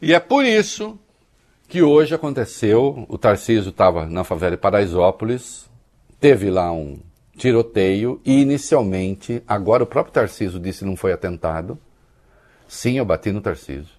E 0.00 0.12
é 0.12 0.20
por 0.20 0.44
isso 0.44 0.98
que 1.68 1.80
hoje 1.82 2.14
aconteceu, 2.14 3.06
o 3.08 3.16
Tarcísio 3.16 3.70
estava 3.70 4.04
na 4.04 4.24
favela 4.24 4.50
de 4.50 4.60
Paraisópolis, 4.60 5.70
teve 6.20 6.50
lá 6.50 6.70
um 6.70 6.98
tiroteio 7.34 8.20
e 8.26 8.42
inicialmente, 8.42 9.42
agora 9.48 9.82
o 9.82 9.86
próprio 9.86 10.12
Tarcísio 10.12 10.60
disse 10.60 10.80
que 10.80 10.84
não 10.84 10.96
foi 10.96 11.12
atentado. 11.12 11.78
Sim, 12.68 12.98
eu 12.98 13.04
bati 13.04 13.32
no 13.32 13.40
Tarcísio. 13.40 13.94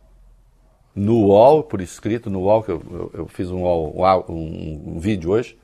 No 0.95 1.25
UOL, 1.25 1.63
por 1.63 1.81
escrito, 1.81 2.29
no 2.29 2.41
UOL, 2.41 2.61
que 2.61 2.71
eu, 2.71 2.81
eu, 2.91 3.11
eu 3.13 3.27
fiz 3.27 3.49
um, 3.49 3.63
UOL, 3.63 4.25
um, 4.29 4.95
um, 4.95 4.99
vídeo 4.99 5.31
hoje, 5.31 5.57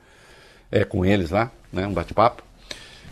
é, 0.70 0.84
com 0.84 1.04
eles 1.04 1.30
lá, 1.30 1.52
né, 1.72 1.86
um 1.86 1.92
bate-papo. 1.92 2.42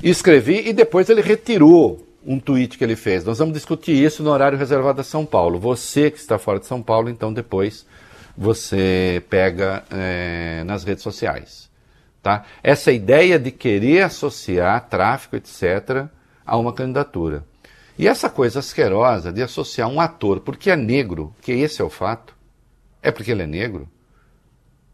Escrevi 0.02 0.68
e 0.68 0.72
depois 0.72 1.08
ele 1.08 1.20
retirou 1.20 2.06
um 2.24 2.38
tweet 2.38 2.78
que 2.78 2.84
ele 2.84 2.94
fez. 2.94 3.24
Nós 3.24 3.38
vamos 3.38 3.54
discutir 3.54 3.92
isso 3.92 4.22
no 4.22 4.30
horário 4.30 4.58
reservado 4.58 5.00
a 5.00 5.04
São 5.04 5.26
Paulo. 5.26 5.58
Você 5.58 6.10
que 6.10 6.18
está 6.18 6.38
fora 6.38 6.60
de 6.60 6.66
São 6.66 6.82
Paulo, 6.82 7.08
então 7.08 7.32
depois 7.32 7.86
você 8.36 9.22
pega 9.28 9.84
é, 9.90 10.62
nas 10.64 10.84
redes 10.84 11.02
sociais. 11.02 11.68
Tá? 12.22 12.44
Essa 12.62 12.92
ideia 12.92 13.38
de 13.38 13.50
querer 13.50 14.02
associar 14.02 14.88
tráfico, 14.88 15.36
etc., 15.36 16.06
a 16.46 16.56
uma 16.56 16.72
candidatura. 16.72 17.44
E 17.98 18.06
essa 18.06 18.30
coisa 18.30 18.60
asquerosa 18.60 19.32
de 19.32 19.42
associar 19.42 19.88
um 19.88 20.00
ator, 20.00 20.40
porque 20.40 20.70
é 20.70 20.76
negro, 20.76 21.34
que 21.42 21.50
esse 21.52 21.82
é 21.82 21.84
o 21.84 21.90
fato, 21.90 22.36
é 23.02 23.10
porque 23.10 23.32
ele 23.32 23.42
é 23.42 23.46
negro, 23.46 23.88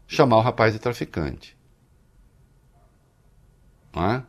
chamar 0.07 0.37
o 0.37 0.41
rapaz 0.41 0.73
de 0.73 0.79
traficante. 0.79 1.55
Não 3.93 4.11
é? 4.11 4.23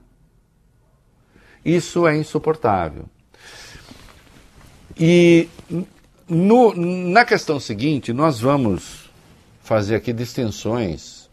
Isso 1.67 2.07
é 2.07 2.17
insuportável. 2.17 3.07
E 4.97 5.49
no, 6.29 6.73
na 6.73 7.25
questão 7.25 7.59
seguinte, 7.59 8.13
nós 8.13 8.39
vamos 8.39 9.11
fazer 9.65 9.97
aqui 9.97 10.13
distinções 10.13 11.29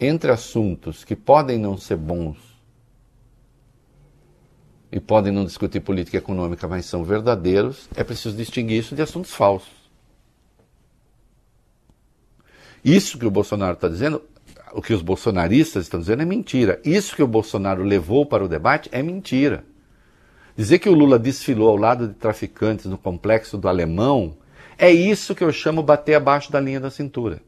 entre 0.00 0.32
assuntos 0.32 1.04
que 1.04 1.14
podem 1.14 1.58
não 1.58 1.76
ser 1.76 1.96
bons 1.96 2.38
e 4.90 4.98
podem 4.98 5.30
não 5.30 5.44
discutir 5.44 5.80
política 5.80 6.16
econômica, 6.16 6.66
mas 6.66 6.86
são 6.86 7.04
verdadeiros. 7.04 7.90
É 7.94 8.02
preciso 8.02 8.34
distinguir 8.34 8.78
isso 8.78 8.96
de 8.96 9.02
assuntos 9.02 9.32
falsos. 9.32 9.82
Isso 12.82 13.18
que 13.18 13.26
o 13.26 13.30
Bolsonaro 13.30 13.74
está 13.74 13.86
dizendo 13.86 14.22
o 14.72 14.82
que 14.82 14.92
os 14.92 15.02
bolsonaristas 15.02 15.84
estão 15.84 16.00
dizendo 16.00 16.22
é 16.22 16.26
mentira. 16.26 16.80
Isso 16.84 17.14
que 17.14 17.22
o 17.22 17.26
Bolsonaro 17.26 17.82
levou 17.82 18.24
para 18.26 18.44
o 18.44 18.48
debate 18.48 18.88
é 18.92 19.02
mentira. 19.02 19.64
Dizer 20.56 20.78
que 20.78 20.88
o 20.88 20.94
Lula 20.94 21.18
desfilou 21.18 21.68
ao 21.68 21.76
lado 21.76 22.08
de 22.08 22.14
traficantes 22.14 22.86
no 22.86 22.98
complexo 22.98 23.56
do 23.56 23.68
Alemão 23.68 24.36
é 24.78 24.90
isso 24.90 25.34
que 25.34 25.44
eu 25.44 25.52
chamo 25.52 25.82
bater 25.82 26.14
abaixo 26.14 26.50
da 26.50 26.60
linha 26.60 26.80
da 26.80 26.90
cintura. 26.90 27.40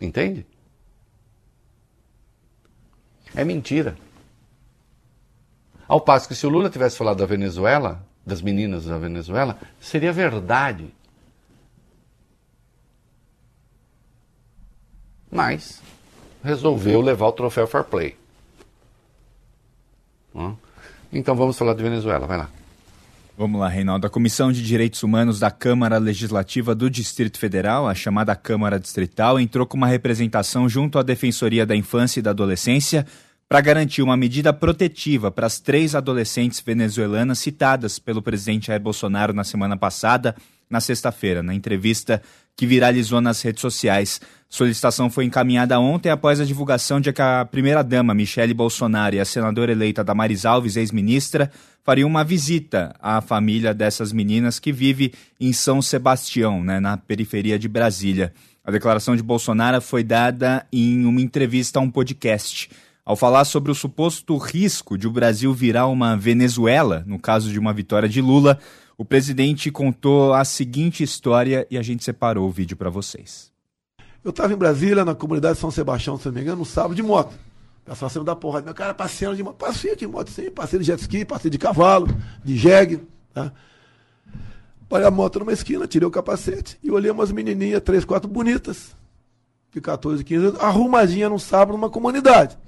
Entende? 0.00 0.46
É 3.34 3.44
mentira. 3.44 3.96
Ao 5.88 6.00
passo 6.00 6.28
que 6.28 6.34
se 6.34 6.46
o 6.46 6.50
Lula 6.50 6.70
tivesse 6.70 6.96
falado 6.96 7.18
da 7.18 7.26
Venezuela, 7.26 8.06
das 8.24 8.40
meninas 8.40 8.84
da 8.84 8.98
Venezuela, 8.98 9.58
seria 9.80 10.12
verdade. 10.12 10.94
Mas 15.30 15.82
resolveu 16.42 17.00
levar 17.00 17.26
o 17.28 17.32
troféu 17.32 17.66
Fair 17.66 17.84
Play. 17.84 18.16
Então 21.12 21.34
vamos 21.34 21.56
falar 21.56 21.74
de 21.74 21.82
Venezuela, 21.82 22.26
vai 22.26 22.38
lá. 22.38 22.50
Vamos 23.36 23.60
lá, 23.60 23.68
Reinaldo. 23.68 24.06
A 24.06 24.10
Comissão 24.10 24.52
de 24.52 24.62
Direitos 24.62 25.02
Humanos 25.02 25.38
da 25.38 25.50
Câmara 25.50 25.98
Legislativa 25.98 26.74
do 26.74 26.90
Distrito 26.90 27.38
Federal, 27.38 27.88
a 27.88 27.94
chamada 27.94 28.36
Câmara 28.36 28.78
Distrital, 28.78 29.40
entrou 29.40 29.66
com 29.66 29.76
uma 29.76 29.86
representação 29.86 30.68
junto 30.68 30.98
à 30.98 31.02
Defensoria 31.02 31.64
da 31.64 31.74
Infância 31.74 32.20
e 32.20 32.22
da 32.22 32.30
Adolescência 32.30 33.06
para 33.48 33.60
garantir 33.60 34.02
uma 34.02 34.16
medida 34.16 34.52
protetiva 34.52 35.30
para 35.30 35.46
as 35.46 35.60
três 35.60 35.94
adolescentes 35.94 36.60
venezuelanas 36.60 37.38
citadas 37.38 37.98
pelo 37.98 38.22
presidente 38.22 38.68
Jair 38.68 38.80
Bolsonaro 38.80 39.32
na 39.32 39.44
semana 39.44 39.76
passada, 39.76 40.34
na 40.70 40.80
sexta-feira, 40.80 41.42
na 41.42 41.54
entrevista 41.54 42.22
que 42.56 42.66
viralizou 42.66 43.20
nas 43.20 43.40
redes 43.42 43.60
sociais. 43.60 44.20
Solicitação 44.48 45.08
foi 45.08 45.24
encaminhada 45.24 45.80
ontem 45.80 46.10
após 46.10 46.38
a 46.38 46.44
divulgação 46.44 47.00
de 47.00 47.12
que 47.12 47.22
a 47.22 47.44
primeira-dama, 47.44 48.14
Michele 48.14 48.52
Bolsonaro, 48.52 49.16
e 49.16 49.20
a 49.20 49.24
senadora 49.24 49.72
eleita 49.72 50.04
Damaris 50.04 50.44
Alves, 50.44 50.76
ex-ministra, 50.76 51.50
fariam 51.82 52.08
uma 52.08 52.22
visita 52.22 52.94
à 53.00 53.20
família 53.20 53.72
dessas 53.72 54.12
meninas 54.12 54.58
que 54.58 54.70
vive 54.70 55.12
em 55.40 55.52
São 55.52 55.80
Sebastião, 55.80 56.62
né, 56.62 56.80
na 56.80 56.96
periferia 56.96 57.58
de 57.58 57.66
Brasília. 57.66 58.32
A 58.64 58.70
declaração 58.70 59.16
de 59.16 59.22
Bolsonaro 59.22 59.80
foi 59.80 60.04
dada 60.04 60.64
em 60.72 61.04
uma 61.04 61.20
entrevista 61.20 61.78
a 61.78 61.82
um 61.82 61.90
podcast. 61.90 62.70
Ao 63.04 63.16
falar 63.16 63.44
sobre 63.44 63.72
o 63.72 63.74
suposto 63.74 64.36
risco 64.36 64.96
de 64.96 65.08
o 65.08 65.10
Brasil 65.10 65.52
virar 65.52 65.88
uma 65.88 66.16
Venezuela, 66.16 67.02
no 67.04 67.18
caso 67.18 67.50
de 67.50 67.58
uma 67.58 67.72
vitória 67.72 68.08
de 68.08 68.20
Lula, 68.20 68.60
o 68.96 69.04
presidente 69.04 69.70
contou 69.70 70.34
a 70.34 70.44
seguinte 70.44 71.02
história 71.02 71.66
e 71.70 71.78
a 71.78 71.82
gente 71.82 72.04
separou 72.04 72.48
o 72.48 72.50
vídeo 72.50 72.76
para 72.76 72.90
vocês. 72.90 73.50
Eu 74.24 74.30
estava 74.30 74.52
em 74.52 74.56
Brasília, 74.56 75.04
na 75.04 75.14
comunidade 75.14 75.54
de 75.54 75.60
São 75.60 75.70
Sebastião, 75.70 76.16
se 76.16 76.26
não 76.26 76.34
me 76.34 76.42
engano, 76.42 76.58
no 76.58 76.64
sábado 76.64 76.94
de 76.94 77.02
moto. 77.02 77.34
O 77.84 77.90
pessoal 77.90 78.08
sempre 78.08 78.34
porrada. 78.36 78.64
Meu 78.64 78.74
cara, 78.74 78.94
passeando 78.94 79.36
de 79.36 79.42
moto. 79.42 79.56
Passei 79.56 79.96
de 79.96 80.06
moto, 80.06 80.30
sim. 80.30 80.50
Passei 80.50 80.78
de 80.78 80.84
jet 80.84 81.00
ski, 81.00 81.24
passei 81.24 81.50
de 81.50 81.58
cavalo, 81.58 82.06
de 82.44 82.56
jegue. 82.56 83.02
Tá? 83.34 83.52
Parei 84.88 85.06
a 85.06 85.10
moto 85.10 85.40
numa 85.40 85.52
esquina, 85.52 85.86
tirei 85.86 86.06
o 86.06 86.10
capacete 86.10 86.78
e 86.82 86.90
olhei 86.90 87.10
umas 87.10 87.32
menininhas, 87.32 87.80
três, 87.80 88.04
quatro 88.04 88.28
bonitas, 88.28 88.94
de 89.72 89.80
14, 89.80 90.22
15 90.22 90.46
anos, 90.46 90.60
arrumadinha 90.60 91.28
num 91.28 91.38
sábado 91.38 91.72
numa 91.72 91.90
comunidade. 91.90 92.58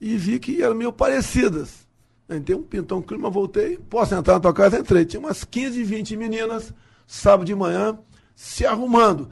E 0.00 0.16
vi 0.16 0.40
que 0.40 0.62
eram 0.62 0.74
meio 0.74 0.92
parecidas. 0.92 1.83
Entrei 2.28 2.56
um 2.56 2.62
pintão 2.62 3.02
clima, 3.02 3.28
voltei. 3.28 3.76
Posso 3.76 4.14
entrar 4.14 4.34
na 4.34 4.40
tua 4.40 4.54
casa? 4.54 4.78
Entrei. 4.78 5.04
Tinha 5.04 5.20
umas 5.20 5.44
15, 5.44 5.82
20 5.82 6.16
meninas, 6.16 6.72
sábado 7.06 7.46
de 7.46 7.54
manhã, 7.54 7.98
se 8.34 8.64
arrumando 8.64 9.30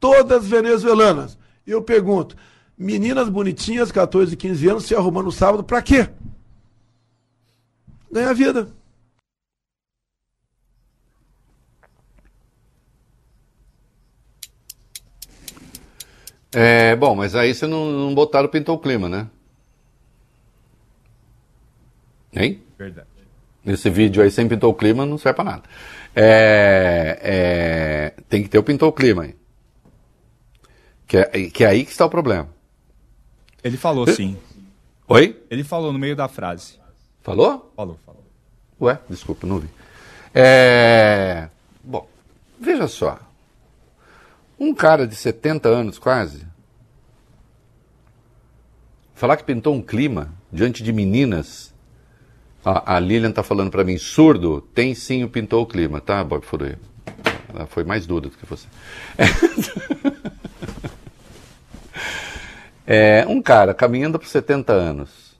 todas 0.00 0.46
venezuelanas. 0.46 1.38
Eu 1.64 1.80
pergunto, 1.82 2.36
meninas 2.76 3.28
bonitinhas, 3.28 3.92
14, 3.92 4.36
15 4.36 4.68
anos, 4.68 4.84
se 4.84 4.94
arrumando 4.94 5.26
no 5.26 5.32
sábado, 5.32 5.62
para 5.62 5.80
quê? 5.80 6.08
Ganhar 8.10 8.32
vida. 8.34 8.68
É, 16.54 16.94
bom, 16.96 17.14
mas 17.14 17.34
aí 17.34 17.54
você 17.54 17.66
não, 17.66 17.90
não 17.90 18.14
botaram 18.14 18.48
pintou 18.48 18.76
o 18.76 18.78
clima, 18.78 19.08
né? 19.08 19.28
Hein? 22.32 22.62
Verdade. 22.78 23.08
Nesse 23.64 23.88
vídeo 23.90 24.22
aí, 24.22 24.30
sem 24.30 24.48
pintou 24.48 24.70
o 24.70 24.74
clima, 24.74 25.06
não 25.06 25.18
serve 25.18 25.36
pra 25.36 25.44
nada. 25.44 25.62
É, 26.14 27.18
é, 28.16 28.22
tem 28.28 28.42
que 28.42 28.48
ter 28.48 28.58
o 28.58 28.62
pintou 28.62 28.88
o 28.88 28.92
clima 28.92 29.22
aí. 29.22 29.36
Que 31.06 31.18
é, 31.18 31.24
que 31.50 31.64
é 31.64 31.68
aí 31.68 31.84
que 31.84 31.90
está 31.90 32.06
o 32.06 32.10
problema. 32.10 32.48
Ele 33.62 33.76
falou 33.76 34.06
sim. 34.06 34.36
Oi? 35.06 35.40
Ele 35.48 35.62
falou 35.62 35.92
no 35.92 35.98
meio 35.98 36.16
da 36.16 36.26
frase. 36.26 36.80
Falou? 37.20 37.72
Falou, 37.76 37.98
falou. 38.04 38.24
Ué, 38.80 38.98
desculpa, 39.08 39.46
não 39.46 39.60
vi. 39.60 39.68
É, 40.34 41.48
bom, 41.84 42.08
veja 42.58 42.88
só. 42.88 43.18
Um 44.58 44.74
cara 44.74 45.06
de 45.06 45.14
70 45.14 45.68
anos 45.68 45.98
quase, 45.98 46.46
falar 49.14 49.36
que 49.36 49.44
pintou 49.44 49.74
um 49.74 49.82
clima 49.82 50.32
diante 50.52 50.82
de 50.82 50.92
meninas. 50.92 51.71
A, 52.64 52.96
a 52.96 53.00
Lilian 53.00 53.30
está 53.30 53.42
falando 53.42 53.70
para 53.70 53.84
mim, 53.84 53.98
surdo, 53.98 54.60
tem 54.74 54.94
sim 54.94 55.24
o 55.24 55.28
pintou 55.28 55.62
o 55.62 55.66
clima, 55.66 56.00
tá, 56.00 56.22
Bob 56.22 56.44
Furuia? 56.44 56.78
Ela 57.52 57.66
foi 57.66 57.84
mais 57.84 58.06
dura 58.06 58.28
do 58.28 58.36
que 58.36 58.46
você. 58.46 58.66
É, 62.84 63.24
um 63.28 63.40
cara 63.40 63.72
caminhando 63.72 64.18
por 64.18 64.26
70 64.26 64.72
anos, 64.72 65.36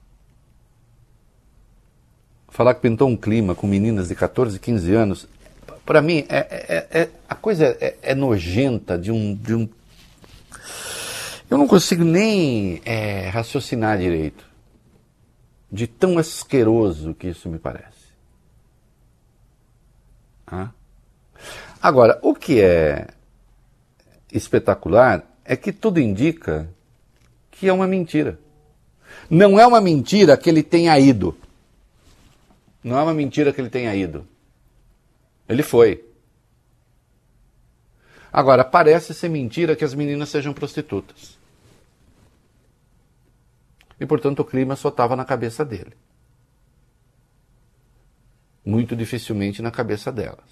falar 2.49 2.73
que 2.75 2.81
pintou 2.81 3.09
um 3.09 3.17
clima 3.17 3.53
com 3.55 3.67
meninas 3.67 4.09
de 4.09 4.15
14, 4.15 4.61
15 4.61 4.95
anos, 4.95 5.29
para 5.85 6.01
mim, 6.01 6.25
é, 6.29 6.37
é, 6.39 7.01
é, 7.01 7.09
a 7.29 7.35
coisa 7.35 7.77
é, 7.81 7.97
é, 8.03 8.15
nojenta 8.15 8.97
de 8.97 9.11
um, 9.11 9.35
de 9.35 9.55
um. 9.55 9.69
Eu 11.51 11.59
não 11.59 11.67
consigo 11.67 12.05
nem 12.05 12.81
é, 12.85 13.29
raciocinar 13.29 13.99
direito. 13.99 14.52
De 15.73 15.87
tão 15.87 16.19
asqueroso 16.19 17.15
que 17.15 17.29
isso 17.29 17.49
me 17.49 17.59
parece. 17.59 18.13
Ah? 20.47 20.71
Agora, 21.81 22.19
o 22.23 22.35
que 22.35 22.61
é 22.61 23.09
espetacular 24.31 25.25
é 25.45 25.57
que 25.57 25.73
tudo 25.73 25.99
indica 25.99 26.69
que 27.51 27.69
é 27.69 27.73
uma 27.73 27.87
mentira. 27.87 28.39
Não 29.31 29.59
é 29.59 29.67
uma 29.67 29.81
mentira 29.81 30.37
que 30.37 30.49
ele 30.49 30.63
tenha 30.63 30.99
ido. 30.99 31.37
Não 32.85 32.99
é 32.99 33.03
uma 33.03 33.15
mentira 33.15 33.53
que 33.53 33.61
ele 33.61 33.71
tenha 33.71 33.95
ido. 33.95 34.27
Ele 35.49 35.63
foi. 35.63 36.05
Agora, 38.33 38.65
parece 38.65 39.13
ser 39.13 39.29
mentira 39.29 39.77
que 39.77 39.85
as 39.85 39.95
meninas 39.95 40.29
sejam 40.29 40.53
prostitutas. 40.53 41.39
E, 44.03 44.07
portanto, 44.07 44.41
o 44.41 44.45
clima 44.45 44.75
só 44.75 44.89
estava 44.89 45.15
na 45.15 45.25
cabeça 45.25 45.65
dele. 45.65 45.93
Muito 48.67 48.97
dificilmente 48.97 49.63
na 49.63 49.71
cabeça 49.71 50.11
delas. 50.11 50.51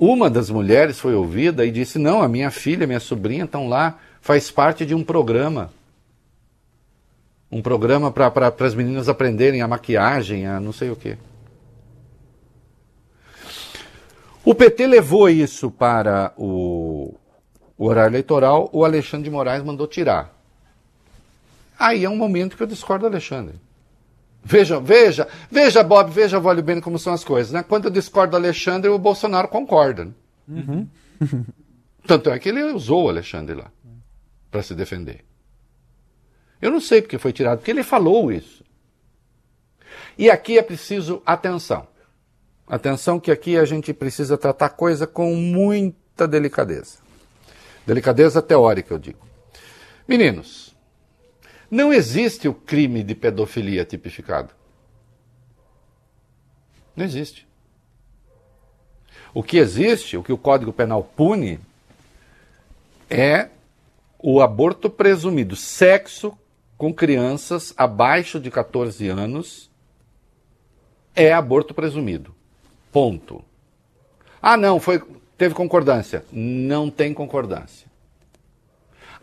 Uma 0.00 0.30
das 0.30 0.48
mulheres 0.48 0.98
foi 0.98 1.14
ouvida 1.14 1.66
e 1.66 1.70
disse: 1.70 1.98
Não, 1.98 2.22
a 2.22 2.28
minha 2.28 2.50
filha, 2.50 2.86
minha 2.86 3.00
sobrinha 3.00 3.44
estão 3.44 3.68
lá, 3.68 3.98
faz 4.18 4.50
parte 4.50 4.86
de 4.86 4.94
um 4.94 5.04
programa. 5.04 5.70
Um 7.52 7.60
programa 7.60 8.10
para 8.10 8.48
as 8.60 8.74
meninas 8.74 9.06
aprenderem 9.06 9.60
a 9.60 9.68
maquiagem, 9.68 10.46
a 10.46 10.58
não 10.58 10.72
sei 10.72 10.88
o 10.88 10.96
quê. 10.96 11.18
O 14.42 14.54
PT 14.54 14.86
levou 14.86 15.28
isso 15.28 15.70
para 15.70 16.32
o, 16.38 17.14
o 17.76 17.84
horário 17.84 18.12
eleitoral, 18.12 18.70
o 18.72 18.86
Alexandre 18.86 19.24
de 19.24 19.30
Moraes 19.30 19.62
mandou 19.62 19.86
tirar. 19.86 20.33
Aí 21.78 22.04
é 22.04 22.10
um 22.10 22.16
momento 22.16 22.56
que 22.56 22.62
eu 22.62 22.66
discordo 22.66 23.02
do 23.02 23.06
Alexandre. 23.08 23.60
Veja, 24.42 24.78
veja, 24.78 25.26
veja, 25.50 25.82
Bob, 25.82 26.10
veja, 26.10 26.38
Vale 26.38 26.60
bem 26.60 26.80
como 26.80 26.98
são 26.98 27.12
as 27.12 27.24
coisas. 27.24 27.52
Né? 27.52 27.62
Quando 27.62 27.86
eu 27.86 27.90
discordo 27.90 28.32
do 28.32 28.36
Alexandre, 28.36 28.90
o 28.90 28.98
Bolsonaro 28.98 29.48
concorda. 29.48 30.04
Né? 30.04 30.12
Uhum. 30.48 30.88
Tanto 32.06 32.30
é 32.30 32.38
que 32.38 32.50
ele 32.50 32.62
usou 32.62 33.06
o 33.06 33.08
Alexandre 33.08 33.54
lá 33.56 33.72
para 34.50 34.62
se 34.62 34.74
defender. 34.74 35.24
Eu 36.60 36.70
não 36.70 36.80
sei 36.80 37.02
porque 37.02 37.18
foi 37.18 37.32
tirado, 37.32 37.58
porque 37.58 37.70
ele 37.70 37.82
falou 37.82 38.30
isso. 38.30 38.62
E 40.16 40.30
aqui 40.30 40.58
é 40.58 40.62
preciso 40.62 41.22
atenção. 41.26 41.86
Atenção 42.66 43.18
que 43.18 43.30
aqui 43.30 43.56
a 43.58 43.64
gente 43.64 43.92
precisa 43.92 44.38
tratar 44.38 44.70
coisa 44.70 45.06
com 45.06 45.34
muita 45.34 46.26
delicadeza. 46.26 46.98
Delicadeza 47.86 48.40
teórica, 48.40 48.94
eu 48.94 48.98
digo. 48.98 49.18
Meninos, 50.06 50.63
não 51.74 51.92
existe 51.92 52.46
o 52.46 52.54
crime 52.54 53.02
de 53.02 53.16
pedofilia 53.16 53.84
tipificado. 53.84 54.50
Não 56.94 57.04
existe. 57.04 57.48
O 59.34 59.42
que 59.42 59.56
existe, 59.56 60.16
o 60.16 60.22
que 60.22 60.32
o 60.32 60.38
Código 60.38 60.72
Penal 60.72 61.02
pune, 61.02 61.58
é 63.10 63.48
o 64.16 64.40
aborto 64.40 64.88
presumido, 64.88 65.56
sexo 65.56 66.38
com 66.78 66.94
crianças 66.94 67.74
abaixo 67.76 68.38
de 68.38 68.52
14 68.52 69.08
anos 69.08 69.68
é 71.14 71.32
aborto 71.32 71.74
presumido. 71.74 72.32
Ponto. 72.92 73.44
Ah, 74.40 74.56
não, 74.56 74.78
foi 74.78 75.02
teve 75.36 75.56
concordância. 75.56 76.24
Não 76.30 76.88
tem 76.88 77.12
concordância. 77.12 77.83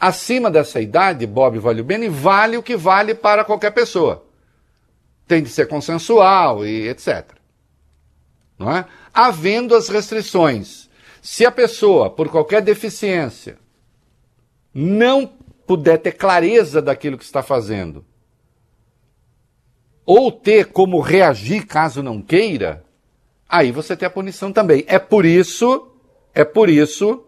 Acima 0.02 0.50
dessa 0.50 0.82
idade, 0.82 1.28
Bob 1.28 1.60
vale 1.60 1.82
o 1.82 1.84
bem 1.84 2.04
e 2.04 2.10
vale 2.10 2.58
o 2.58 2.64
que 2.64 2.76
vale 2.76 3.14
para 3.14 3.46
qualquer 3.46 3.70
pessoa. 3.70 4.26
Tem 5.28 5.44
de 5.44 5.50
ser 5.50 5.68
consensual 5.68 6.66
e 6.66 6.88
etc. 6.88 7.24
Não 8.58 8.76
é? 8.76 8.88
Havendo 9.14 9.76
as 9.76 9.90
restrições. 9.90 10.90
Se 11.22 11.46
a 11.46 11.52
pessoa, 11.52 12.10
por 12.10 12.30
qualquer 12.30 12.64
deficiência, 12.64 13.60
não 14.74 15.28
puder 15.68 16.00
ter 16.00 16.14
clareza 16.14 16.82
daquilo 16.82 17.16
que 17.16 17.24
está 17.24 17.44
fazendo, 17.44 18.04
ou 20.04 20.32
ter 20.32 20.72
como 20.72 21.00
reagir 21.00 21.68
caso 21.68 22.02
não 22.02 22.20
queira, 22.20 22.84
aí 23.48 23.72
você 23.72 23.96
tem 23.96 24.08
a 24.08 24.10
punição 24.10 24.52
também. 24.52 24.84
É 24.88 24.98
por 24.98 25.28
isso, 25.28 25.92
é 26.34 26.44
por 26.44 26.70
isso 26.70 27.24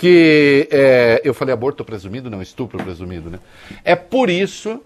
que 0.00 0.66
é, 0.70 1.20
eu 1.22 1.34
falei 1.34 1.52
aborto 1.52 1.84
presumido, 1.84 2.30
não, 2.30 2.40
estupro 2.40 2.82
presumido, 2.82 3.28
né? 3.28 3.38
É 3.84 3.94
por 3.94 4.30
isso 4.30 4.82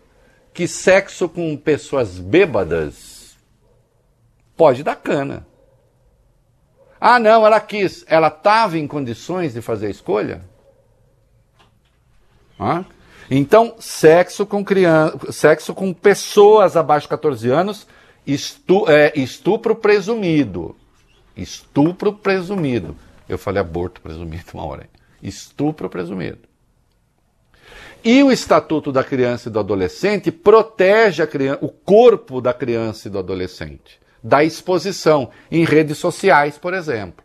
que 0.53 0.67
sexo 0.67 1.29
com 1.29 1.57
pessoas 1.57 2.19
bêbadas 2.19 3.37
pode 4.57 4.83
dar 4.83 4.97
cana. 4.97 5.47
Ah, 7.01 7.21
não, 7.21 7.47
ela 7.47 7.61
quis, 7.61 8.05
ela 8.09 8.27
estava 8.27 8.77
em 8.77 8.89
condições 8.89 9.55
de 9.55 9.63
fazer 9.63 9.87
a 9.87 9.91
escolha? 9.91 10.43
Ah? 12.59 12.85
Então, 13.31 13.77
sexo 13.79 14.45
com 14.45 14.65
criança, 14.65 15.31
sexo 15.31 15.73
com 15.73 15.95
pessoas 15.95 16.77
abaixo 16.77 17.05
de 17.05 17.11
14 17.11 17.49
anos, 17.51 17.87
estu, 18.27 18.91
é, 18.91 19.13
estupro 19.15 19.77
presumido. 19.77 20.75
Estupro 21.37 22.13
presumido. 22.15 22.97
Eu 23.29 23.39
falei 23.39 23.61
aborto 23.61 24.01
presumido 24.01 24.47
uma 24.55 24.67
hora. 24.67 24.94
Estupro 25.25 25.89
presumido. 25.89 26.49
E 28.05 28.23
o 28.23 28.31
Estatuto 28.31 28.93
da 28.93 29.03
Criança 29.03 29.49
e 29.49 29.53
do 29.53 29.59
Adolescente 29.59 30.31
protege 30.31 31.27
criança, 31.27 31.65
o 31.65 31.69
corpo 31.69 32.41
da 32.41 32.53
criança 32.53 33.09
e 33.09 33.11
do 33.11 33.19
adolescente 33.19 34.05
da 34.25 34.43
exposição 34.43 35.31
em 35.51 35.65
redes 35.65 35.99
sociais, 35.99 36.57
por 36.57 36.73
exemplo. 36.73 37.23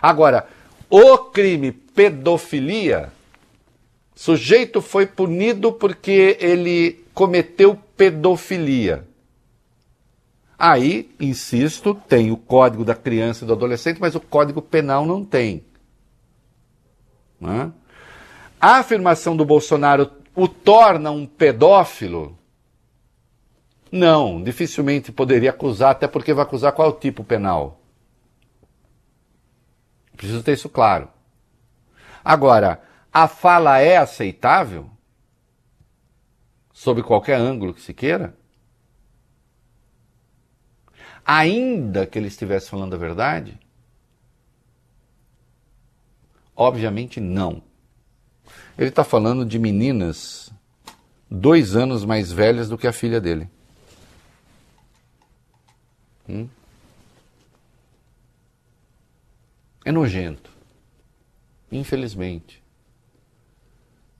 Agora, 0.00 0.46
o 0.90 1.16
crime 1.16 1.72
pedofilia, 1.72 3.10
sujeito 4.14 4.82
foi 4.82 5.06
punido 5.06 5.72
porque 5.72 6.36
ele 6.38 7.02
cometeu 7.14 7.78
pedofilia. 7.96 9.06
Aí, 10.58 11.10
insisto, 11.18 11.94
tem 12.06 12.30
o 12.30 12.36
Código 12.36 12.84
da 12.84 12.94
Criança 12.94 13.44
e 13.44 13.46
do 13.46 13.54
Adolescente, 13.54 13.98
mas 13.98 14.14
o 14.14 14.20
Código 14.20 14.60
Penal 14.60 15.06
não 15.06 15.24
tem. 15.24 15.64
Né? 17.40 17.72
A 18.60 18.78
afirmação 18.78 19.36
do 19.36 19.44
Bolsonaro 19.44 20.10
o 20.34 20.46
torna 20.46 21.10
um 21.10 21.26
pedófilo? 21.26 22.38
Não, 23.90 24.42
dificilmente 24.42 25.10
poderia 25.10 25.50
acusar, 25.50 25.92
até 25.92 26.06
porque 26.06 26.34
vai 26.34 26.44
acusar 26.44 26.72
qual 26.72 26.90
é 26.90 26.92
tipo 26.92 27.24
penal. 27.24 27.80
Preciso 30.14 30.42
ter 30.42 30.52
isso 30.52 30.68
claro. 30.68 31.08
Agora, 32.24 32.82
a 33.12 33.26
fala 33.28 33.78
é 33.78 33.96
aceitável? 33.96 34.90
Sob 36.72 37.02
qualquer 37.02 37.38
ângulo 37.38 37.72
que 37.72 37.80
se 37.80 37.94
queira? 37.94 38.36
Ainda 41.24 42.06
que 42.06 42.18
ele 42.18 42.28
estivesse 42.28 42.68
falando 42.68 42.94
a 42.94 42.98
verdade? 42.98 43.58
Obviamente 46.56 47.20
não. 47.20 47.62
Ele 48.78 48.88
está 48.88 49.04
falando 49.04 49.44
de 49.44 49.58
meninas 49.58 50.50
dois 51.30 51.76
anos 51.76 52.04
mais 52.04 52.32
velhas 52.32 52.68
do 52.68 52.78
que 52.78 52.86
a 52.86 52.92
filha 52.92 53.20
dele. 53.20 53.48
Hum? 56.28 56.48
É 59.84 59.92
nojento. 59.92 60.50
Infelizmente. 61.70 62.62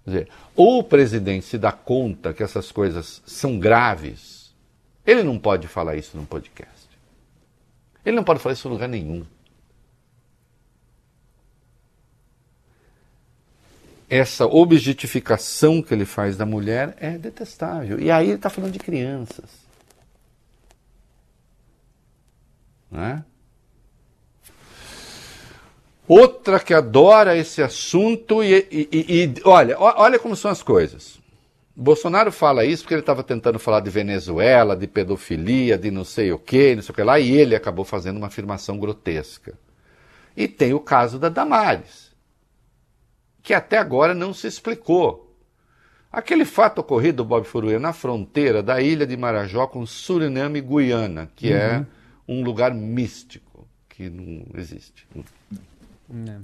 Quer 0.04 0.10
dizer, 0.10 0.28
ou 0.54 0.78
o 0.78 0.84
presidente 0.84 1.46
se 1.46 1.58
dá 1.58 1.72
conta 1.72 2.32
que 2.32 2.42
essas 2.42 2.70
coisas 2.70 3.22
são 3.26 3.58
graves, 3.58 4.54
ele 5.04 5.22
não 5.22 5.38
pode 5.38 5.66
falar 5.66 5.96
isso 5.96 6.16
num 6.16 6.24
podcast. 6.24 6.86
Ele 8.04 8.14
não 8.14 8.22
pode 8.22 8.38
falar 8.38 8.52
isso 8.52 8.68
em 8.68 8.70
lugar 8.70 8.88
nenhum. 8.88 9.26
Essa 14.08 14.46
objetificação 14.46 15.82
que 15.82 15.92
ele 15.92 16.04
faz 16.04 16.36
da 16.36 16.46
mulher 16.46 16.96
é 17.00 17.18
detestável. 17.18 17.98
E 17.98 18.10
aí 18.10 18.26
ele 18.26 18.36
está 18.36 18.48
falando 18.48 18.72
de 18.72 18.78
crianças. 18.78 19.66
Não 22.90 23.02
é? 23.02 23.24
Outra 26.08 26.60
que 26.60 26.72
adora 26.72 27.36
esse 27.36 27.60
assunto 27.60 28.42
e, 28.44 28.66
e, 28.70 28.88
e, 28.92 29.24
e 29.24 29.34
olha, 29.44 29.76
olha 29.78 30.18
como 30.20 30.36
são 30.36 30.50
as 30.50 30.62
coisas. 30.62 31.18
Bolsonaro 31.74 32.30
fala 32.30 32.64
isso 32.64 32.84
porque 32.84 32.94
ele 32.94 33.00
estava 33.00 33.22
tentando 33.22 33.58
falar 33.58 33.80
de 33.80 33.90
Venezuela, 33.90 34.76
de 34.76 34.86
pedofilia, 34.86 35.76
de 35.76 35.90
não 35.90 36.04
sei 36.04 36.32
o 36.32 36.38
que, 36.38 36.74
não 36.74 36.82
sei 36.82 36.92
o 36.92 36.94
que 36.94 37.02
lá, 37.02 37.18
e 37.18 37.36
ele 37.36 37.54
acabou 37.54 37.84
fazendo 37.84 38.16
uma 38.16 38.28
afirmação 38.28 38.78
grotesca. 38.78 39.58
E 40.34 40.46
tem 40.46 40.72
o 40.72 40.80
caso 40.80 41.18
da 41.18 41.28
Damares, 41.28 42.12
que 43.46 43.54
até 43.54 43.78
agora 43.78 44.12
não 44.12 44.34
se 44.34 44.48
explicou. 44.48 45.32
Aquele 46.10 46.44
fato 46.44 46.80
ocorrido, 46.80 47.24
Bob 47.24 47.46
Furuia, 47.46 47.78
na 47.78 47.92
fronteira 47.92 48.60
da 48.60 48.80
ilha 48.82 49.06
de 49.06 49.16
Marajó 49.16 49.68
com 49.68 49.86
Suriname 49.86 50.58
e 50.58 50.62
Guiana, 50.62 51.28
que 51.36 51.52
é 51.52 51.78
Uhum. 52.26 52.40
um 52.40 52.42
lugar 52.42 52.74
místico, 52.74 53.68
que 53.88 54.10
não 54.10 54.42
existe. 54.56 55.06
É. 56.26 56.36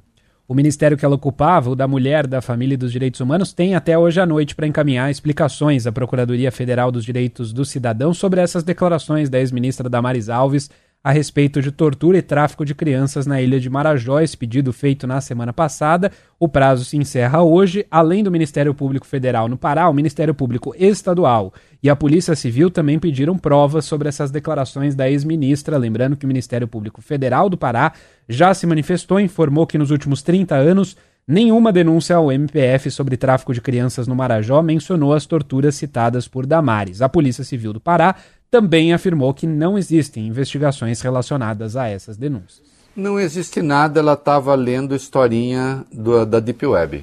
O 0.46 0.54
ministério 0.54 0.96
que 0.96 1.04
ela 1.04 1.16
ocupava, 1.16 1.70
o 1.70 1.74
da 1.74 1.88
Mulher, 1.88 2.24
da 2.24 2.40
Família 2.40 2.74
e 2.74 2.76
dos 2.76 2.92
Direitos 2.92 3.20
Humanos, 3.20 3.52
tem 3.52 3.74
até 3.74 3.98
hoje 3.98 4.20
à 4.20 4.26
noite 4.26 4.54
para 4.54 4.66
encaminhar 4.68 5.10
explicações 5.10 5.88
à 5.88 5.92
Procuradoria 5.92 6.52
Federal 6.52 6.92
dos 6.92 7.04
Direitos 7.04 7.52
do 7.52 7.64
Cidadão 7.64 8.14
sobre 8.14 8.40
essas 8.40 8.62
declarações 8.62 9.28
da 9.28 9.40
ex-ministra 9.40 9.88
Damares 9.88 10.28
Alves 10.28 10.70
a 11.04 11.10
respeito 11.10 11.60
de 11.60 11.72
tortura 11.72 12.18
e 12.18 12.22
tráfico 12.22 12.64
de 12.64 12.74
crianças 12.74 13.26
na 13.26 13.42
ilha 13.42 13.58
de 13.58 13.68
Marajó. 13.68 14.20
Esse 14.20 14.36
pedido 14.36 14.72
feito 14.72 15.06
na 15.06 15.20
semana 15.20 15.52
passada. 15.52 16.12
O 16.38 16.48
prazo 16.48 16.84
se 16.84 16.96
encerra 16.96 17.42
hoje. 17.42 17.84
Além 17.90 18.22
do 18.22 18.30
Ministério 18.30 18.72
Público 18.72 19.06
Federal 19.06 19.48
no 19.48 19.56
Pará, 19.56 19.88
o 19.88 19.94
Ministério 19.94 20.34
Público 20.34 20.74
Estadual 20.78 21.52
e 21.82 21.90
a 21.90 21.96
Polícia 21.96 22.36
Civil 22.36 22.70
também 22.70 22.98
pediram 22.98 23.36
provas 23.36 23.84
sobre 23.84 24.08
essas 24.08 24.30
declarações 24.30 24.94
da 24.94 25.10
ex-ministra. 25.10 25.76
Lembrando 25.76 26.16
que 26.16 26.24
o 26.24 26.28
Ministério 26.28 26.68
Público 26.68 27.02
Federal 27.02 27.48
do 27.48 27.56
Pará 27.56 27.92
já 28.28 28.54
se 28.54 28.66
manifestou 28.66 29.18
e 29.18 29.24
informou 29.24 29.66
que 29.66 29.78
nos 29.78 29.90
últimos 29.90 30.22
30 30.22 30.54
anos 30.54 30.96
nenhuma 31.26 31.72
denúncia 31.72 32.14
ao 32.14 32.30
MPF 32.30 32.90
sobre 32.90 33.16
tráfico 33.16 33.52
de 33.52 33.60
crianças 33.60 34.06
no 34.06 34.14
Marajó 34.14 34.62
mencionou 34.62 35.12
as 35.12 35.26
torturas 35.26 35.74
citadas 35.74 36.28
por 36.28 36.46
Damares. 36.46 37.02
A 37.02 37.08
Polícia 37.08 37.42
Civil 37.42 37.72
do 37.72 37.80
Pará 37.80 38.14
também 38.52 38.92
afirmou 38.92 39.32
que 39.32 39.46
não 39.46 39.78
existem 39.78 40.26
investigações 40.28 41.00
relacionadas 41.00 41.74
a 41.74 41.88
essas 41.88 42.18
denúncias. 42.18 42.60
Não 42.94 43.18
existe 43.18 43.62
nada, 43.62 43.98
ela 43.98 44.12
estava 44.12 44.54
lendo 44.54 44.94
historinha 44.94 45.86
do- 45.90 46.26
da 46.26 46.38
Deep 46.38 46.66
Web, 46.66 47.02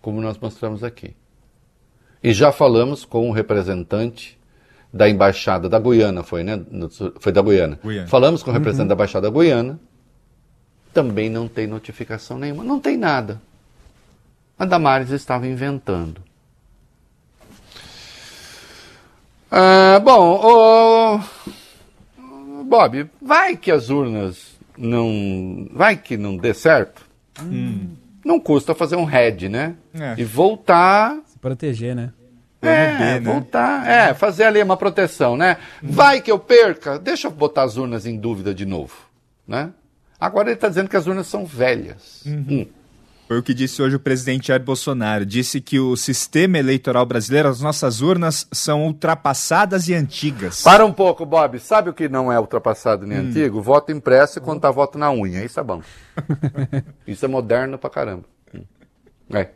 como 0.00 0.22
nós 0.22 0.38
mostramos 0.38 0.82
aqui. 0.82 1.14
E 2.22 2.32
já 2.32 2.50
falamos 2.50 3.04
com 3.04 3.28
um 3.28 3.32
representante 3.32 4.38
da 4.90 5.06
embaixada 5.10 5.68
da 5.68 5.78
Guiana, 5.78 6.22
foi, 6.22 6.42
né? 6.42 6.58
Foi 7.20 7.30
da 7.30 7.42
Guiana. 7.42 7.78
Guiana. 7.84 8.08
Falamos 8.08 8.42
com 8.42 8.48
o 8.48 8.52
Uhum. 8.54 8.58
representante 8.58 8.88
da 8.88 8.94
embaixada 8.94 9.30
da 9.30 9.38
Guiana, 9.38 9.78
também 10.94 11.28
não 11.28 11.46
tem 11.48 11.66
notificação 11.66 12.38
nenhuma, 12.38 12.64
não 12.64 12.80
tem 12.80 12.96
nada. 12.96 13.42
A 14.58 14.64
Damares 14.64 15.10
estava 15.10 15.46
inventando. 15.46 16.22
Ah, 19.56 20.00
bom, 20.00 20.40
ô, 20.42 21.20
Bob, 22.64 23.08
vai 23.22 23.56
que 23.56 23.70
as 23.70 23.88
urnas 23.88 24.56
não. 24.76 25.68
Vai 25.70 25.96
que 25.96 26.16
não 26.16 26.36
dê 26.36 26.52
certo. 26.52 27.06
Não 28.24 28.40
custa 28.40 28.74
fazer 28.74 28.96
um 28.96 29.04
head, 29.04 29.48
né? 29.48 29.76
É. 29.94 30.16
E 30.18 30.24
voltar. 30.24 31.20
Se 31.26 31.38
proteger, 31.38 31.94
né? 31.94 32.12
É, 32.60 33.20
voltar. 33.20 33.88
É, 33.88 34.12
fazer 34.12 34.42
ali 34.44 34.60
uma 34.60 34.76
proteção, 34.76 35.36
né? 35.36 35.58
Vai 35.80 36.20
que 36.20 36.32
eu 36.32 36.38
perca, 36.38 36.98
deixa 36.98 37.28
eu 37.28 37.30
botar 37.30 37.62
as 37.62 37.76
urnas 37.76 38.06
em 38.06 38.16
dúvida 38.16 38.52
de 38.52 38.66
novo, 38.66 38.94
né? 39.46 39.70
Agora 40.18 40.48
ele 40.48 40.54
está 40.54 40.68
dizendo 40.68 40.88
que 40.88 40.96
as 40.96 41.06
urnas 41.06 41.28
são 41.28 41.46
velhas. 41.46 42.24
Hum. 42.26 42.66
Foi 43.26 43.38
o 43.38 43.42
que 43.42 43.54
disse 43.54 43.80
hoje 43.80 43.96
o 43.96 44.00
presidente 44.00 44.48
Jair 44.48 44.62
Bolsonaro. 44.62 45.24
Disse 45.24 45.58
que 45.60 45.80
o 45.80 45.96
sistema 45.96 46.58
eleitoral 46.58 47.06
brasileiro, 47.06 47.48
as 47.48 47.58
nossas 47.60 48.02
urnas, 48.02 48.46
são 48.52 48.84
ultrapassadas 48.84 49.88
e 49.88 49.94
antigas. 49.94 50.62
Para 50.62 50.84
um 50.84 50.92
pouco, 50.92 51.24
Bob. 51.24 51.58
Sabe 51.58 51.88
o 51.88 51.94
que 51.94 52.06
não 52.06 52.30
é 52.30 52.38
ultrapassado 52.38 53.06
nem 53.06 53.18
Hum. 53.18 53.28
antigo? 53.30 53.62
Voto 53.62 53.90
impresso 53.90 54.38
e 54.38 54.42
contar 54.42 54.70
voto 54.72 54.98
na 54.98 55.10
unha. 55.10 55.42
Isso 55.42 55.58
é 55.58 55.62
bom. 55.62 55.80
Isso 57.06 57.24
é 57.24 57.28
moderno 57.28 57.78
pra 57.78 57.88
caramba. 57.88 58.24
Hum. 58.54 58.60
É. 59.32 59.48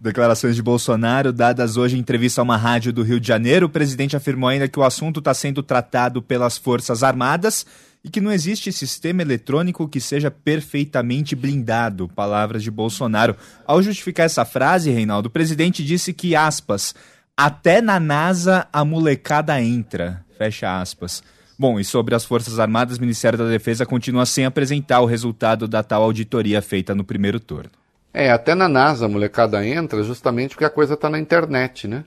Declarações 0.00 0.54
de 0.54 0.62
Bolsonaro 0.62 1.32
dadas 1.32 1.76
hoje 1.76 1.96
em 1.96 2.00
entrevista 2.00 2.40
a 2.40 2.44
uma 2.44 2.56
rádio 2.56 2.92
do 2.92 3.02
Rio 3.02 3.18
de 3.18 3.26
Janeiro. 3.26 3.66
O 3.66 3.70
presidente 3.70 4.16
afirmou 4.16 4.48
ainda 4.48 4.68
que 4.68 4.78
o 4.78 4.84
assunto 4.84 5.18
está 5.18 5.34
sendo 5.34 5.64
tratado 5.64 6.22
pelas 6.22 6.56
Forças 6.56 7.02
Armadas 7.02 7.66
e 8.02 8.08
que 8.08 8.20
não 8.20 8.32
existe 8.32 8.72
sistema 8.72 9.22
eletrônico 9.22 9.88
que 9.88 10.00
seja 10.00 10.30
perfeitamente 10.30 11.36
blindado. 11.36 12.08
Palavras 12.08 12.62
de 12.62 12.70
Bolsonaro. 12.70 13.36
Ao 13.66 13.82
justificar 13.82 14.26
essa 14.26 14.44
frase, 14.44 14.90
Reinaldo, 14.90 15.28
o 15.28 15.32
presidente 15.32 15.84
disse 15.84 16.12
que, 16.12 16.34
aspas, 16.34 16.94
até 17.36 17.80
na 17.80 18.00
NASA 18.00 18.66
a 18.72 18.84
molecada 18.84 19.60
entra. 19.60 20.24
Fecha 20.36 20.80
aspas. 20.80 21.22
Bom, 21.58 21.78
e 21.78 21.84
sobre 21.84 22.14
as 22.14 22.24
Forças 22.24 22.58
Armadas, 22.58 22.96
o 22.96 23.00
Ministério 23.02 23.38
da 23.38 23.46
Defesa 23.46 23.84
continua 23.84 24.24
sem 24.24 24.46
apresentar 24.46 25.00
o 25.00 25.06
resultado 25.06 25.68
da 25.68 25.82
tal 25.82 26.02
auditoria 26.02 26.62
feita 26.62 26.94
no 26.94 27.04
primeiro 27.04 27.38
turno. 27.38 27.70
É, 28.14 28.30
até 28.30 28.54
na 28.54 28.66
NASA 28.66 29.04
a 29.04 29.08
molecada 29.08 29.64
entra 29.64 30.02
justamente 30.02 30.50
porque 30.50 30.64
a 30.64 30.70
coisa 30.70 30.94
está 30.94 31.10
na 31.10 31.18
internet, 31.18 31.86
né? 31.86 32.04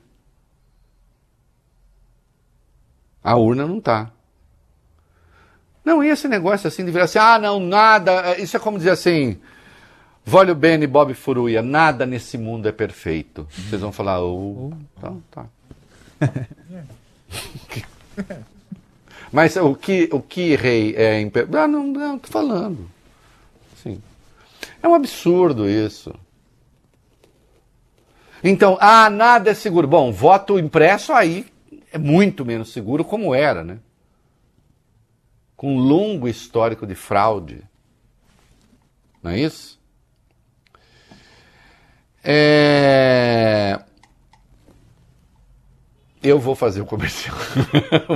A 3.23 3.35
urna 3.37 3.65
não 3.65 3.79
tá. 3.79 4.11
Não, 5.83 6.03
e 6.03 6.09
esse 6.09 6.27
negócio 6.27 6.67
assim 6.67 6.85
de 6.85 6.91
virar 6.91 7.05
assim, 7.05 7.19
ah, 7.19 7.37
não, 7.37 7.59
nada, 7.59 8.11
é, 8.31 8.41
isso 8.41 8.55
é 8.55 8.59
como 8.59 8.77
dizer 8.77 8.91
assim, 8.91 9.37
Vólio 10.25 10.55
Bene, 10.55 10.87
Bob 10.87 11.13
Furuia, 11.13 11.61
nada 11.61 12.05
nesse 12.05 12.37
mundo 12.37 12.67
é 12.67 12.71
perfeito. 12.71 13.45
Vocês 13.51 13.81
vão 13.81 13.91
falar, 13.91 14.21
oh, 14.21 14.71
então 14.97 15.21
tá. 15.29 15.45
Mas 19.31 19.55
o 19.57 19.75
que, 19.75 20.07
o 20.11 20.21
que 20.21 20.55
rei 20.55 20.95
é 20.95 21.19
imper... 21.19 21.47
Ah, 21.55 21.67
não, 21.67 21.87
não, 21.87 22.19
tô 22.19 22.29
falando. 22.29 22.89
Sim. 23.81 24.01
É 24.81 24.87
um 24.87 24.93
absurdo 24.93 25.67
isso. 25.67 26.13
Então, 28.43 28.77
ah, 28.79 29.09
nada 29.09 29.49
é 29.49 29.53
seguro. 29.53 29.87
Bom, 29.87 30.11
voto 30.11 30.59
impresso 30.59 31.11
aí 31.13 31.45
é 31.91 31.97
muito 31.97 32.45
menos 32.45 32.71
seguro 32.71 33.03
como 33.03 33.33
era, 33.33 33.63
né? 33.63 33.79
Com 35.63 35.77
um 35.77 35.79
longo 35.79 36.27
histórico 36.27 36.85
de 36.85 36.93
fraude. 36.93 37.63
Não 39.23 39.31
é 39.31 39.39
isso? 39.39 39.79
É... 42.21 43.79
Eu 46.21 46.37
vou 46.37 46.53
fazer 46.53 46.81
o 46.81 46.85
comercial. 46.85 47.37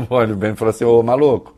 Olha, 0.10 0.34
o 0.36 0.36
Ben 0.36 0.58
falou 0.58 0.72
assim, 0.72 0.84
ô 0.84 1.02
maluco, 1.02 1.56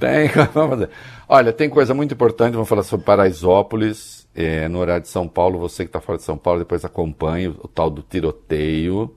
tem, 0.00 0.26
vamos 0.52 0.70
fazer. 0.70 0.90
Olha, 1.28 1.52
tem 1.52 1.70
coisa 1.70 1.94
muito 1.94 2.14
importante, 2.14 2.54
vamos 2.54 2.68
falar 2.68 2.82
sobre 2.82 3.06
Paraisópolis, 3.06 4.26
é, 4.34 4.66
no 4.66 4.80
horário 4.80 5.02
de 5.02 5.08
São 5.08 5.28
Paulo, 5.28 5.60
você 5.60 5.84
que 5.84 5.88
está 5.90 6.00
fora 6.00 6.18
de 6.18 6.24
São 6.24 6.36
Paulo, 6.36 6.58
depois 6.58 6.84
acompanhe 6.84 7.46
o, 7.46 7.60
o 7.62 7.68
tal 7.68 7.88
do 7.90 8.02
tiroteio. 8.02 9.16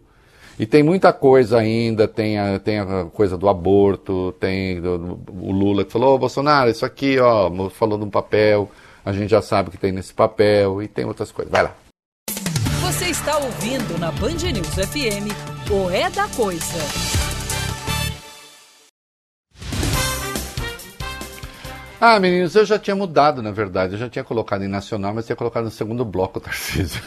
E 0.61 0.65
tem 0.67 0.83
muita 0.83 1.11
coisa 1.11 1.57
ainda, 1.57 2.07
tem 2.07 2.37
a, 2.37 2.59
tem 2.59 2.77
a 2.77 3.05
coisa 3.05 3.35
do 3.35 3.49
aborto, 3.49 4.31
tem 4.39 4.79
do- 4.79 5.19
o 5.27 5.51
Lula 5.51 5.83
que 5.83 5.91
falou, 5.91 6.13
ô 6.13 6.19
Bolsonaro, 6.19 6.69
isso 6.69 6.85
aqui, 6.85 7.17
ó, 7.19 7.49
falou 7.71 7.97
de 7.97 8.03
um 8.05 8.11
papel, 8.11 8.69
a 9.03 9.11
gente 9.11 9.31
já 9.31 9.41
sabe 9.41 9.69
o 9.69 9.71
que 9.71 9.77
tem 9.79 9.91
nesse 9.91 10.13
papel, 10.13 10.79
e 10.83 10.87
tem 10.87 11.03
outras 11.03 11.31
coisas. 11.31 11.51
Vai 11.51 11.63
lá. 11.63 11.75
Você 12.83 13.05
está 13.05 13.39
ouvindo 13.39 13.97
na 13.99 14.11
Band 14.11 14.51
News 14.53 14.75
FM 14.75 15.33
o 15.71 15.89
É 15.89 16.11
da 16.11 16.27
Coisa. 16.27 17.20
Ah, 22.03 22.19
meninos, 22.19 22.55
eu 22.55 22.65
já 22.65 22.79
tinha 22.79 22.95
mudado, 22.95 23.43
na 23.43 23.51
verdade. 23.51 23.93
Eu 23.93 23.99
já 23.99 24.09
tinha 24.09 24.23
colocado 24.23 24.63
em 24.63 24.67
nacional, 24.67 25.13
mas 25.13 25.27
tinha 25.27 25.35
colocado 25.35 25.65
no 25.65 25.69
segundo 25.69 26.03
bloco 26.03 26.39
o 26.39 26.41
Tarcísio. 26.41 26.99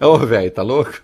Ô, 0.00 0.18
velho, 0.18 0.50
tá 0.50 0.62
louco? 0.62 0.94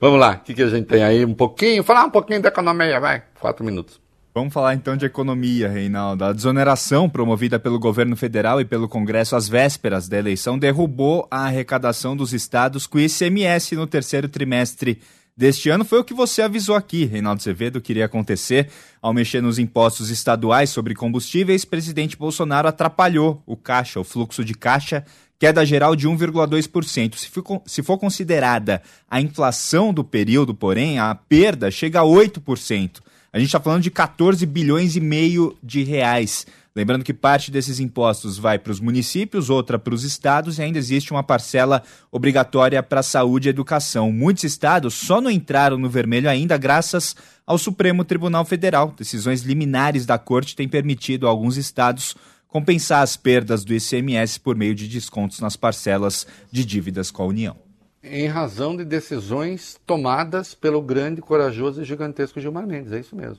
Vamos 0.00 0.18
lá, 0.18 0.32
o 0.32 0.40
que, 0.40 0.52
que 0.52 0.62
a 0.64 0.68
gente 0.68 0.86
tem 0.86 1.04
aí? 1.04 1.24
Um 1.24 1.32
pouquinho, 1.32 1.84
falar 1.84 2.06
um 2.06 2.10
pouquinho 2.10 2.42
da 2.42 2.48
economia, 2.48 2.98
vai. 2.98 3.22
Quatro 3.38 3.64
minutos. 3.64 4.00
Vamos 4.34 4.52
falar 4.52 4.74
então 4.74 4.96
de 4.96 5.06
economia, 5.06 5.68
Reinaldo. 5.68 6.24
A 6.24 6.32
desoneração 6.32 7.08
promovida 7.08 7.60
pelo 7.60 7.78
governo 7.78 8.16
federal 8.16 8.60
e 8.60 8.64
pelo 8.64 8.88
Congresso 8.88 9.36
às 9.36 9.48
vésperas 9.48 10.08
da 10.08 10.18
eleição 10.18 10.58
derrubou 10.58 11.28
a 11.30 11.44
arrecadação 11.44 12.16
dos 12.16 12.32
estados 12.32 12.84
com 12.84 12.98
ICMS 12.98 13.76
no 13.76 13.86
terceiro 13.86 14.28
trimestre 14.28 15.00
deste 15.36 15.70
ano. 15.70 15.84
Foi 15.84 15.98
o 15.98 16.04
que 16.04 16.14
você 16.14 16.42
avisou 16.42 16.74
aqui, 16.74 17.04
Reinaldo 17.04 17.40
Azevedo, 17.40 17.80
que 17.80 17.92
iria 17.92 18.04
acontecer 18.04 18.68
ao 19.00 19.12
mexer 19.12 19.42
nos 19.42 19.58
impostos 19.58 20.10
estaduais 20.10 20.70
sobre 20.70 20.94
combustíveis. 20.94 21.64
Presidente 21.64 22.16
Bolsonaro 22.16 22.68
atrapalhou 22.68 23.42
o 23.46 23.56
caixa, 23.56 24.00
o 24.00 24.04
fluxo 24.04 24.44
de 24.44 24.54
caixa, 24.54 25.04
queda 25.38 25.66
geral 25.66 25.96
de 25.96 26.08
1,2%. 26.08 27.16
Se 27.16 27.30
se 27.66 27.82
for 27.82 27.98
considerada 27.98 28.82
a 29.10 29.20
inflação 29.20 29.92
do 29.92 30.04
período, 30.04 30.54
porém, 30.54 30.98
a 30.98 31.14
perda 31.14 31.70
chega 31.70 32.00
a 32.00 32.04
8%. 32.04 33.00
A 33.32 33.38
gente 33.38 33.48
está 33.48 33.58
falando 33.58 33.82
de 33.82 33.90
14 33.90 34.44
bilhões 34.44 34.94
e 34.94 35.00
meio 35.00 35.56
de 35.62 35.82
reais. 35.82 36.46
Lembrando 36.74 37.04
que 37.04 37.12
parte 37.12 37.50
desses 37.50 37.78
impostos 37.80 38.38
vai 38.38 38.58
para 38.58 38.72
os 38.72 38.80
municípios, 38.80 39.50
outra 39.50 39.78
para 39.78 39.92
os 39.92 40.04
estados 40.04 40.58
e 40.58 40.62
ainda 40.62 40.78
existe 40.78 41.10
uma 41.10 41.22
parcela 41.22 41.82
obrigatória 42.10 42.82
para 42.82 43.02
saúde 43.02 43.48
e 43.48 43.50
educação. 43.50 44.10
Muitos 44.10 44.44
estados 44.44 44.94
só 44.94 45.20
não 45.20 45.30
entraram 45.30 45.76
no 45.76 45.90
vermelho 45.90 46.30
ainda 46.30 46.56
graças 46.56 47.14
ao 47.46 47.58
Supremo 47.58 48.04
Tribunal 48.04 48.46
Federal. 48.46 48.94
Decisões 48.96 49.42
liminares 49.42 50.06
da 50.06 50.16
corte 50.16 50.56
têm 50.56 50.66
permitido 50.66 51.26
a 51.26 51.30
alguns 51.30 51.58
estados 51.58 52.16
compensar 52.48 53.02
as 53.02 53.16
perdas 53.18 53.64
do 53.64 53.74
ICMS 53.74 54.40
por 54.40 54.56
meio 54.56 54.74
de 54.74 54.88
descontos 54.88 55.40
nas 55.40 55.56
parcelas 55.56 56.26
de 56.50 56.64
dívidas 56.64 57.10
com 57.10 57.22
a 57.22 57.26
União. 57.26 57.56
Em 58.02 58.26
razão 58.26 58.76
de 58.76 58.84
decisões 58.84 59.78
tomadas 59.86 60.54
pelo 60.54 60.82
grande, 60.82 61.20
corajoso 61.20 61.82
e 61.82 61.84
gigantesco 61.84 62.40
Gilmar 62.40 62.66
Mendes, 62.66 62.92
é 62.92 62.98
isso 62.98 63.14
mesmo. 63.14 63.38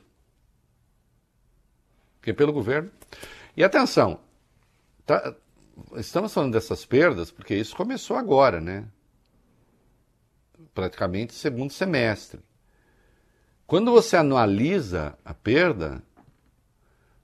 Que 2.24 2.34
pelo 2.34 2.52
governo 2.54 2.90
e 3.56 3.64
atenção, 3.64 4.20
tá, 5.06 5.36
estamos 5.98 6.34
falando 6.34 6.54
dessas 6.54 6.86
perdas 6.86 7.30
porque 7.30 7.54
isso 7.54 7.76
começou 7.76 8.18
agora, 8.18 8.60
né? 8.60 8.88
Praticamente 10.74 11.34
segundo 11.34 11.72
semestre. 11.72 12.40
Quando 13.68 13.92
você 13.92 14.18
anualiza 14.18 15.18
a 15.24 15.34
perda, 15.34 16.02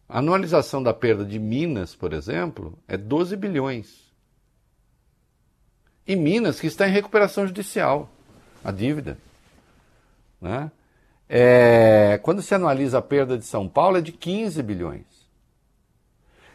a 0.08 0.20
anualização 0.20 0.84
da 0.84 0.94
perda 0.94 1.24
de 1.24 1.40
Minas, 1.40 1.96
por 1.96 2.14
exemplo, 2.14 2.78
é 2.88 2.98
12 2.98 3.36
bilhões. 3.38 4.14
E 6.06 6.16
Minas, 6.16 6.60
que 6.60 6.68
está 6.68 6.88
em 6.88 6.92
recuperação 6.92 7.48
judicial, 7.48 8.12
a 8.64 8.72
dívida. 8.72 9.18
Né? 10.42 10.72
É, 11.30 12.20
quando 12.24 12.42
se 12.42 12.56
analisa 12.56 12.98
a 12.98 13.02
perda 13.04 13.38
de 13.38 13.46
São 13.46 13.70
Paulo, 13.70 13.98
é 13.98 14.02
de 14.02 14.12
15 14.12 14.64
bilhões. 14.64 15.06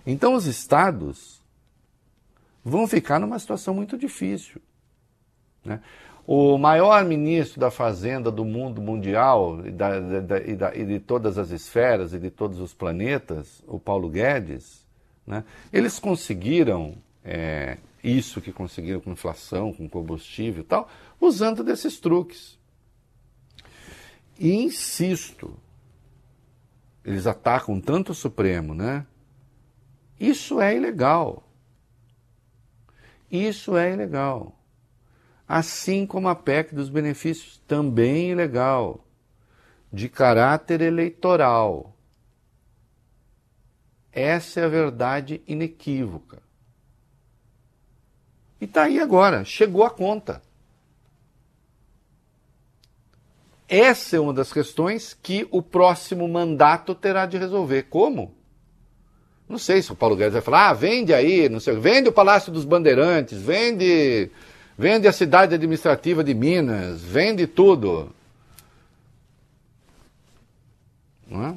Então 0.04 0.34
os 0.34 0.46
estados 0.46 1.40
vão 2.64 2.86
ficar 2.86 3.20
numa 3.20 3.38
situação 3.38 3.72
muito 3.72 3.96
difícil. 3.96 4.60
Né? 5.64 5.80
O 6.26 6.58
maior 6.58 7.04
ministro 7.04 7.60
da 7.60 7.70
Fazenda 7.70 8.30
do 8.30 8.44
mundo 8.44 8.80
mundial 8.80 9.64
e, 9.64 9.70
da, 9.70 10.00
da, 10.00 10.40
e, 10.40 10.56
da, 10.56 10.74
e, 10.74 10.84
de 10.84 10.98
todas 10.98 11.38
as 11.38 11.50
esferas 11.50 12.12
e 12.12 12.18
de 12.18 12.30
todos 12.30 12.58
os 12.58 12.74
planetas, 12.74 13.62
o 13.66 13.78
Paulo 13.78 14.08
Guedes, 14.08 14.84
né? 15.26 15.44
eles 15.72 15.98
conseguiram 15.98 16.94
é, 17.22 17.76
isso 18.02 18.40
que 18.40 18.52
conseguiram 18.52 19.00
com 19.00 19.12
inflação, 19.12 19.72
com 19.72 19.88
combustível 19.88 20.62
e 20.62 20.66
tal, 20.66 20.88
usando 21.20 21.62
desses 21.62 22.00
truques. 22.00 22.58
E 24.38 24.52
insisto, 24.52 25.56
eles 27.04 27.26
atacam 27.26 27.80
tanto 27.80 28.12
o 28.12 28.14
Supremo, 28.14 28.74
né? 28.74 29.06
Isso 30.18 30.60
é 30.60 30.74
ilegal. 30.74 31.42
Isso 33.30 33.76
é 33.76 33.92
ilegal. 33.92 34.58
Assim 35.46 36.06
como 36.06 36.28
a 36.28 36.34
PEC 36.34 36.74
dos 36.74 36.88
benefícios, 36.88 37.58
também 37.66 38.30
ilegal, 38.30 39.04
de 39.92 40.08
caráter 40.08 40.80
eleitoral. 40.80 41.94
Essa 44.10 44.60
é 44.60 44.64
a 44.64 44.68
verdade 44.68 45.42
inequívoca. 45.46 46.42
E 48.60 48.64
está 48.64 48.84
aí 48.84 48.98
agora, 48.98 49.44
chegou 49.44 49.84
a 49.84 49.90
conta. 49.90 50.40
Essa 53.74 54.18
é 54.18 54.20
uma 54.20 54.32
das 54.32 54.52
questões 54.52 55.18
que 55.20 55.48
o 55.50 55.60
próximo 55.60 56.28
mandato 56.28 56.94
terá 56.94 57.26
de 57.26 57.36
resolver. 57.36 57.82
Como? 57.90 58.32
Não 59.48 59.58
sei 59.58 59.82
se 59.82 59.90
o 59.90 59.96
Paulo 59.96 60.14
Guedes 60.14 60.34
vai 60.34 60.42
falar, 60.42 60.68
ah, 60.68 60.72
vende 60.72 61.12
aí, 61.12 61.48
não 61.48 61.58
sei, 61.58 61.74
vende 61.74 62.08
o 62.08 62.12
Palácio 62.12 62.52
dos 62.52 62.64
Bandeirantes, 62.64 63.42
vende, 63.42 64.30
vende 64.78 65.08
a 65.08 65.12
cidade 65.12 65.56
administrativa 65.56 66.22
de 66.22 66.32
Minas, 66.34 67.02
vende 67.02 67.48
tudo. 67.48 68.14
Não 71.26 71.44
é? 71.44 71.54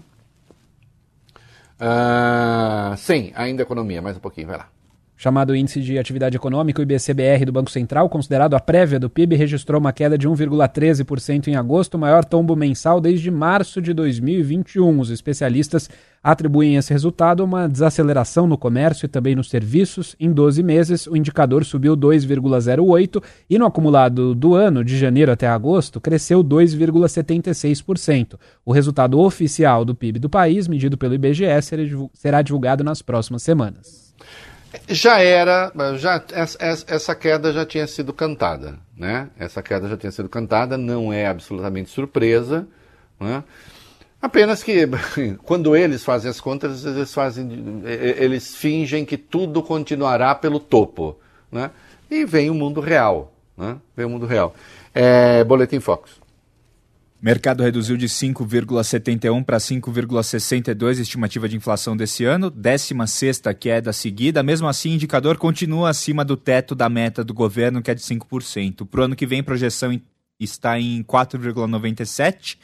Ah, 1.80 2.96
sim, 2.98 3.32
ainda 3.36 3.62
economia, 3.62 4.02
mais 4.02 4.18
um 4.18 4.22
pouquinho, 4.22 4.48
vai 4.48 4.58
lá 4.58 4.77
chamado 5.18 5.56
Índice 5.56 5.82
de 5.82 5.98
Atividade 5.98 6.38
Econômica, 6.38 6.80
o 6.80 6.84
IBCBR 6.84 7.44
do 7.44 7.52
Banco 7.52 7.72
Central, 7.72 8.08
considerado 8.08 8.54
a 8.54 8.60
prévia 8.60 9.00
do 9.00 9.10
PIB, 9.10 9.36
registrou 9.36 9.82
uma 9.82 9.92
queda 9.92 10.16
de 10.16 10.30
1,13% 10.30 11.48
em 11.48 11.56
agosto, 11.56 11.96
o 11.96 12.00
maior 12.00 12.24
tombo 12.24 12.56
mensal 12.56 13.02
desde 13.02 13.32
março 13.32 13.82
de 13.82 13.94
2021. 13.94 15.00
Os 15.00 15.10
especialistas 15.10 15.90
atribuem 16.24 16.76
esse 16.76 16.94
resultado 16.94 17.42
a 17.42 17.46
uma 17.46 17.68
desaceleração 17.68 18.46
no 18.46 18.58
comércio 18.58 19.06
e 19.06 19.10
também 19.10 19.36
nos 19.36 19.50
serviços. 19.50 20.16
Em 20.20 20.32
12 20.32 20.62
meses, 20.62 21.08
o 21.08 21.16
indicador 21.18 21.66
subiu 21.66 21.98
2,08% 21.98 23.24
e 23.50 23.58
no 23.58 23.66
acumulado 23.66 24.36
do 24.36 24.54
ano, 24.54 24.84
de 24.84 24.98
janeiro 24.98 25.32
até 25.32 25.48
agosto, 25.48 26.00
cresceu 26.00 26.44
2,76%. 26.44 28.36
O 28.64 28.72
resultado 28.72 29.20
oficial 29.20 29.84
do 29.84 29.96
PIB 29.96 30.20
do 30.20 30.30
país, 30.30 30.68
medido 30.68 30.96
pelo 30.96 31.16
IBGE, 31.16 31.46
será 32.14 32.44
divulgado 32.44 32.84
nas 32.84 33.02
próximas 33.02 33.42
semanas. 33.42 34.14
Já 34.88 35.20
era, 35.20 35.72
já 35.98 36.24
essa 36.88 37.16
queda 37.16 37.52
já 37.54 37.66
tinha 37.66 37.88
sido 37.88 38.14
cantada, 38.14 38.80
né? 38.96 39.30
Essa 39.38 39.62
queda 39.62 39.88
já 39.88 39.98
tinha 39.98 40.12
sido 40.12 40.30
cantada, 40.30 40.78
não 40.78 41.12
é 41.12 41.28
absolutamente 41.28 41.90
surpresa, 41.90 42.68
né? 43.20 43.44
Apenas 44.22 44.64
que 44.64 44.88
quando 45.44 45.76
eles 45.76 46.04
fazem 46.04 46.30
as 46.30 46.42
contas, 46.42 46.86
eles 46.86 47.14
fazem, 47.14 47.84
eles 47.86 48.56
fingem 48.56 49.06
que 49.06 49.18
tudo 49.18 49.62
continuará 49.62 50.34
pelo 50.34 50.60
topo, 50.60 51.18
né? 51.52 51.72
E 52.10 52.26
vem 52.26 52.50
o 52.50 52.54
mundo 52.54 52.82
real, 52.82 53.34
né? 53.58 53.78
Vem 53.96 54.06
o 54.06 54.10
mundo 54.10 54.26
real. 54.26 54.56
É, 54.94 55.44
Boletim 55.44 55.80
Fox. 55.80 56.27
Mercado 57.20 57.64
reduziu 57.64 57.98
de 57.98 58.08
5,71 58.08 59.44
para 59.44 59.58
5,62 59.58 61.00
estimativa 61.00 61.50
de 61.50 61.58
inflação 61.58 61.98
desse 61.98 62.24
ano, 62.24 62.52
16 62.52 63.42
queda 63.60 63.92
seguida. 63.92 64.44
Mesmo 64.44 64.68
assim, 64.68 64.92
o 64.92 64.94
indicador 64.94 65.38
continua 65.38 65.90
acima 65.90 66.24
do 66.24 66.38
teto 66.38 66.76
da 66.76 66.88
meta 66.88 67.24
do 67.24 67.34
governo, 67.34 67.82
que 67.82 67.90
é 67.90 67.96
de 67.96 68.02
5%. 68.02 68.86
Para 68.86 69.02
o 69.02 69.04
ano 69.06 69.16
que 69.16 69.26
vem, 69.26 69.42
projeção 69.42 70.00
está 70.40 70.80
em 70.80 71.02
4,97. 71.02 72.58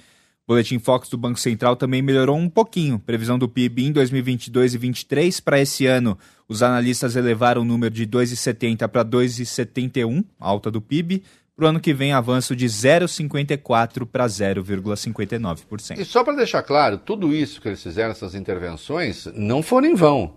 Boletim 0.46 0.78
Fox 0.78 1.10
do 1.10 1.18
Banco 1.18 1.40
Central 1.40 1.76
também 1.76 2.04
melhorou 2.04 2.38
um 2.38 2.50
pouquinho. 2.50 3.00
Previsão 3.00 3.40
do 3.40 3.50
PIB 3.50 3.86
em 3.88 3.92
2022 3.92 4.74
e 4.74 4.78
2023. 4.78 5.40
Para 5.40 5.60
esse 5.60 5.88
ano, 5.88 6.16
os 6.48 6.62
analistas 6.62 7.16
elevaram 7.16 7.64
o 7.64 7.66
número 7.66 7.94
de 7.94 8.06
2,70 8.06 8.88
para 8.88 9.04
2,71, 9.04 10.24
alta 10.40 10.70
do 10.70 10.80
PIB. 10.80 11.24
Para 11.56 11.66
o 11.66 11.68
ano 11.68 11.80
que 11.80 11.94
vem, 11.94 12.14
avanço 12.14 12.56
de 12.56 12.66
0,54% 12.66 14.08
para 14.08 14.26
0,59%. 14.26 16.00
E 16.00 16.06
só 16.06 16.24
para 16.24 16.36
deixar 16.36 16.64
claro, 16.64 16.98
tudo 16.98 17.34
isso 17.34 17.62
que 17.62 17.68
eles 17.68 17.84
fizeram, 17.84 18.10
essas 18.10 18.34
intervenções, 18.34 19.28
não 19.36 19.62
foram 19.62 19.88
em 19.88 19.94
vão. 19.94 20.34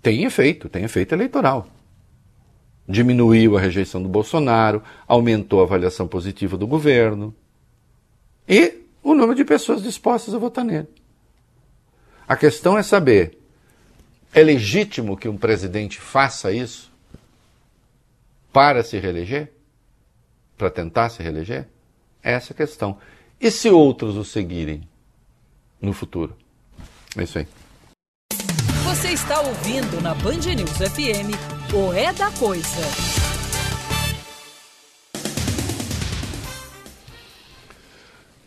Tem 0.00 0.22
efeito, 0.22 0.68
tem 0.68 0.84
efeito 0.84 1.12
eleitoral. 1.12 1.66
Diminuiu 2.88 3.56
a 3.56 3.60
rejeição 3.60 4.00
do 4.00 4.08
Bolsonaro, 4.08 4.80
aumentou 5.08 5.60
a 5.60 5.64
avaliação 5.64 6.06
positiva 6.06 6.56
do 6.56 6.66
governo 6.66 7.34
e 8.46 8.82
o 9.02 9.14
número 9.14 9.34
de 9.34 9.44
pessoas 9.44 9.82
dispostas 9.82 10.34
a 10.34 10.38
votar 10.38 10.64
nele. 10.64 10.88
A 12.28 12.36
questão 12.36 12.78
é 12.78 12.82
saber: 12.82 13.38
é 14.32 14.42
legítimo 14.42 15.16
que 15.16 15.28
um 15.28 15.36
presidente 15.36 15.98
faça 15.98 16.52
isso 16.52 16.92
para 18.52 18.84
se 18.84 18.98
reeleger? 18.98 19.54
Para 20.64 20.70
tentar 20.70 21.10
se 21.10 21.22
reeleger? 21.22 21.68
É 22.22 22.32
essa 22.32 22.54
a 22.54 22.56
questão. 22.56 22.96
E 23.38 23.50
se 23.50 23.68
outros 23.68 24.16
o 24.16 24.24
seguirem 24.24 24.88
no 25.78 25.92
futuro? 25.92 26.34
É 27.18 27.22
isso 27.22 27.38
aí. 27.38 27.46
Você 28.84 29.10
está 29.10 29.40
ouvindo 29.40 30.00
na 30.00 30.14
Band 30.14 30.54
News 30.56 30.78
FM 30.78 31.36
o 31.74 31.92
É 31.92 32.14
da 32.14 32.30
Coisa. 32.30 33.23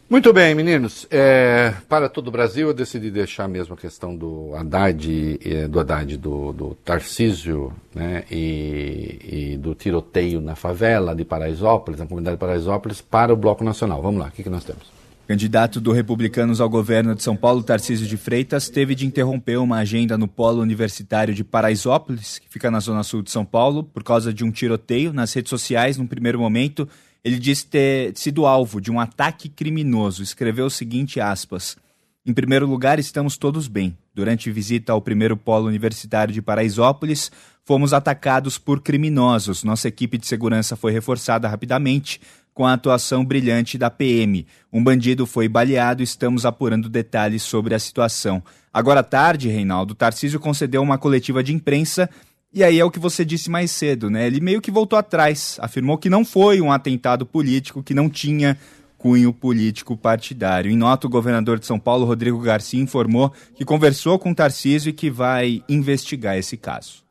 Muito 0.09 0.31
bem, 0.31 0.55
meninos. 0.55 1.05
É, 1.11 1.73
para 1.89 2.07
todo 2.07 2.29
o 2.29 2.31
Brasil, 2.31 2.69
eu 2.69 2.73
decidi 2.73 3.11
deixar 3.11 3.45
mesmo 3.45 3.73
a 3.73 3.77
questão 3.77 4.15
do 4.15 4.55
Haddad, 4.55 5.37
eh, 5.43 5.67
do 5.67 5.81
Haddad, 5.81 6.15
do, 6.15 6.53
do 6.53 6.75
Tarcísio, 6.75 7.73
né, 7.93 8.23
e, 8.31 9.19
e 9.53 9.57
do 9.57 9.75
tiroteio 9.75 10.39
na 10.39 10.55
favela 10.55 11.13
de 11.13 11.25
Paraisópolis, 11.25 11.99
na 11.99 12.05
comunidade 12.05 12.37
de 12.37 12.39
Paraisópolis, 12.39 13.01
para 13.01 13.33
o 13.33 13.35
Bloco 13.35 13.65
Nacional. 13.65 14.01
Vamos 14.01 14.21
lá, 14.21 14.27
o 14.27 14.31
que, 14.31 14.43
que 14.43 14.49
nós 14.49 14.63
temos? 14.63 14.95
Candidato 15.27 15.81
do 15.81 15.91
Republicanos 15.91 16.61
ao 16.61 16.69
governo 16.69 17.13
de 17.13 17.21
São 17.21 17.35
Paulo, 17.35 17.61
Tarcísio 17.61 18.07
de 18.07 18.15
Freitas, 18.15 18.69
teve 18.69 18.95
de 18.95 19.05
interromper 19.05 19.57
uma 19.57 19.79
agenda 19.79 20.17
no 20.17 20.25
Polo 20.25 20.61
Universitário 20.61 21.33
de 21.33 21.43
Paraisópolis, 21.43 22.39
que 22.39 22.47
fica 22.47 22.71
na 22.71 22.79
zona 22.79 23.03
sul 23.03 23.21
de 23.21 23.29
São 23.29 23.43
Paulo, 23.43 23.83
por 23.83 24.05
causa 24.05 24.33
de 24.33 24.45
um 24.45 24.51
tiroteio 24.51 25.11
nas 25.11 25.33
redes 25.33 25.49
sociais. 25.49 25.97
Num 25.97 26.07
primeiro 26.07 26.39
momento, 26.39 26.87
ele 27.23 27.39
disse 27.39 27.65
ter 27.65 28.15
sido 28.15 28.45
alvo 28.45 28.79
de 28.79 28.91
um 28.91 28.99
ataque 28.99 29.49
criminoso. 29.49 30.23
Escreveu 30.23 30.65
o 30.65 30.71
seguinte, 30.71 31.19
aspas, 31.19 31.77
Em 32.25 32.33
primeiro 32.33 32.67
lugar, 32.67 32.99
estamos 32.99 33.37
todos 33.37 33.69
bem. 33.69 33.97
Durante 34.13 34.51
visita 34.51 34.91
ao 34.91 35.01
primeiro 35.01 35.37
polo 35.37 35.67
universitário 35.67 36.33
de 36.33 36.41
Paraisópolis, 36.41 37.31
fomos 37.63 37.93
atacados 37.93 38.57
por 38.57 38.81
criminosos. 38.81 39.63
Nossa 39.63 39.87
equipe 39.87 40.17
de 40.17 40.27
segurança 40.27 40.75
foi 40.75 40.91
reforçada 40.91 41.47
rapidamente 41.47 42.19
com 42.53 42.65
a 42.65 42.73
atuação 42.73 43.23
brilhante 43.23 43.77
da 43.77 43.89
PM. 43.89 44.47
Um 44.73 44.83
bandido 44.83 45.27
foi 45.27 45.47
baleado, 45.47 46.01
estamos 46.01 46.45
apurando 46.45 46.89
detalhes 46.89 47.43
sobre 47.43 47.75
a 47.75 47.79
situação. 47.79 48.43
Agora 48.73 49.01
à 49.01 49.03
tarde, 49.03 49.47
Reinaldo, 49.47 49.93
Tarcísio 49.93 50.39
concedeu 50.39 50.81
uma 50.81 50.97
coletiva 50.97 51.43
de 51.43 51.53
imprensa 51.53 52.09
e 52.57 52.63
aí 52.63 52.79
é 52.79 52.83
o 52.83 52.89
que 52.89 52.97
você 52.97 53.23
disse 53.23 53.51
mais 53.51 53.69
cedo, 53.69 54.09
né? 54.09 54.25
Ele 54.25 54.41
meio 54.41 54.59
que 54.59 54.71
voltou 54.71 54.97
atrás, 54.97 55.59
afirmou 55.61 55.95
que 55.95 56.09
não 56.09 56.25
foi 56.25 56.59
um 56.59 56.71
atentado 56.71 57.23
político, 57.23 57.83
que 57.83 57.93
não 57.93 58.09
tinha 58.09 58.57
cunho 58.97 59.31
político 59.31 59.95
partidário. 59.95 60.71
Em 60.71 60.75
nota, 60.75 61.05
o 61.05 61.09
governador 61.09 61.59
de 61.59 61.67
São 61.67 61.77
Paulo, 61.77 62.03
Rodrigo 62.03 62.39
Garcia, 62.39 62.81
informou 62.81 63.31
que 63.53 63.63
conversou 63.63 64.17
com 64.17 64.33
Tarcísio 64.33 64.89
e 64.89 64.93
que 64.93 65.07
vai 65.07 65.63
investigar 65.69 66.35
esse 66.35 66.57
caso. 66.57 67.03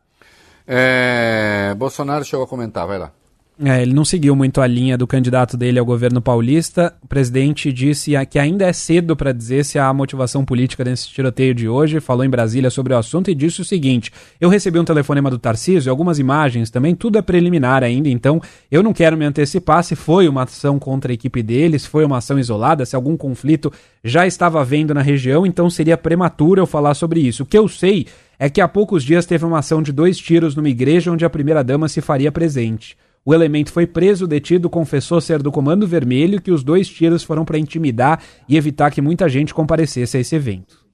É, 0.67 1.73
Bolsonaro 1.77 2.25
chegou 2.25 2.45
a 2.45 2.49
comentar, 2.49 2.85
vai 2.85 2.99
lá. 2.99 3.13
É, 3.59 3.81
ele 3.81 3.95
não 3.95 4.05
seguiu 4.05 4.37
muito 4.37 4.61
a 4.61 4.67
linha 4.67 4.99
do 4.99 5.07
candidato 5.07 5.57
dele 5.57 5.79
ao 5.79 5.85
governo 5.87 6.21
paulista. 6.21 6.95
O 7.03 7.09
presidente 7.09 7.73
disse 7.73 8.13
que 8.27 8.39
ainda 8.39 8.67
é 8.67 8.73
cedo 8.73 9.17
para 9.17 9.33
dizer 9.33 9.65
se 9.65 9.79
há 9.79 9.91
motivação 9.95 10.45
política 10.45 10.85
nesse 10.85 11.09
tiroteio 11.09 11.55
de 11.55 11.67
hoje. 11.67 11.99
Falou 11.99 12.23
em 12.23 12.29
Brasília 12.29 12.69
sobre 12.69 12.93
o 12.93 12.99
assunto 12.99 13.31
e 13.31 13.35
disse 13.35 13.63
o 13.63 13.65
seguinte: 13.65 14.13
Eu 14.39 14.51
recebi 14.51 14.79
um 14.79 14.85
telefonema 14.85 15.31
do 15.31 15.39
Tarcísio, 15.39 15.91
algumas 15.91 16.19
imagens 16.19 16.69
também, 16.69 16.95
tudo 16.95 17.17
é 17.17 17.23
preliminar 17.23 17.83
ainda, 17.83 18.11
então 18.11 18.43
eu 18.71 18.83
não 18.83 18.93
quero 18.93 19.17
me 19.17 19.25
antecipar 19.25 19.83
se 19.83 19.97
foi 19.97 20.29
uma 20.29 20.43
ação 20.43 20.79
contra 20.79 21.11
a 21.11 21.15
equipe 21.15 21.43
dele, 21.43 21.79
se 21.79 21.89
foi 21.89 22.05
uma 22.05 22.19
ação 22.19 22.39
isolada, 22.39 22.85
se 22.85 22.95
algum 22.95 23.17
conflito 23.17 23.73
já 24.05 24.27
estava 24.27 24.61
havendo 24.61 24.93
na 24.93 25.01
região, 25.01 25.47
então 25.47 25.71
seria 25.71 25.97
prematuro 25.97 26.61
eu 26.61 26.67
falar 26.67 26.93
sobre 26.93 27.21
isso. 27.21 27.43
O 27.43 27.47
que 27.47 27.57
eu 27.57 27.67
sei 27.69 28.07
é 28.39 28.51
que 28.51 28.61
há 28.61 28.69
poucos 28.69 29.03
dias 29.03 29.25
teve 29.25 29.47
uma 29.47 29.61
ação 29.61 29.81
de 29.81 29.93
dois 29.93 30.19
tiros 30.19 30.55
numa 30.55 30.69
igreja 30.69 31.11
onde 31.11 31.25
a 31.25 31.31
primeira-dama 31.31 31.89
se 31.89 32.03
faria 32.03 32.31
presente. 32.31 32.99
O 33.29 33.35
elemento 33.35 33.73
foi 33.73 33.89
preso, 33.89 34.25
detido, 34.25 34.71
confessou 34.71 35.21
ser 35.21 35.43
do 35.43 35.51
Comando 35.51 35.85
Vermelho 35.85 36.41
que 36.41 36.53
os 36.53 36.63
dois 36.63 36.89
tiros 36.89 37.25
foram 37.25 37.45
para 37.45 37.59
intimidar 37.59 38.23
e 38.49 38.57
evitar 38.57 38.93
que 38.93 39.03
muita 39.03 39.29
gente 39.29 39.53
comparecesse 39.53 40.17
a 40.17 40.21
esse 40.21 40.37
evento. 40.37 40.87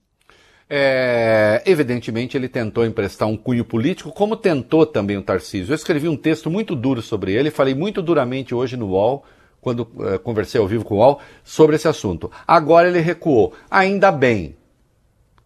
É, 0.67 1.61
evidentemente, 1.63 2.35
ele 2.35 2.49
tentou 2.49 2.87
emprestar 2.87 3.27
um 3.27 3.37
cunho 3.37 3.63
político, 3.63 4.11
como 4.11 4.35
tentou 4.35 4.83
também 4.83 5.15
o 5.15 5.21
Tarcísio. 5.21 5.73
Eu 5.73 5.75
escrevi 5.75 6.09
um 6.09 6.17
texto 6.17 6.49
muito 6.49 6.75
duro 6.75 7.03
sobre 7.03 7.33
ele, 7.33 7.51
falei 7.51 7.75
muito 7.75 8.01
duramente 8.01 8.55
hoje 8.55 8.75
no 8.75 8.87
UOL, 8.87 9.23
quando 9.61 9.87
é, 9.99 10.17
conversei 10.17 10.59
ao 10.59 10.67
vivo 10.67 10.83
com 10.83 10.95
o 10.95 10.97
UOL, 10.97 11.19
sobre 11.43 11.75
esse 11.75 11.87
assunto. 11.87 12.31
Agora 12.47 12.87
ele 12.87 12.99
recuou. 12.99 13.53
Ainda 13.69 14.11
bem. 14.11 14.55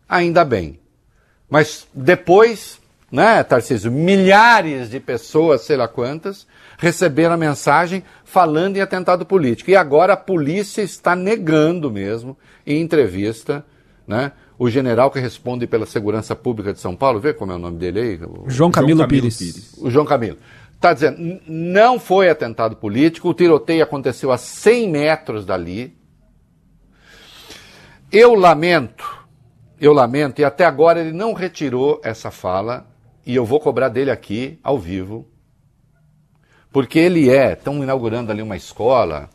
Ainda 0.07 0.45
bem. 0.45 0.79
Mas 1.49 1.85
depois, 1.93 2.79
né, 3.11 3.43
Tarcísio, 3.43 3.91
milhares 3.91 4.89
de 4.89 5.01
pessoas, 5.01 5.63
sei 5.63 5.75
lá 5.75 5.89
quantas, 5.89 6.47
receberam 6.77 7.33
a 7.33 7.37
mensagem 7.37 8.03
falando 8.23 8.77
em 8.77 8.81
atentado 8.81 9.25
político. 9.25 9.71
E 9.71 9.75
agora 9.75 10.13
a 10.13 10.17
polícia 10.17 10.81
está 10.81 11.15
negando 11.15 11.91
mesmo, 11.91 12.37
em 12.65 12.79
entrevista, 12.79 13.65
né? 14.07 14.31
O 14.59 14.69
general 14.69 15.11
que 15.11 15.19
responde 15.19 15.67
pela 15.67 15.85
segurança 15.85 16.35
pública 16.35 16.73
de 16.73 16.79
São 16.79 16.95
Paulo, 16.95 17.19
vê 17.19 17.33
como 17.33 17.51
é 17.51 17.55
o 17.55 17.59
nome 17.59 17.77
dele 17.77 17.99
aí? 17.99 18.15
O 18.15 18.49
João 18.49 18.71
Camilo, 18.71 18.97
João 18.97 19.07
Camilo 19.07 19.07
Pires. 19.07 19.37
Pires. 19.37 19.73
O 19.77 19.89
João 19.89 20.05
Camilo. 20.05 20.37
Está 20.73 20.93
dizendo, 20.93 21.41
não 21.47 21.99
foi 21.99 22.29
atentado 22.29 22.75
político, 22.75 23.29
o 23.29 23.33
tiroteio 23.33 23.83
aconteceu 23.83 24.31
a 24.31 24.37
100 24.37 24.89
metros 24.89 25.45
dali. 25.45 25.95
Eu 28.11 28.35
lamento, 28.35 29.25
eu 29.79 29.91
lamento, 29.91 30.39
e 30.39 30.45
até 30.45 30.65
agora 30.65 30.99
ele 30.99 31.11
não 31.11 31.33
retirou 31.33 31.99
essa 32.03 32.31
fala, 32.31 32.87
e 33.25 33.35
eu 33.35 33.43
vou 33.43 33.59
cobrar 33.59 33.89
dele 33.89 34.11
aqui, 34.11 34.59
ao 34.63 34.79
vivo, 34.79 35.27
porque 36.77 36.99
ele 36.99 37.27
é, 37.27 37.53
estão 37.53 37.81
inaugurando 37.81 38.31
ali 38.31 38.39
uma 38.39 38.55
escola. 38.55 39.31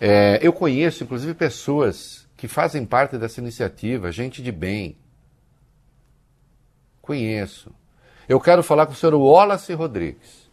É, 0.00 0.38
eu 0.40 0.52
conheço, 0.52 1.02
inclusive, 1.02 1.34
pessoas 1.34 2.24
que 2.36 2.46
fazem 2.46 2.86
parte 2.86 3.18
dessa 3.18 3.40
iniciativa, 3.40 4.12
gente 4.12 4.40
de 4.40 4.52
bem. 4.52 4.96
Conheço. 7.02 7.72
Eu 8.28 8.38
quero 8.38 8.62
falar 8.62 8.86
com 8.86 8.92
o 8.92 8.94
senhor 8.94 9.12
Wallace 9.12 9.72
Rodrigues, 9.72 10.48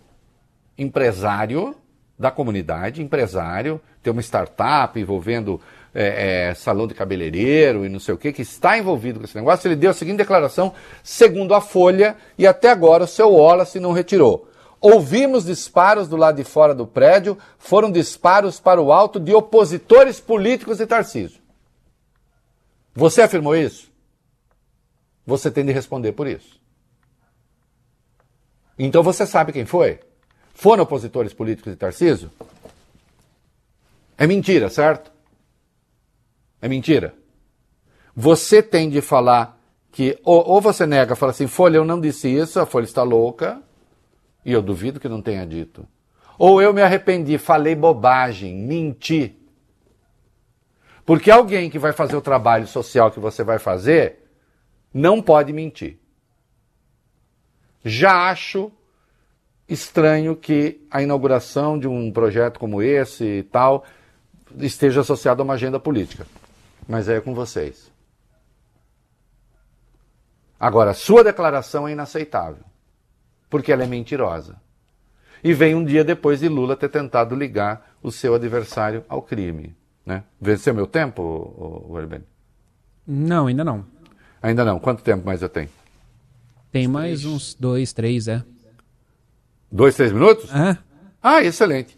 empresário 0.75 1.75
da 2.17 2.31
comunidade, 2.31 3.03
empresário, 3.03 3.79
tem 4.01 4.11
uma 4.11 4.23
startup 4.23 4.99
envolvendo 4.99 5.61
é, 5.93 6.49
é, 6.49 6.53
salão 6.55 6.87
de 6.87 6.95
cabeleireiro 6.95 7.85
e 7.85 7.89
não 7.89 7.99
sei 7.99 8.15
o 8.15 8.17
que, 8.17 8.33
que 8.33 8.41
está 8.41 8.79
envolvido 8.79 9.19
com 9.19 9.25
esse 9.25 9.35
negócio. 9.35 9.67
Ele 9.67 9.75
deu 9.75 9.91
a 9.91 9.93
seguinte 9.93 10.17
declaração, 10.17 10.73
segundo 11.03 11.53
a 11.53 11.61
Folha, 11.61 12.17
e 12.35 12.47
até 12.47 12.71
agora 12.71 13.03
o 13.03 13.07
seu 13.07 13.31
Wallace 13.31 13.79
não 13.79 13.91
retirou. 13.91 14.50
Ouvimos 14.81 15.45
disparos 15.45 16.07
do 16.07 16.17
lado 16.17 16.37
de 16.37 16.43
fora 16.43 16.73
do 16.73 16.87
prédio, 16.87 17.37
foram 17.59 17.91
disparos 17.91 18.59
para 18.59 18.81
o 18.81 18.91
alto 18.91 19.19
de 19.19 19.31
opositores 19.31 20.19
políticos 20.19 20.79
de 20.79 20.87
Tarcísio. 20.87 21.39
Você 22.95 23.21
afirmou 23.21 23.55
isso? 23.55 23.91
Você 25.23 25.51
tem 25.51 25.63
de 25.63 25.71
responder 25.71 26.13
por 26.13 26.25
isso. 26.25 26.59
Então 28.77 29.03
você 29.03 29.27
sabe 29.27 29.53
quem 29.53 29.65
foi? 29.65 29.99
Foram 30.51 30.81
opositores 30.81 31.31
políticos 31.31 31.71
de 31.71 31.77
Tarcísio? 31.77 32.31
É 34.17 34.25
mentira, 34.25 34.67
certo? 34.67 35.11
É 36.59 36.67
mentira. 36.67 37.13
Você 38.15 38.63
tem 38.63 38.89
de 38.89 38.99
falar 38.99 39.59
que, 39.91 40.19
ou, 40.23 40.43
ou 40.47 40.59
você 40.59 40.87
nega, 40.87 41.15
fala 41.15 41.31
assim, 41.31 41.45
Folha, 41.45 41.77
eu 41.77 41.85
não 41.85 42.01
disse 42.01 42.27
isso, 42.27 42.59
a 42.59 42.65
Folha 42.65 42.85
está 42.85 43.03
louca, 43.03 43.61
e 44.45 44.51
eu 44.51 44.61
duvido 44.61 44.99
que 44.99 45.09
não 45.09 45.21
tenha 45.21 45.45
dito. 45.45 45.87
Ou 46.37 46.61
eu 46.61 46.73
me 46.73 46.81
arrependi, 46.81 47.37
falei 47.37 47.75
bobagem, 47.75 48.55
menti. 48.55 49.37
Porque 51.05 51.29
alguém 51.29 51.69
que 51.69 51.77
vai 51.77 51.93
fazer 51.93 52.15
o 52.15 52.21
trabalho 52.21 52.65
social 52.65 53.11
que 53.11 53.19
você 53.19 53.43
vai 53.43 53.59
fazer 53.59 54.27
não 54.93 55.21
pode 55.21 55.53
mentir. 55.53 55.99
Já 57.83 58.29
acho 58.29 58.71
estranho 59.67 60.35
que 60.35 60.85
a 60.89 61.01
inauguração 61.01 61.77
de 61.77 61.87
um 61.87 62.11
projeto 62.11 62.59
como 62.59 62.81
esse 62.81 63.23
e 63.23 63.43
tal 63.43 63.85
esteja 64.57 65.01
associado 65.01 65.41
a 65.41 65.45
uma 65.45 65.53
agenda 65.53 65.79
política. 65.79 66.25
Mas 66.87 67.07
é 67.07 67.21
com 67.21 67.33
vocês. 67.33 67.91
Agora, 70.59 70.93
sua 70.93 71.23
declaração 71.23 71.87
é 71.87 71.91
inaceitável 71.91 72.70
porque 73.51 73.71
ela 73.71 73.83
é 73.83 73.87
mentirosa. 73.87 74.55
E 75.43 75.53
vem 75.53 75.75
um 75.75 75.83
dia 75.83 76.03
depois 76.03 76.39
de 76.39 76.47
Lula 76.47 76.75
ter 76.75 76.89
tentado 76.89 77.35
ligar 77.35 77.95
o 78.01 78.11
seu 78.11 78.33
adversário 78.33 79.03
ao 79.09 79.21
crime. 79.21 79.75
Né? 80.05 80.23
Venceu 80.39 80.73
meu 80.73 80.87
tempo, 80.87 81.85
Urbano? 81.89 82.23
Não, 83.05 83.47
ainda 83.47 83.63
não. 83.63 83.85
Ainda 84.41 84.63
não. 84.63 84.79
Quanto 84.79 85.03
tempo 85.03 85.25
mais 85.25 85.41
eu 85.41 85.49
tenho? 85.49 85.69
Tem 86.71 86.87
mais 86.87 87.25
uns 87.25 87.53
dois, 87.53 87.91
três, 87.91 88.29
é. 88.29 88.41
Dois, 89.69 89.95
três 89.95 90.11
minutos? 90.13 90.49
É. 90.53 90.77
Ah, 91.21 91.43
excelente. 91.43 91.97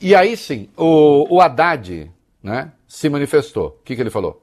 E 0.00 0.14
aí 0.14 0.36
sim, 0.36 0.68
o, 0.76 1.36
o 1.36 1.40
Haddad 1.40 2.10
né, 2.42 2.72
se 2.88 3.08
manifestou. 3.08 3.68
O 3.68 3.84
que, 3.84 3.94
que 3.94 4.02
ele 4.02 4.10
falou? 4.10 4.42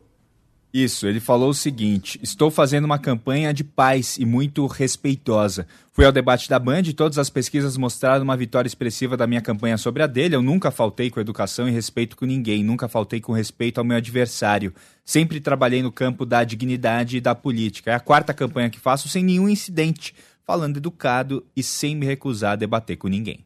Isso, 0.77 1.07
ele 1.07 1.21
falou 1.21 1.51
o 1.51 1.53
seguinte: 1.53 2.19
estou 2.21 2.51
fazendo 2.51 2.83
uma 2.83 2.99
campanha 2.99 3.53
de 3.53 3.63
paz 3.63 4.17
e 4.17 4.25
muito 4.25 4.67
respeitosa. 4.67 5.65
Fui 5.89 6.03
ao 6.03 6.11
debate 6.11 6.49
da 6.49 6.59
Band 6.59 6.81
e 6.81 6.93
todas 6.93 7.17
as 7.17 7.29
pesquisas 7.29 7.77
mostraram 7.77 8.25
uma 8.25 8.35
vitória 8.35 8.67
expressiva 8.67 9.15
da 9.15 9.25
minha 9.25 9.39
campanha 9.39 9.77
sobre 9.77 10.03
a 10.03 10.07
dele. 10.07 10.35
Eu 10.35 10.41
nunca 10.41 10.71
faltei 10.71 11.09
com 11.09 11.21
educação 11.21 11.69
e 11.69 11.71
respeito 11.71 12.17
com 12.17 12.25
ninguém, 12.25 12.61
nunca 12.61 12.89
faltei 12.89 13.21
com 13.21 13.31
respeito 13.31 13.77
ao 13.77 13.85
meu 13.85 13.95
adversário. 13.95 14.73
Sempre 15.05 15.39
trabalhei 15.39 15.81
no 15.81 15.93
campo 15.93 16.25
da 16.25 16.43
dignidade 16.43 17.15
e 17.15 17.21
da 17.21 17.33
política. 17.33 17.91
É 17.91 17.93
a 17.93 17.99
quarta 18.01 18.33
campanha 18.33 18.69
que 18.69 18.77
faço 18.77 19.07
sem 19.07 19.23
nenhum 19.23 19.47
incidente, 19.47 20.13
falando 20.43 20.75
educado 20.75 21.45
e 21.55 21.63
sem 21.63 21.95
me 21.95 22.05
recusar 22.05 22.51
a 22.51 22.57
debater 22.57 22.97
com 22.97 23.07
ninguém. 23.07 23.45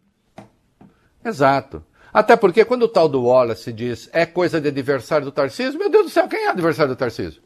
Exato. 1.24 1.84
Até 2.14 2.36
porque 2.36 2.66
quando 2.66 2.84
o 2.84 2.88
tal 2.88 3.08
do 3.08 3.24
Wallace 3.24 3.72
diz 3.72 4.10
é 4.12 4.26
coisa 4.26 4.60
de 4.60 4.68
adversário 4.68 5.26
do 5.26 5.32
Tarcísio, 5.32 5.80
meu 5.80 5.90
Deus 5.90 6.06
do 6.06 6.10
céu, 6.10 6.28
quem 6.28 6.46
é 6.46 6.50
adversário 6.50 6.94
do 6.94 6.98
Tarcísio? 6.98 7.42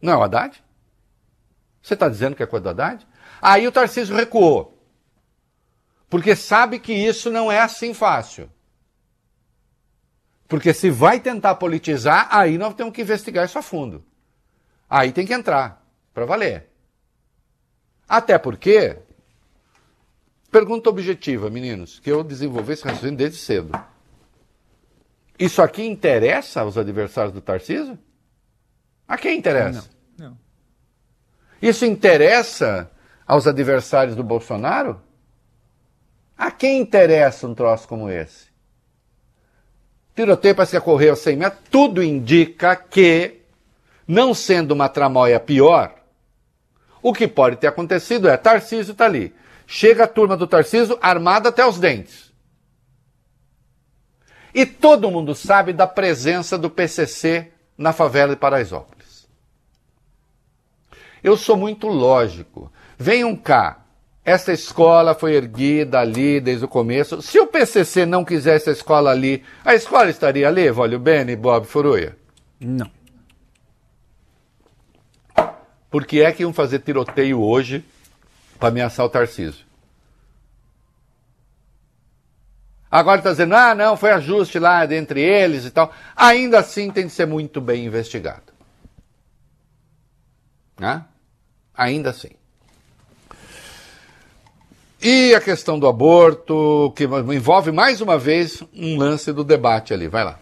Não 0.00 0.12
é 0.12 0.16
o 0.16 0.22
Haddad? 0.22 0.62
Você 1.82 1.94
está 1.94 2.08
dizendo 2.08 2.34
que 2.34 2.42
é 2.42 2.46
coisa 2.46 2.64
do 2.64 2.70
Haddad? 2.70 3.06
Aí 3.40 3.66
o 3.66 3.72
Tarcísio 3.72 4.16
recuou. 4.16 4.76
Porque 6.08 6.34
sabe 6.34 6.78
que 6.78 6.92
isso 6.92 7.30
não 7.30 7.50
é 7.50 7.60
assim 7.60 7.92
fácil. 7.92 8.50
Porque 10.48 10.72
se 10.72 10.90
vai 10.90 11.18
tentar 11.20 11.56
politizar, 11.56 12.28
aí 12.30 12.56
nós 12.56 12.74
temos 12.74 12.92
que 12.92 13.02
investigar 13.02 13.44
isso 13.44 13.58
a 13.58 13.62
fundo. 13.62 14.04
Aí 14.88 15.12
tem 15.12 15.26
que 15.26 15.34
entrar, 15.34 15.84
para 16.14 16.24
valer. 16.24 16.70
Até 18.08 18.38
porque 18.38 18.98
Pergunta 20.50 20.88
objetiva, 20.88 21.50
meninos, 21.50 21.98
que 22.00 22.10
eu 22.10 22.22
desenvolvi 22.22 22.72
esse 22.72 22.84
raciocínio 22.84 23.16
desde 23.16 23.38
cedo. 23.38 23.78
Isso 25.38 25.60
aqui 25.60 25.82
interessa 25.82 26.62
aos 26.62 26.78
adversários 26.78 27.32
do 27.32 27.40
Tarcísio? 27.40 27.98
A 29.06 29.18
quem 29.18 29.38
interessa? 29.38 29.88
Não, 30.16 30.28
não. 30.28 30.38
Isso 31.60 31.84
interessa 31.84 32.90
aos 33.26 33.46
adversários 33.46 34.16
do 34.16 34.22
Bolsonaro? 34.22 35.00
A 36.36 36.50
quem 36.50 36.80
interessa 36.80 37.46
um 37.46 37.54
troço 37.54 37.88
como 37.88 38.08
esse? 38.08 38.46
Tiroteio 40.14 40.54
parece 40.54 40.72
que 40.72 40.78
ocorreu 40.78 41.12
a 41.12 41.16
100 41.16 41.36
metros. 41.36 41.62
Tudo 41.70 42.02
indica 42.02 42.74
que, 42.74 43.42
não 44.08 44.32
sendo 44.32 44.72
uma 44.72 44.88
tramóia 44.88 45.38
pior, 45.38 45.94
o 47.02 47.12
que 47.12 47.28
pode 47.28 47.56
ter 47.56 47.66
acontecido 47.66 48.28
é 48.28 48.36
Tarcísio 48.36 48.92
está 48.92 49.04
ali. 49.04 49.34
Chega 49.66 50.04
a 50.04 50.08
turma 50.08 50.36
do 50.36 50.46
Tarciso 50.46 50.98
armada 51.02 51.48
até 51.48 51.66
os 51.66 51.78
dentes. 51.78 52.32
E 54.54 54.64
todo 54.64 55.10
mundo 55.10 55.34
sabe 55.34 55.72
da 55.72 55.86
presença 55.86 56.56
do 56.56 56.70
PCC 56.70 57.50
na 57.76 57.92
favela 57.92 58.34
de 58.34 58.40
Paraisópolis. 58.40 59.28
Eu 61.22 61.36
sou 61.36 61.56
muito 61.56 61.88
lógico. 61.88 62.72
Venham 62.96 63.36
cá. 63.36 63.82
Essa 64.24 64.52
escola 64.52 65.14
foi 65.14 65.34
erguida 65.34 66.00
ali 66.00 66.40
desde 66.40 66.64
o 66.64 66.68
começo. 66.68 67.20
Se 67.20 67.38
o 67.38 67.46
PCC 67.46 68.06
não 68.06 68.24
quisesse 68.24 68.70
a 68.70 68.72
escola 68.72 69.10
ali, 69.10 69.44
a 69.64 69.74
escola 69.74 70.08
estaria 70.08 70.48
ali, 70.48 70.70
Vólio 70.70 70.98
Bene 70.98 71.32
e 71.32 71.36
Bob 71.36 71.66
Furuia? 71.66 72.16
Não. 72.58 72.90
Por 75.90 76.04
que 76.06 76.22
é 76.22 76.32
que 76.32 76.42
iam 76.42 76.52
fazer 76.52 76.80
tiroteio 76.80 77.40
hoje 77.40 77.84
para 78.58 78.68
ameaçar 78.68 79.04
o 79.04 79.08
Tarcísio. 79.08 79.66
Agora 82.90 83.18
está 83.18 83.30
dizendo, 83.30 83.54
ah, 83.54 83.74
não, 83.74 83.96
foi 83.96 84.10
ajuste 84.10 84.58
lá 84.58 84.84
entre 84.94 85.20
eles 85.20 85.64
e 85.64 85.70
tal. 85.70 85.92
Ainda 86.14 86.60
assim 86.60 86.90
tem 86.90 87.06
de 87.06 87.12
ser 87.12 87.26
muito 87.26 87.60
bem 87.60 87.84
investigado. 87.84 88.52
Né? 90.78 91.04
Ainda 91.74 92.10
assim. 92.10 92.30
E 95.02 95.34
a 95.34 95.40
questão 95.40 95.78
do 95.78 95.86
aborto, 95.86 96.92
que 96.96 97.04
envolve 97.04 97.70
mais 97.70 98.00
uma 98.00 98.18
vez 98.18 98.62
um 98.74 98.96
lance 98.96 99.32
do 99.32 99.44
debate 99.44 99.92
ali. 99.92 100.08
Vai 100.08 100.24
lá. 100.24 100.38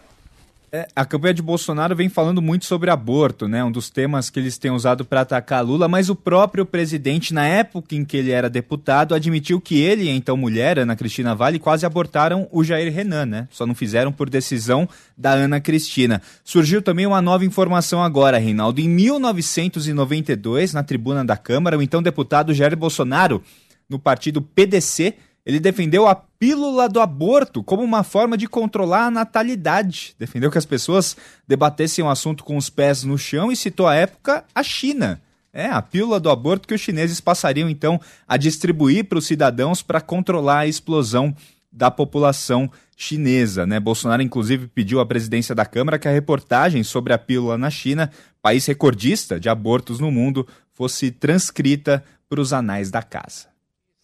É, 0.75 0.89
a 0.93 1.05
campanha 1.05 1.33
de 1.33 1.41
Bolsonaro 1.41 1.95
vem 1.95 2.09
falando 2.09 2.41
muito 2.41 2.65
sobre 2.65 2.91
aborto, 2.91 3.47
né? 3.47 3.63
Um 3.63 3.71
dos 3.71 3.89
temas 3.89 4.29
que 4.29 4.37
eles 4.37 4.57
têm 4.57 4.71
usado 4.71 5.05
para 5.05 5.21
atacar 5.21 5.63
Lula, 5.63 5.87
mas 5.87 6.09
o 6.09 6.15
próprio 6.15 6.65
presidente, 6.65 7.33
na 7.33 7.47
época 7.47 7.95
em 7.95 8.03
que 8.03 8.17
ele 8.17 8.31
era 8.31 8.49
deputado, 8.49 9.15
admitiu 9.15 9.61
que 9.61 9.79
ele 9.81 10.09
então 10.09 10.35
mulher, 10.35 10.77
Ana 10.77 10.93
Cristina 10.93 11.33
Vale, 11.33 11.59
quase 11.59 11.85
abortaram 11.85 12.49
o 12.51 12.61
Jair 12.61 12.93
Renan, 12.93 13.25
né? 13.25 13.47
Só 13.51 13.65
não 13.65 13.73
fizeram 13.73 14.11
por 14.11 14.29
decisão 14.29 14.85
da 15.17 15.31
Ana 15.31 15.61
Cristina. 15.61 16.21
Surgiu 16.43 16.81
também 16.81 17.07
uma 17.07 17.21
nova 17.21 17.45
informação 17.45 18.03
agora, 18.03 18.37
Reinaldo. 18.37 18.81
Em 18.81 18.89
1992, 18.89 20.73
na 20.73 20.83
tribuna 20.83 21.23
da 21.23 21.37
Câmara, 21.37 21.77
o 21.77 21.81
então 21.81 22.03
deputado 22.03 22.53
Jair 22.53 22.75
Bolsonaro, 22.75 23.41
no 23.89 23.97
partido 23.97 24.41
PDC, 24.41 25.13
ele 25.45 25.59
defendeu 25.59 26.07
a 26.07 26.15
pílula 26.15 26.89
do 26.89 26.99
aborto 26.99 27.63
como 27.63 27.83
uma 27.83 28.03
forma 28.03 28.35
de 28.35 28.47
controlar 28.47 29.05
a 29.05 29.11
natalidade. 29.11 30.15
Defendeu 30.17 30.49
que 30.49 30.57
as 30.57 30.65
pessoas 30.65 31.15
debatessem 31.47 32.03
o 32.03 32.09
assunto 32.09 32.43
com 32.43 32.57
os 32.57 32.69
pés 32.69 33.03
no 33.03 33.17
chão 33.17 33.51
e 33.51 33.55
citou 33.55 33.87
à 33.87 33.93
época 33.93 34.43
a 34.55 34.63
China. 34.63 35.21
É, 35.53 35.67
a 35.67 35.81
pílula 35.81 36.19
do 36.19 36.29
aborto 36.29 36.67
que 36.67 36.73
os 36.73 36.81
chineses 36.81 37.21
passariam 37.21 37.69
então 37.69 38.01
a 38.27 38.35
distribuir 38.35 39.05
para 39.05 39.19
os 39.19 39.27
cidadãos 39.27 39.81
para 39.81 40.01
controlar 40.01 40.59
a 40.59 40.67
explosão 40.67 41.33
da 41.71 41.91
população 41.91 42.69
chinesa. 42.97 43.65
Né? 43.65 43.79
Bolsonaro, 43.79 44.21
inclusive, 44.21 44.67
pediu 44.67 44.99
à 44.99 45.05
presidência 45.05 45.53
da 45.53 45.65
Câmara 45.65 45.99
que 45.99 46.07
a 46.07 46.11
reportagem 46.11 46.83
sobre 46.83 47.13
a 47.13 47.17
pílula 47.17 47.57
na 47.57 47.69
China, 47.69 48.11
país 48.41 48.65
recordista 48.65 49.39
de 49.39 49.47
abortos 49.47 49.99
no 49.99 50.11
mundo, 50.11 50.47
fosse 50.73 51.11
transcrita 51.11 52.03
para 52.27 52.41
os 52.41 52.51
anais 52.51 52.89
da 52.89 53.03
casa. 53.03 53.54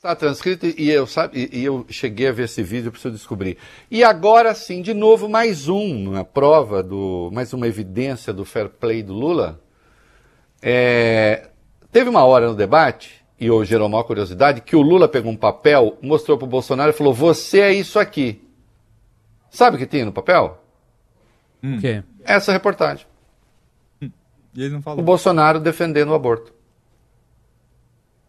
Está 0.01 0.15
transcrito 0.15 0.65
e 0.65 0.89
eu, 0.89 1.05
sabe, 1.05 1.47
e 1.53 1.63
eu 1.63 1.85
cheguei 1.87 2.27
a 2.27 2.31
ver 2.31 2.45
esse 2.45 2.63
vídeo, 2.63 2.91
preciso 2.91 3.13
descobrir. 3.13 3.59
E 3.89 4.03
agora 4.03 4.55
sim, 4.55 4.81
de 4.81 4.95
novo, 4.95 5.29
mais 5.29 5.69
um, 5.69 6.09
uma 6.09 6.25
prova, 6.25 6.81
do, 6.81 7.29
mais 7.31 7.53
uma 7.53 7.67
evidência 7.67 8.33
do 8.33 8.43
fair 8.43 8.67
play 8.67 9.03
do 9.03 9.13
Lula. 9.13 9.61
É, 10.59 11.51
teve 11.91 12.09
uma 12.09 12.25
hora 12.25 12.47
no 12.47 12.55
debate, 12.55 13.23
e 13.39 13.45
eu 13.45 13.63
gerou 13.63 13.87
maior 13.87 14.01
curiosidade, 14.01 14.61
que 14.61 14.75
o 14.75 14.81
Lula 14.81 15.07
pegou 15.07 15.31
um 15.31 15.37
papel, 15.37 15.95
mostrou 16.01 16.35
para 16.35 16.45
o 16.45 16.49
Bolsonaro 16.49 16.89
e 16.89 16.93
falou: 16.93 17.13
Você 17.13 17.59
é 17.59 17.71
isso 17.71 17.99
aqui. 17.99 18.43
Sabe 19.51 19.75
o 19.75 19.79
que 19.79 19.85
tinha 19.85 20.03
no 20.03 20.11
papel? 20.11 20.63
O 21.77 21.79
quê? 21.79 22.03
Essa 22.23 22.51
reportagem. 22.51 23.05
E 24.01 24.09
ele 24.63 24.69
não 24.73 24.81
falou. 24.81 24.99
O 24.99 25.03
Bolsonaro 25.03 25.59
defendendo 25.59 26.09
o 26.09 26.15
aborto. 26.15 26.51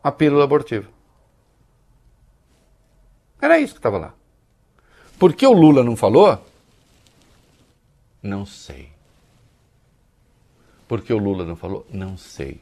A 0.04 0.12
pílula 0.12 0.44
abortiva. 0.44 0.86
Era 3.42 3.58
isso 3.58 3.74
que 3.74 3.80
estava 3.80 3.98
lá. 3.98 4.14
Por 5.18 5.34
que 5.34 5.44
o 5.44 5.52
Lula 5.52 5.82
não 5.82 5.96
falou? 5.96 6.38
Não 8.22 8.46
sei. 8.46 8.88
Por 10.86 11.02
que 11.02 11.12
o 11.12 11.18
Lula 11.18 11.44
não 11.44 11.56
falou? 11.56 11.84
Não 11.90 12.16
sei. 12.16 12.60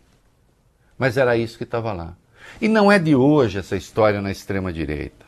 Mas 0.98 1.18
era 1.18 1.36
isso 1.36 1.58
que 1.58 1.64
estava 1.64 1.92
lá. 1.92 2.16
E 2.62 2.66
não 2.66 2.90
é 2.90 2.98
de 2.98 3.14
hoje 3.14 3.58
essa 3.58 3.76
história 3.76 4.22
na 4.22 4.30
extrema-direita. 4.30 5.26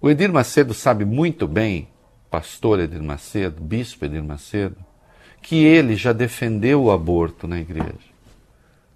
O 0.00 0.08
Edir 0.08 0.32
Macedo 0.32 0.72
sabe 0.72 1.04
muito 1.04 1.48
bem, 1.48 1.88
pastor 2.30 2.78
Edir 2.78 3.02
Macedo, 3.02 3.60
bispo 3.60 4.04
Edir 4.04 4.22
Macedo, 4.22 4.76
que 5.42 5.64
ele 5.64 5.96
já 5.96 6.12
defendeu 6.12 6.84
o 6.84 6.92
aborto 6.92 7.48
na 7.48 7.58
igreja, 7.58 7.92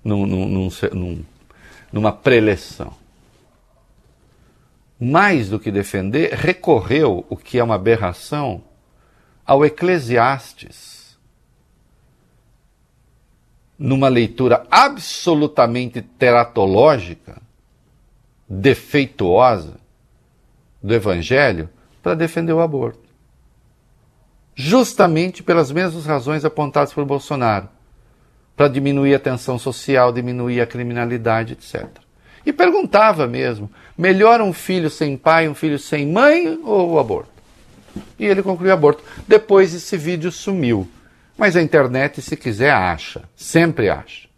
num, 0.05 0.25
num, 0.25 0.69
num, 0.93 1.25
numa 1.93 2.13
preleção 2.13 3.00
mais 5.01 5.49
do 5.49 5.59
que 5.59 5.71
defender, 5.71 6.35
recorreu, 6.35 7.25
o 7.31 7.37
que 7.37 7.59
é 7.59 7.65
uma 7.65 7.77
aberração, 7.77 8.63
ao 9.47 9.65
Eclesiastes. 9.65 11.19
Numa 13.79 14.09
leitura 14.09 14.67
absolutamente 14.71 16.03
teratológica, 16.03 17.41
defeituosa 18.47 19.81
do 20.83 20.95
Evangelho, 20.95 21.71
para 22.03 22.15
defender 22.15 22.53
o 22.53 22.61
aborto. 22.61 23.09
Justamente 24.55 25.43
pelas 25.43 25.73
mesmas 25.73 26.05
razões 26.05 26.45
apontadas 26.45 26.93
por 26.93 27.07
Bolsonaro 27.07 27.69
para 28.55 28.69
diminuir 28.69 29.15
a 29.15 29.19
tensão 29.19 29.59
social, 29.59 30.13
diminuir 30.13 30.61
a 30.61 30.67
criminalidade, 30.67 31.55
etc. 31.55 31.89
E 32.45 32.53
perguntava 32.53 33.27
mesmo: 33.27 33.71
melhor 34.01 34.41
um 34.41 34.53
filho 34.53 34.89
sem 34.89 35.17
pai, 35.17 35.49
um 35.49 35.55
filho 35.55 35.79
sem 35.79 36.07
mãe 36.07 36.59
ou 36.65 36.93
o 36.93 36.99
aborto? 36.99 37.31
E 38.19 38.25
ele 38.25 38.43
concluiu 38.43 38.73
aborto. 38.73 39.05
Depois 39.29 39.75
esse 39.75 39.97
vídeo 39.97 40.33
sumiu. 40.33 40.89
Mas 41.37 41.57
a 41.57 41.63
internet, 41.63 42.23
se 42.23 42.37
quiser, 42.37 42.71
acha. 42.71 43.29
Sempre 43.37 43.91
acha. 43.91 44.29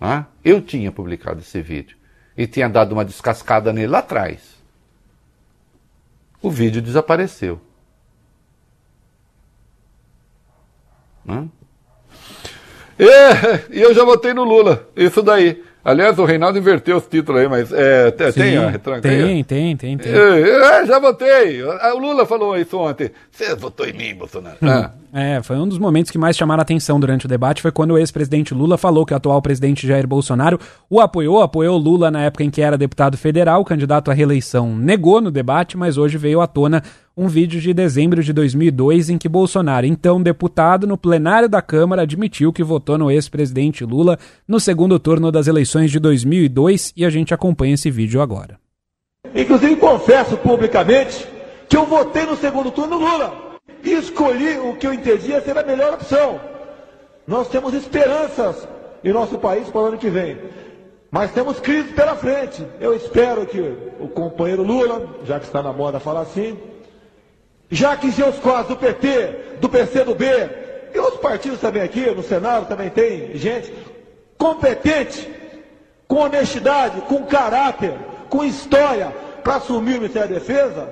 Ah, 0.00 0.24
eu 0.44 0.60
tinha 0.60 0.90
publicado 0.90 1.40
esse 1.40 1.60
vídeo 1.60 1.96
e 2.36 2.46
tinha 2.46 2.68
dado 2.68 2.92
uma 2.92 3.04
descascada 3.04 3.72
nele 3.72 3.88
lá 3.88 3.98
atrás. 3.98 4.54
O 6.42 6.50
vídeo 6.50 6.82
desapareceu. 6.82 7.60
E 12.98 13.80
eu 13.80 13.94
já 13.94 14.04
votei 14.04 14.34
no 14.34 14.44
Lula, 14.44 14.88
isso 14.94 15.22
daí. 15.22 15.64
Aliás, 15.84 16.18
o 16.18 16.24
Reinaldo 16.24 16.58
inverteu 16.58 16.96
os 16.96 17.06
títulos 17.06 17.42
aí, 17.42 17.48
mas 17.48 17.70
é, 17.72 18.10
te- 18.10 18.32
Sim, 18.32 18.40
tem 18.40 18.56
a 18.56 18.70
retranca 18.70 19.02
tem, 19.02 19.44
tem, 19.44 19.76
tem, 19.76 19.98
tem. 19.98 20.12
É, 20.12 20.80
é, 20.80 20.86
já 20.86 20.98
votei. 20.98 21.62
O 21.62 21.98
Lula 21.98 22.24
falou 22.24 22.56
isso 22.56 22.78
ontem. 22.78 23.10
Você 23.30 23.54
votou 23.54 23.86
em 23.86 23.92
mim, 23.92 24.14
Bolsonaro. 24.14 24.56
Ah. 24.62 24.92
É, 25.16 25.40
foi 25.44 25.56
um 25.56 25.68
dos 25.68 25.78
momentos 25.78 26.10
que 26.10 26.18
mais 26.18 26.36
chamaram 26.36 26.60
a 26.60 26.62
atenção 26.62 26.98
durante 26.98 27.26
o 27.26 27.28
debate, 27.28 27.62
foi 27.62 27.70
quando 27.70 27.92
o 27.92 27.98
ex-presidente 27.98 28.52
Lula 28.52 28.76
falou 28.76 29.06
que 29.06 29.12
o 29.14 29.16
atual 29.16 29.40
presidente 29.40 29.86
Jair 29.86 30.08
Bolsonaro 30.08 30.58
o 30.90 31.00
apoiou, 31.00 31.40
apoiou 31.40 31.78
Lula 31.78 32.10
na 32.10 32.22
época 32.22 32.42
em 32.42 32.50
que 32.50 32.60
era 32.60 32.76
deputado 32.76 33.16
federal, 33.16 33.60
o 33.60 33.64
candidato 33.64 34.10
à 34.10 34.14
reeleição 34.14 34.74
negou 34.76 35.20
no 35.20 35.30
debate, 35.30 35.76
mas 35.76 35.96
hoje 35.96 36.18
veio 36.18 36.40
à 36.40 36.48
tona 36.48 36.82
um 37.16 37.28
vídeo 37.28 37.60
de 37.60 37.72
dezembro 37.72 38.22
de 38.22 38.32
2002 38.32 39.08
em 39.08 39.18
que 39.18 39.28
Bolsonaro, 39.28 39.86
então 39.86 40.20
deputado, 40.20 40.86
no 40.86 40.98
plenário 40.98 41.48
da 41.48 41.62
Câmara, 41.62 42.02
admitiu 42.02 42.52
que 42.52 42.62
votou 42.64 42.98
no 42.98 43.10
ex-presidente 43.10 43.84
Lula 43.84 44.18
no 44.48 44.58
segundo 44.58 44.98
turno 44.98 45.30
das 45.30 45.46
eleições 45.46 45.92
de 45.92 46.00
2002 46.00 46.92
e 46.96 47.04
a 47.04 47.10
gente 47.10 47.32
acompanha 47.32 47.74
esse 47.74 47.90
vídeo 47.90 48.20
agora. 48.20 48.58
Inclusive 49.34 49.76
confesso 49.76 50.36
publicamente 50.38 51.26
que 51.68 51.76
eu 51.76 51.86
votei 51.86 52.26
no 52.26 52.36
segundo 52.36 52.72
turno 52.72 52.98
no 52.98 53.06
Lula 53.06 53.58
e 53.84 53.92
escolhi 53.92 54.58
o 54.58 54.74
que 54.74 54.86
eu 54.86 54.92
entendia 54.92 55.40
ser 55.40 55.56
a 55.56 55.62
melhor 55.62 55.94
opção. 55.94 56.40
Nós 57.26 57.48
temos 57.48 57.74
esperanças 57.74 58.66
em 59.04 59.12
nosso 59.12 59.38
país 59.38 59.68
para 59.68 59.80
o 59.80 59.86
ano 59.86 59.98
que 59.98 60.10
vem. 60.10 60.36
Mas 61.10 61.30
temos 61.30 61.60
crise 61.60 61.92
pela 61.92 62.16
frente. 62.16 62.66
Eu 62.80 62.92
espero 62.92 63.46
que 63.46 63.60
o 64.00 64.08
companheiro 64.08 64.64
Lula, 64.64 65.08
já 65.24 65.38
que 65.38 65.46
está 65.46 65.62
na 65.62 65.72
moda 65.72 66.00
falar 66.00 66.22
assim, 66.22 66.58
já 67.74 67.96
que 67.96 68.12
quadros 68.40 68.68
do 68.68 68.76
PT, 68.76 69.58
do 69.60 69.68
PCdoB 69.68 70.24
e 70.94 70.98
outros 70.98 71.20
partidos 71.20 71.58
também 71.58 71.82
aqui, 71.82 72.08
no 72.08 72.22
Senado 72.22 72.68
também 72.68 72.88
tem 72.88 73.34
gente 73.36 73.74
competente, 74.38 75.28
com 76.06 76.20
honestidade, 76.20 77.00
com 77.02 77.26
caráter, 77.26 77.94
com 78.28 78.44
história 78.44 79.12
para 79.42 79.56
assumir 79.56 79.96
o 79.96 80.02
Ministério 80.02 80.28
da 80.28 80.34
Defesa, 80.34 80.88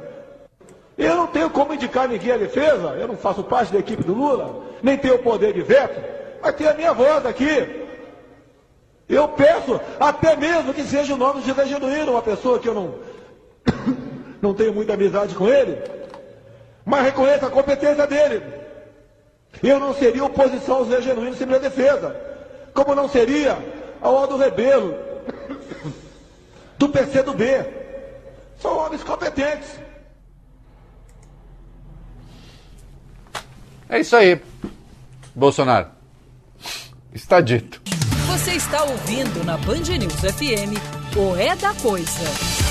eu 0.99 1.17
não 1.17 1.27
tenho 1.29 1.49
como 1.51 1.73
indicar 1.73 2.09
ninguém 2.09 2.33
à 2.33 2.37
defesa, 2.37 2.97
eu 2.99 3.07
não 3.07 3.17
faço 3.17 3.45
parte 3.45 3.73
da 3.73 3.79
equipe 3.79 4.03
do 4.03 4.13
Lula, 4.13 4.63
nem 4.83 4.99
tenho 4.99 5.15
o 5.15 5.19
poder 5.21 5.53
de 5.53 5.63
veto, 5.63 6.01
mas 6.43 6.55
tem 6.55 6.67
a 6.67 6.75
minha 6.75 6.93
voz 6.93 7.25
aqui. 7.25 7.87
Eu 9.09 9.29
peço 9.29 9.81
até 10.01 10.37
mesmo 10.37 10.75
que 10.75 10.83
seja 10.83 11.15
o 11.15 11.19
nome 11.19 11.41
de 11.41 11.49
José 11.49 11.67
Genuíno, 11.67 12.13
uma 12.13 12.23
pessoa 12.23 12.59
que 12.59 12.69
eu 12.69 12.75
não, 12.75 12.95
não 14.43 14.53
tenho 14.53 14.75
muita 14.75 14.95
amizade 14.95 15.35
com 15.35 15.49
ele, 15.49 16.02
mas 16.85 17.05
reconheço 17.05 17.47
a 17.47 17.51
competência 17.51 18.07
dele. 18.07 18.43
Eu 19.63 19.79
não 19.79 19.95
seria 19.95 20.25
oposição 20.25 20.77
ao 20.77 20.85
Zé 20.87 21.03
Genuíno 21.03 21.37
sem 21.37 21.47
minha 21.47 21.61
defesa, 21.61 22.17
como 22.75 22.95
não 22.95 23.09
seria 23.09 23.57
ao 24.01 24.17
Aldo 24.17 24.37
Rebelo, 24.37 24.97
do 26.79 26.89
PC 26.89 27.23
do 27.23 27.35
B. 27.35 27.65
São 28.61 28.77
homens 28.77 29.03
competentes. 29.03 29.69
É 33.89 34.01
isso 34.01 34.17
aí, 34.17 34.41
Bolsonaro. 35.35 35.89
Está 37.13 37.41
dito. 37.41 37.83
Você 38.27 38.53
está 38.53 38.85
ouvindo 38.85 39.45
na 39.45 39.59
Band 39.59 39.99
News 39.99 40.15
FM 40.15 40.81
o 41.17 41.37
É 41.37 41.55
da 41.55 41.75
Coisa. 41.75 42.62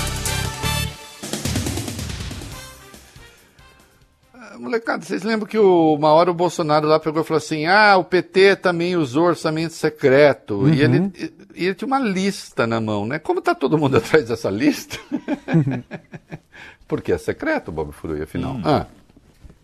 Molecada, 4.62 5.04
vocês 5.04 5.22
lembram 5.22 5.48
que 5.48 5.58
o- 5.58 5.94
uma 5.94 6.10
hora 6.12 6.30
o 6.30 6.34
Bolsonaro 6.34 6.86
lá 6.86 7.00
pegou 7.00 7.22
e 7.22 7.24
falou 7.24 7.38
assim: 7.38 7.66
ah, 7.66 7.96
o 7.96 8.04
PT 8.04 8.56
também 8.56 8.96
usou 8.96 9.24
orçamento 9.26 9.74
secreto. 9.74 10.54
Uhum. 10.54 10.72
E, 10.72 10.80
ele, 10.80 11.12
e 11.54 11.64
ele 11.66 11.74
tinha 11.74 11.86
uma 11.86 11.98
lista 11.98 12.66
na 12.66 12.80
mão, 12.80 13.04
né? 13.04 13.18
Como 13.18 13.40
tá 13.42 13.54
todo 13.54 13.76
mundo 13.76 13.96
atrás 13.98 14.28
dessa 14.28 14.48
lista? 14.50 14.98
Porque 16.86 17.12
é 17.12 17.18
secreto, 17.18 17.72
Bob 17.72 17.92
Furui, 17.92 18.22
afinal. 18.22 18.58
Ah. 18.64 18.86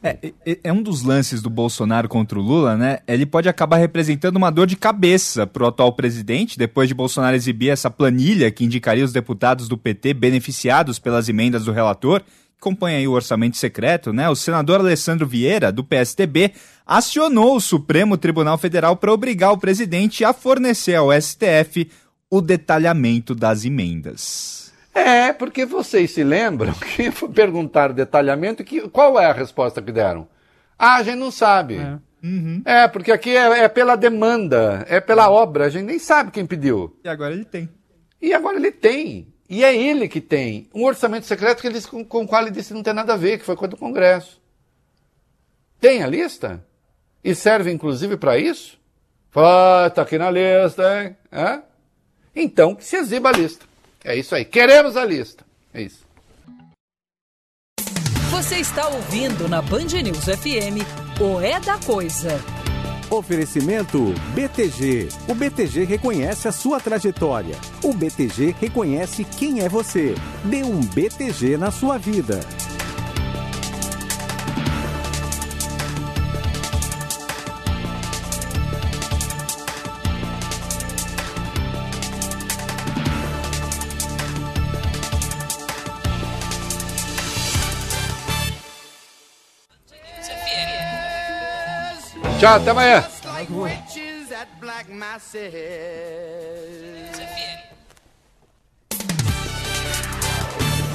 É, 0.02 0.16
é- 0.46 0.58
é 0.64 0.72
um 0.72 0.82
dos 0.82 1.02
lances 1.02 1.42
do 1.42 1.50
Bolsonaro 1.50 2.08
contra 2.08 2.38
o 2.38 2.42
Lula, 2.42 2.76
né? 2.76 3.00
Ele 3.06 3.26
pode 3.26 3.48
acabar 3.48 3.76
representando 3.78 4.36
uma 4.36 4.50
dor 4.50 4.66
de 4.66 4.76
cabeça 4.76 5.46
pro 5.46 5.66
atual 5.66 5.92
presidente, 5.92 6.56
depois 6.56 6.88
de 6.88 6.94
Bolsonaro 6.94 7.34
exibir 7.34 7.70
essa 7.70 7.90
planilha 7.90 8.50
que 8.50 8.64
indicaria 8.64 9.04
os 9.04 9.12
deputados 9.12 9.68
do 9.68 9.76
PT 9.76 10.14
beneficiados 10.14 10.98
pelas 11.00 11.28
emendas 11.28 11.64
do 11.64 11.72
relator, 11.72 12.22
acompanha 12.58 12.98
aí 12.98 13.06
o 13.06 13.12
orçamento 13.12 13.56
secreto, 13.56 14.12
né? 14.12 14.28
O 14.28 14.34
senador 14.34 14.80
Alessandro 14.80 15.26
Vieira, 15.26 15.70
do 15.70 15.84
PSDB, 15.84 16.52
acionou 16.84 17.56
o 17.56 17.60
Supremo 17.60 18.18
Tribunal 18.18 18.58
Federal 18.58 18.96
para 18.96 19.12
obrigar 19.12 19.52
o 19.52 19.58
presidente 19.58 20.24
a 20.24 20.32
fornecer 20.32 20.96
ao 20.96 21.12
STF 21.12 21.90
o 22.30 22.40
detalhamento 22.40 23.34
das 23.34 23.64
emendas. 23.64 24.72
É, 24.92 25.32
porque 25.32 25.64
vocês 25.64 26.10
se 26.10 26.24
lembram 26.24 26.74
que 26.96 27.10
perguntaram 27.28 27.94
detalhamento 27.94 28.64
que 28.64 28.88
qual 28.88 29.18
é 29.18 29.26
a 29.26 29.32
resposta 29.32 29.80
que 29.80 29.92
deram? 29.92 30.28
Ah, 30.76 30.96
a 30.96 31.02
gente 31.02 31.18
não 31.18 31.30
sabe. 31.30 31.78
É, 32.64 32.88
porque 32.88 33.12
aqui 33.12 33.30
é, 33.36 33.64
é 33.64 33.68
pela 33.68 33.94
demanda, 33.94 34.84
é 34.88 35.00
pela 35.00 35.30
obra, 35.30 35.66
a 35.66 35.68
gente 35.68 35.84
nem 35.84 35.98
sabe 35.98 36.32
quem 36.32 36.44
pediu. 36.44 36.96
E 37.04 37.08
agora 37.08 37.32
ele 37.32 37.44
tem. 37.44 37.68
E 38.20 38.34
agora 38.34 38.56
ele 38.56 38.72
tem. 38.72 39.32
E 39.48 39.64
é 39.64 39.74
ele 39.74 40.08
que 40.08 40.20
tem 40.20 40.68
um 40.74 40.84
orçamento 40.84 41.26
secreto 41.26 41.60
que 41.60 41.66
ele, 41.66 41.80
com, 41.82 42.04
com 42.04 42.24
o 42.24 42.28
qual 42.28 42.42
ele 42.42 42.50
disse 42.50 42.68
que 42.68 42.74
não 42.74 42.82
tem 42.82 42.92
nada 42.92 43.14
a 43.14 43.16
ver, 43.16 43.38
que 43.38 43.44
foi 43.44 43.56
coisa 43.56 43.70
do 43.70 43.76
Congresso. 43.78 44.40
Tem 45.80 46.02
a 46.02 46.06
lista? 46.06 46.64
E 47.24 47.34
serve 47.34 47.70
inclusive 47.70 48.16
para 48.16 48.38
isso? 48.38 48.78
Fala, 49.30 49.90
tá 49.90 50.02
aqui 50.02 50.18
na 50.18 50.30
lista, 50.30 51.02
hein? 51.02 51.16
Hã? 51.32 51.62
Então, 52.34 52.74
que 52.74 52.84
se 52.84 52.96
exiba 52.96 53.30
a 53.30 53.32
lista. 53.32 53.66
É 54.04 54.14
isso 54.14 54.34
aí. 54.34 54.44
Queremos 54.44 54.96
a 54.96 55.04
lista. 55.04 55.44
É 55.72 55.82
isso. 55.82 56.06
Você 58.30 58.56
está 58.56 58.86
ouvindo 58.88 59.48
na 59.48 59.60
Band 59.60 59.86
News 60.02 60.24
FM 60.24 60.84
o 61.20 61.40
É 61.40 61.58
da 61.58 61.78
Coisa. 61.78 62.57
Oferecimento 63.10 64.12
BTG. 64.34 65.08
O 65.26 65.34
BTG 65.34 65.84
reconhece 65.84 66.46
a 66.46 66.52
sua 66.52 66.78
trajetória. 66.78 67.56
O 67.82 67.94
BTG 67.94 68.54
reconhece 68.60 69.24
quem 69.24 69.60
é 69.60 69.68
você. 69.68 70.14
Dê 70.44 70.62
um 70.62 70.80
BTG 70.80 71.56
na 71.56 71.70
sua 71.70 71.96
vida. 71.96 72.40
Tchau, 92.38 92.54
até 92.54 92.70
amanhã. 92.70 93.04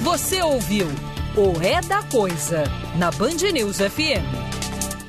Você 0.02 0.41
ouviu 0.41 0.88
o 1.36 1.61
É 1.61 1.82
da 1.82 2.02
Coisa 2.03 2.64
na 2.98 3.11
Band 3.11 3.52
News 3.52 3.78
FM. 3.78 4.24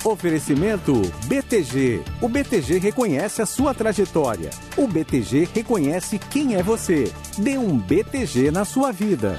Oferecimento 0.05 1.03
BTG. 1.27 2.03
O 2.21 2.29
BTG 2.29 2.79
reconhece 2.79 3.41
a 3.41 3.47
sua 3.47 3.73
trajetória. 3.73 4.51
O 4.77 4.89
BTG 4.89 5.49
reconhece 5.55 6.19
quem 6.19 6.57
é 6.57 6.63
você. 6.63 7.13
Dê 7.39 7.57
um 7.57 7.79
BTG 7.79 8.51
na 8.51 8.65
sua 8.65 8.91
vida. 8.91 9.39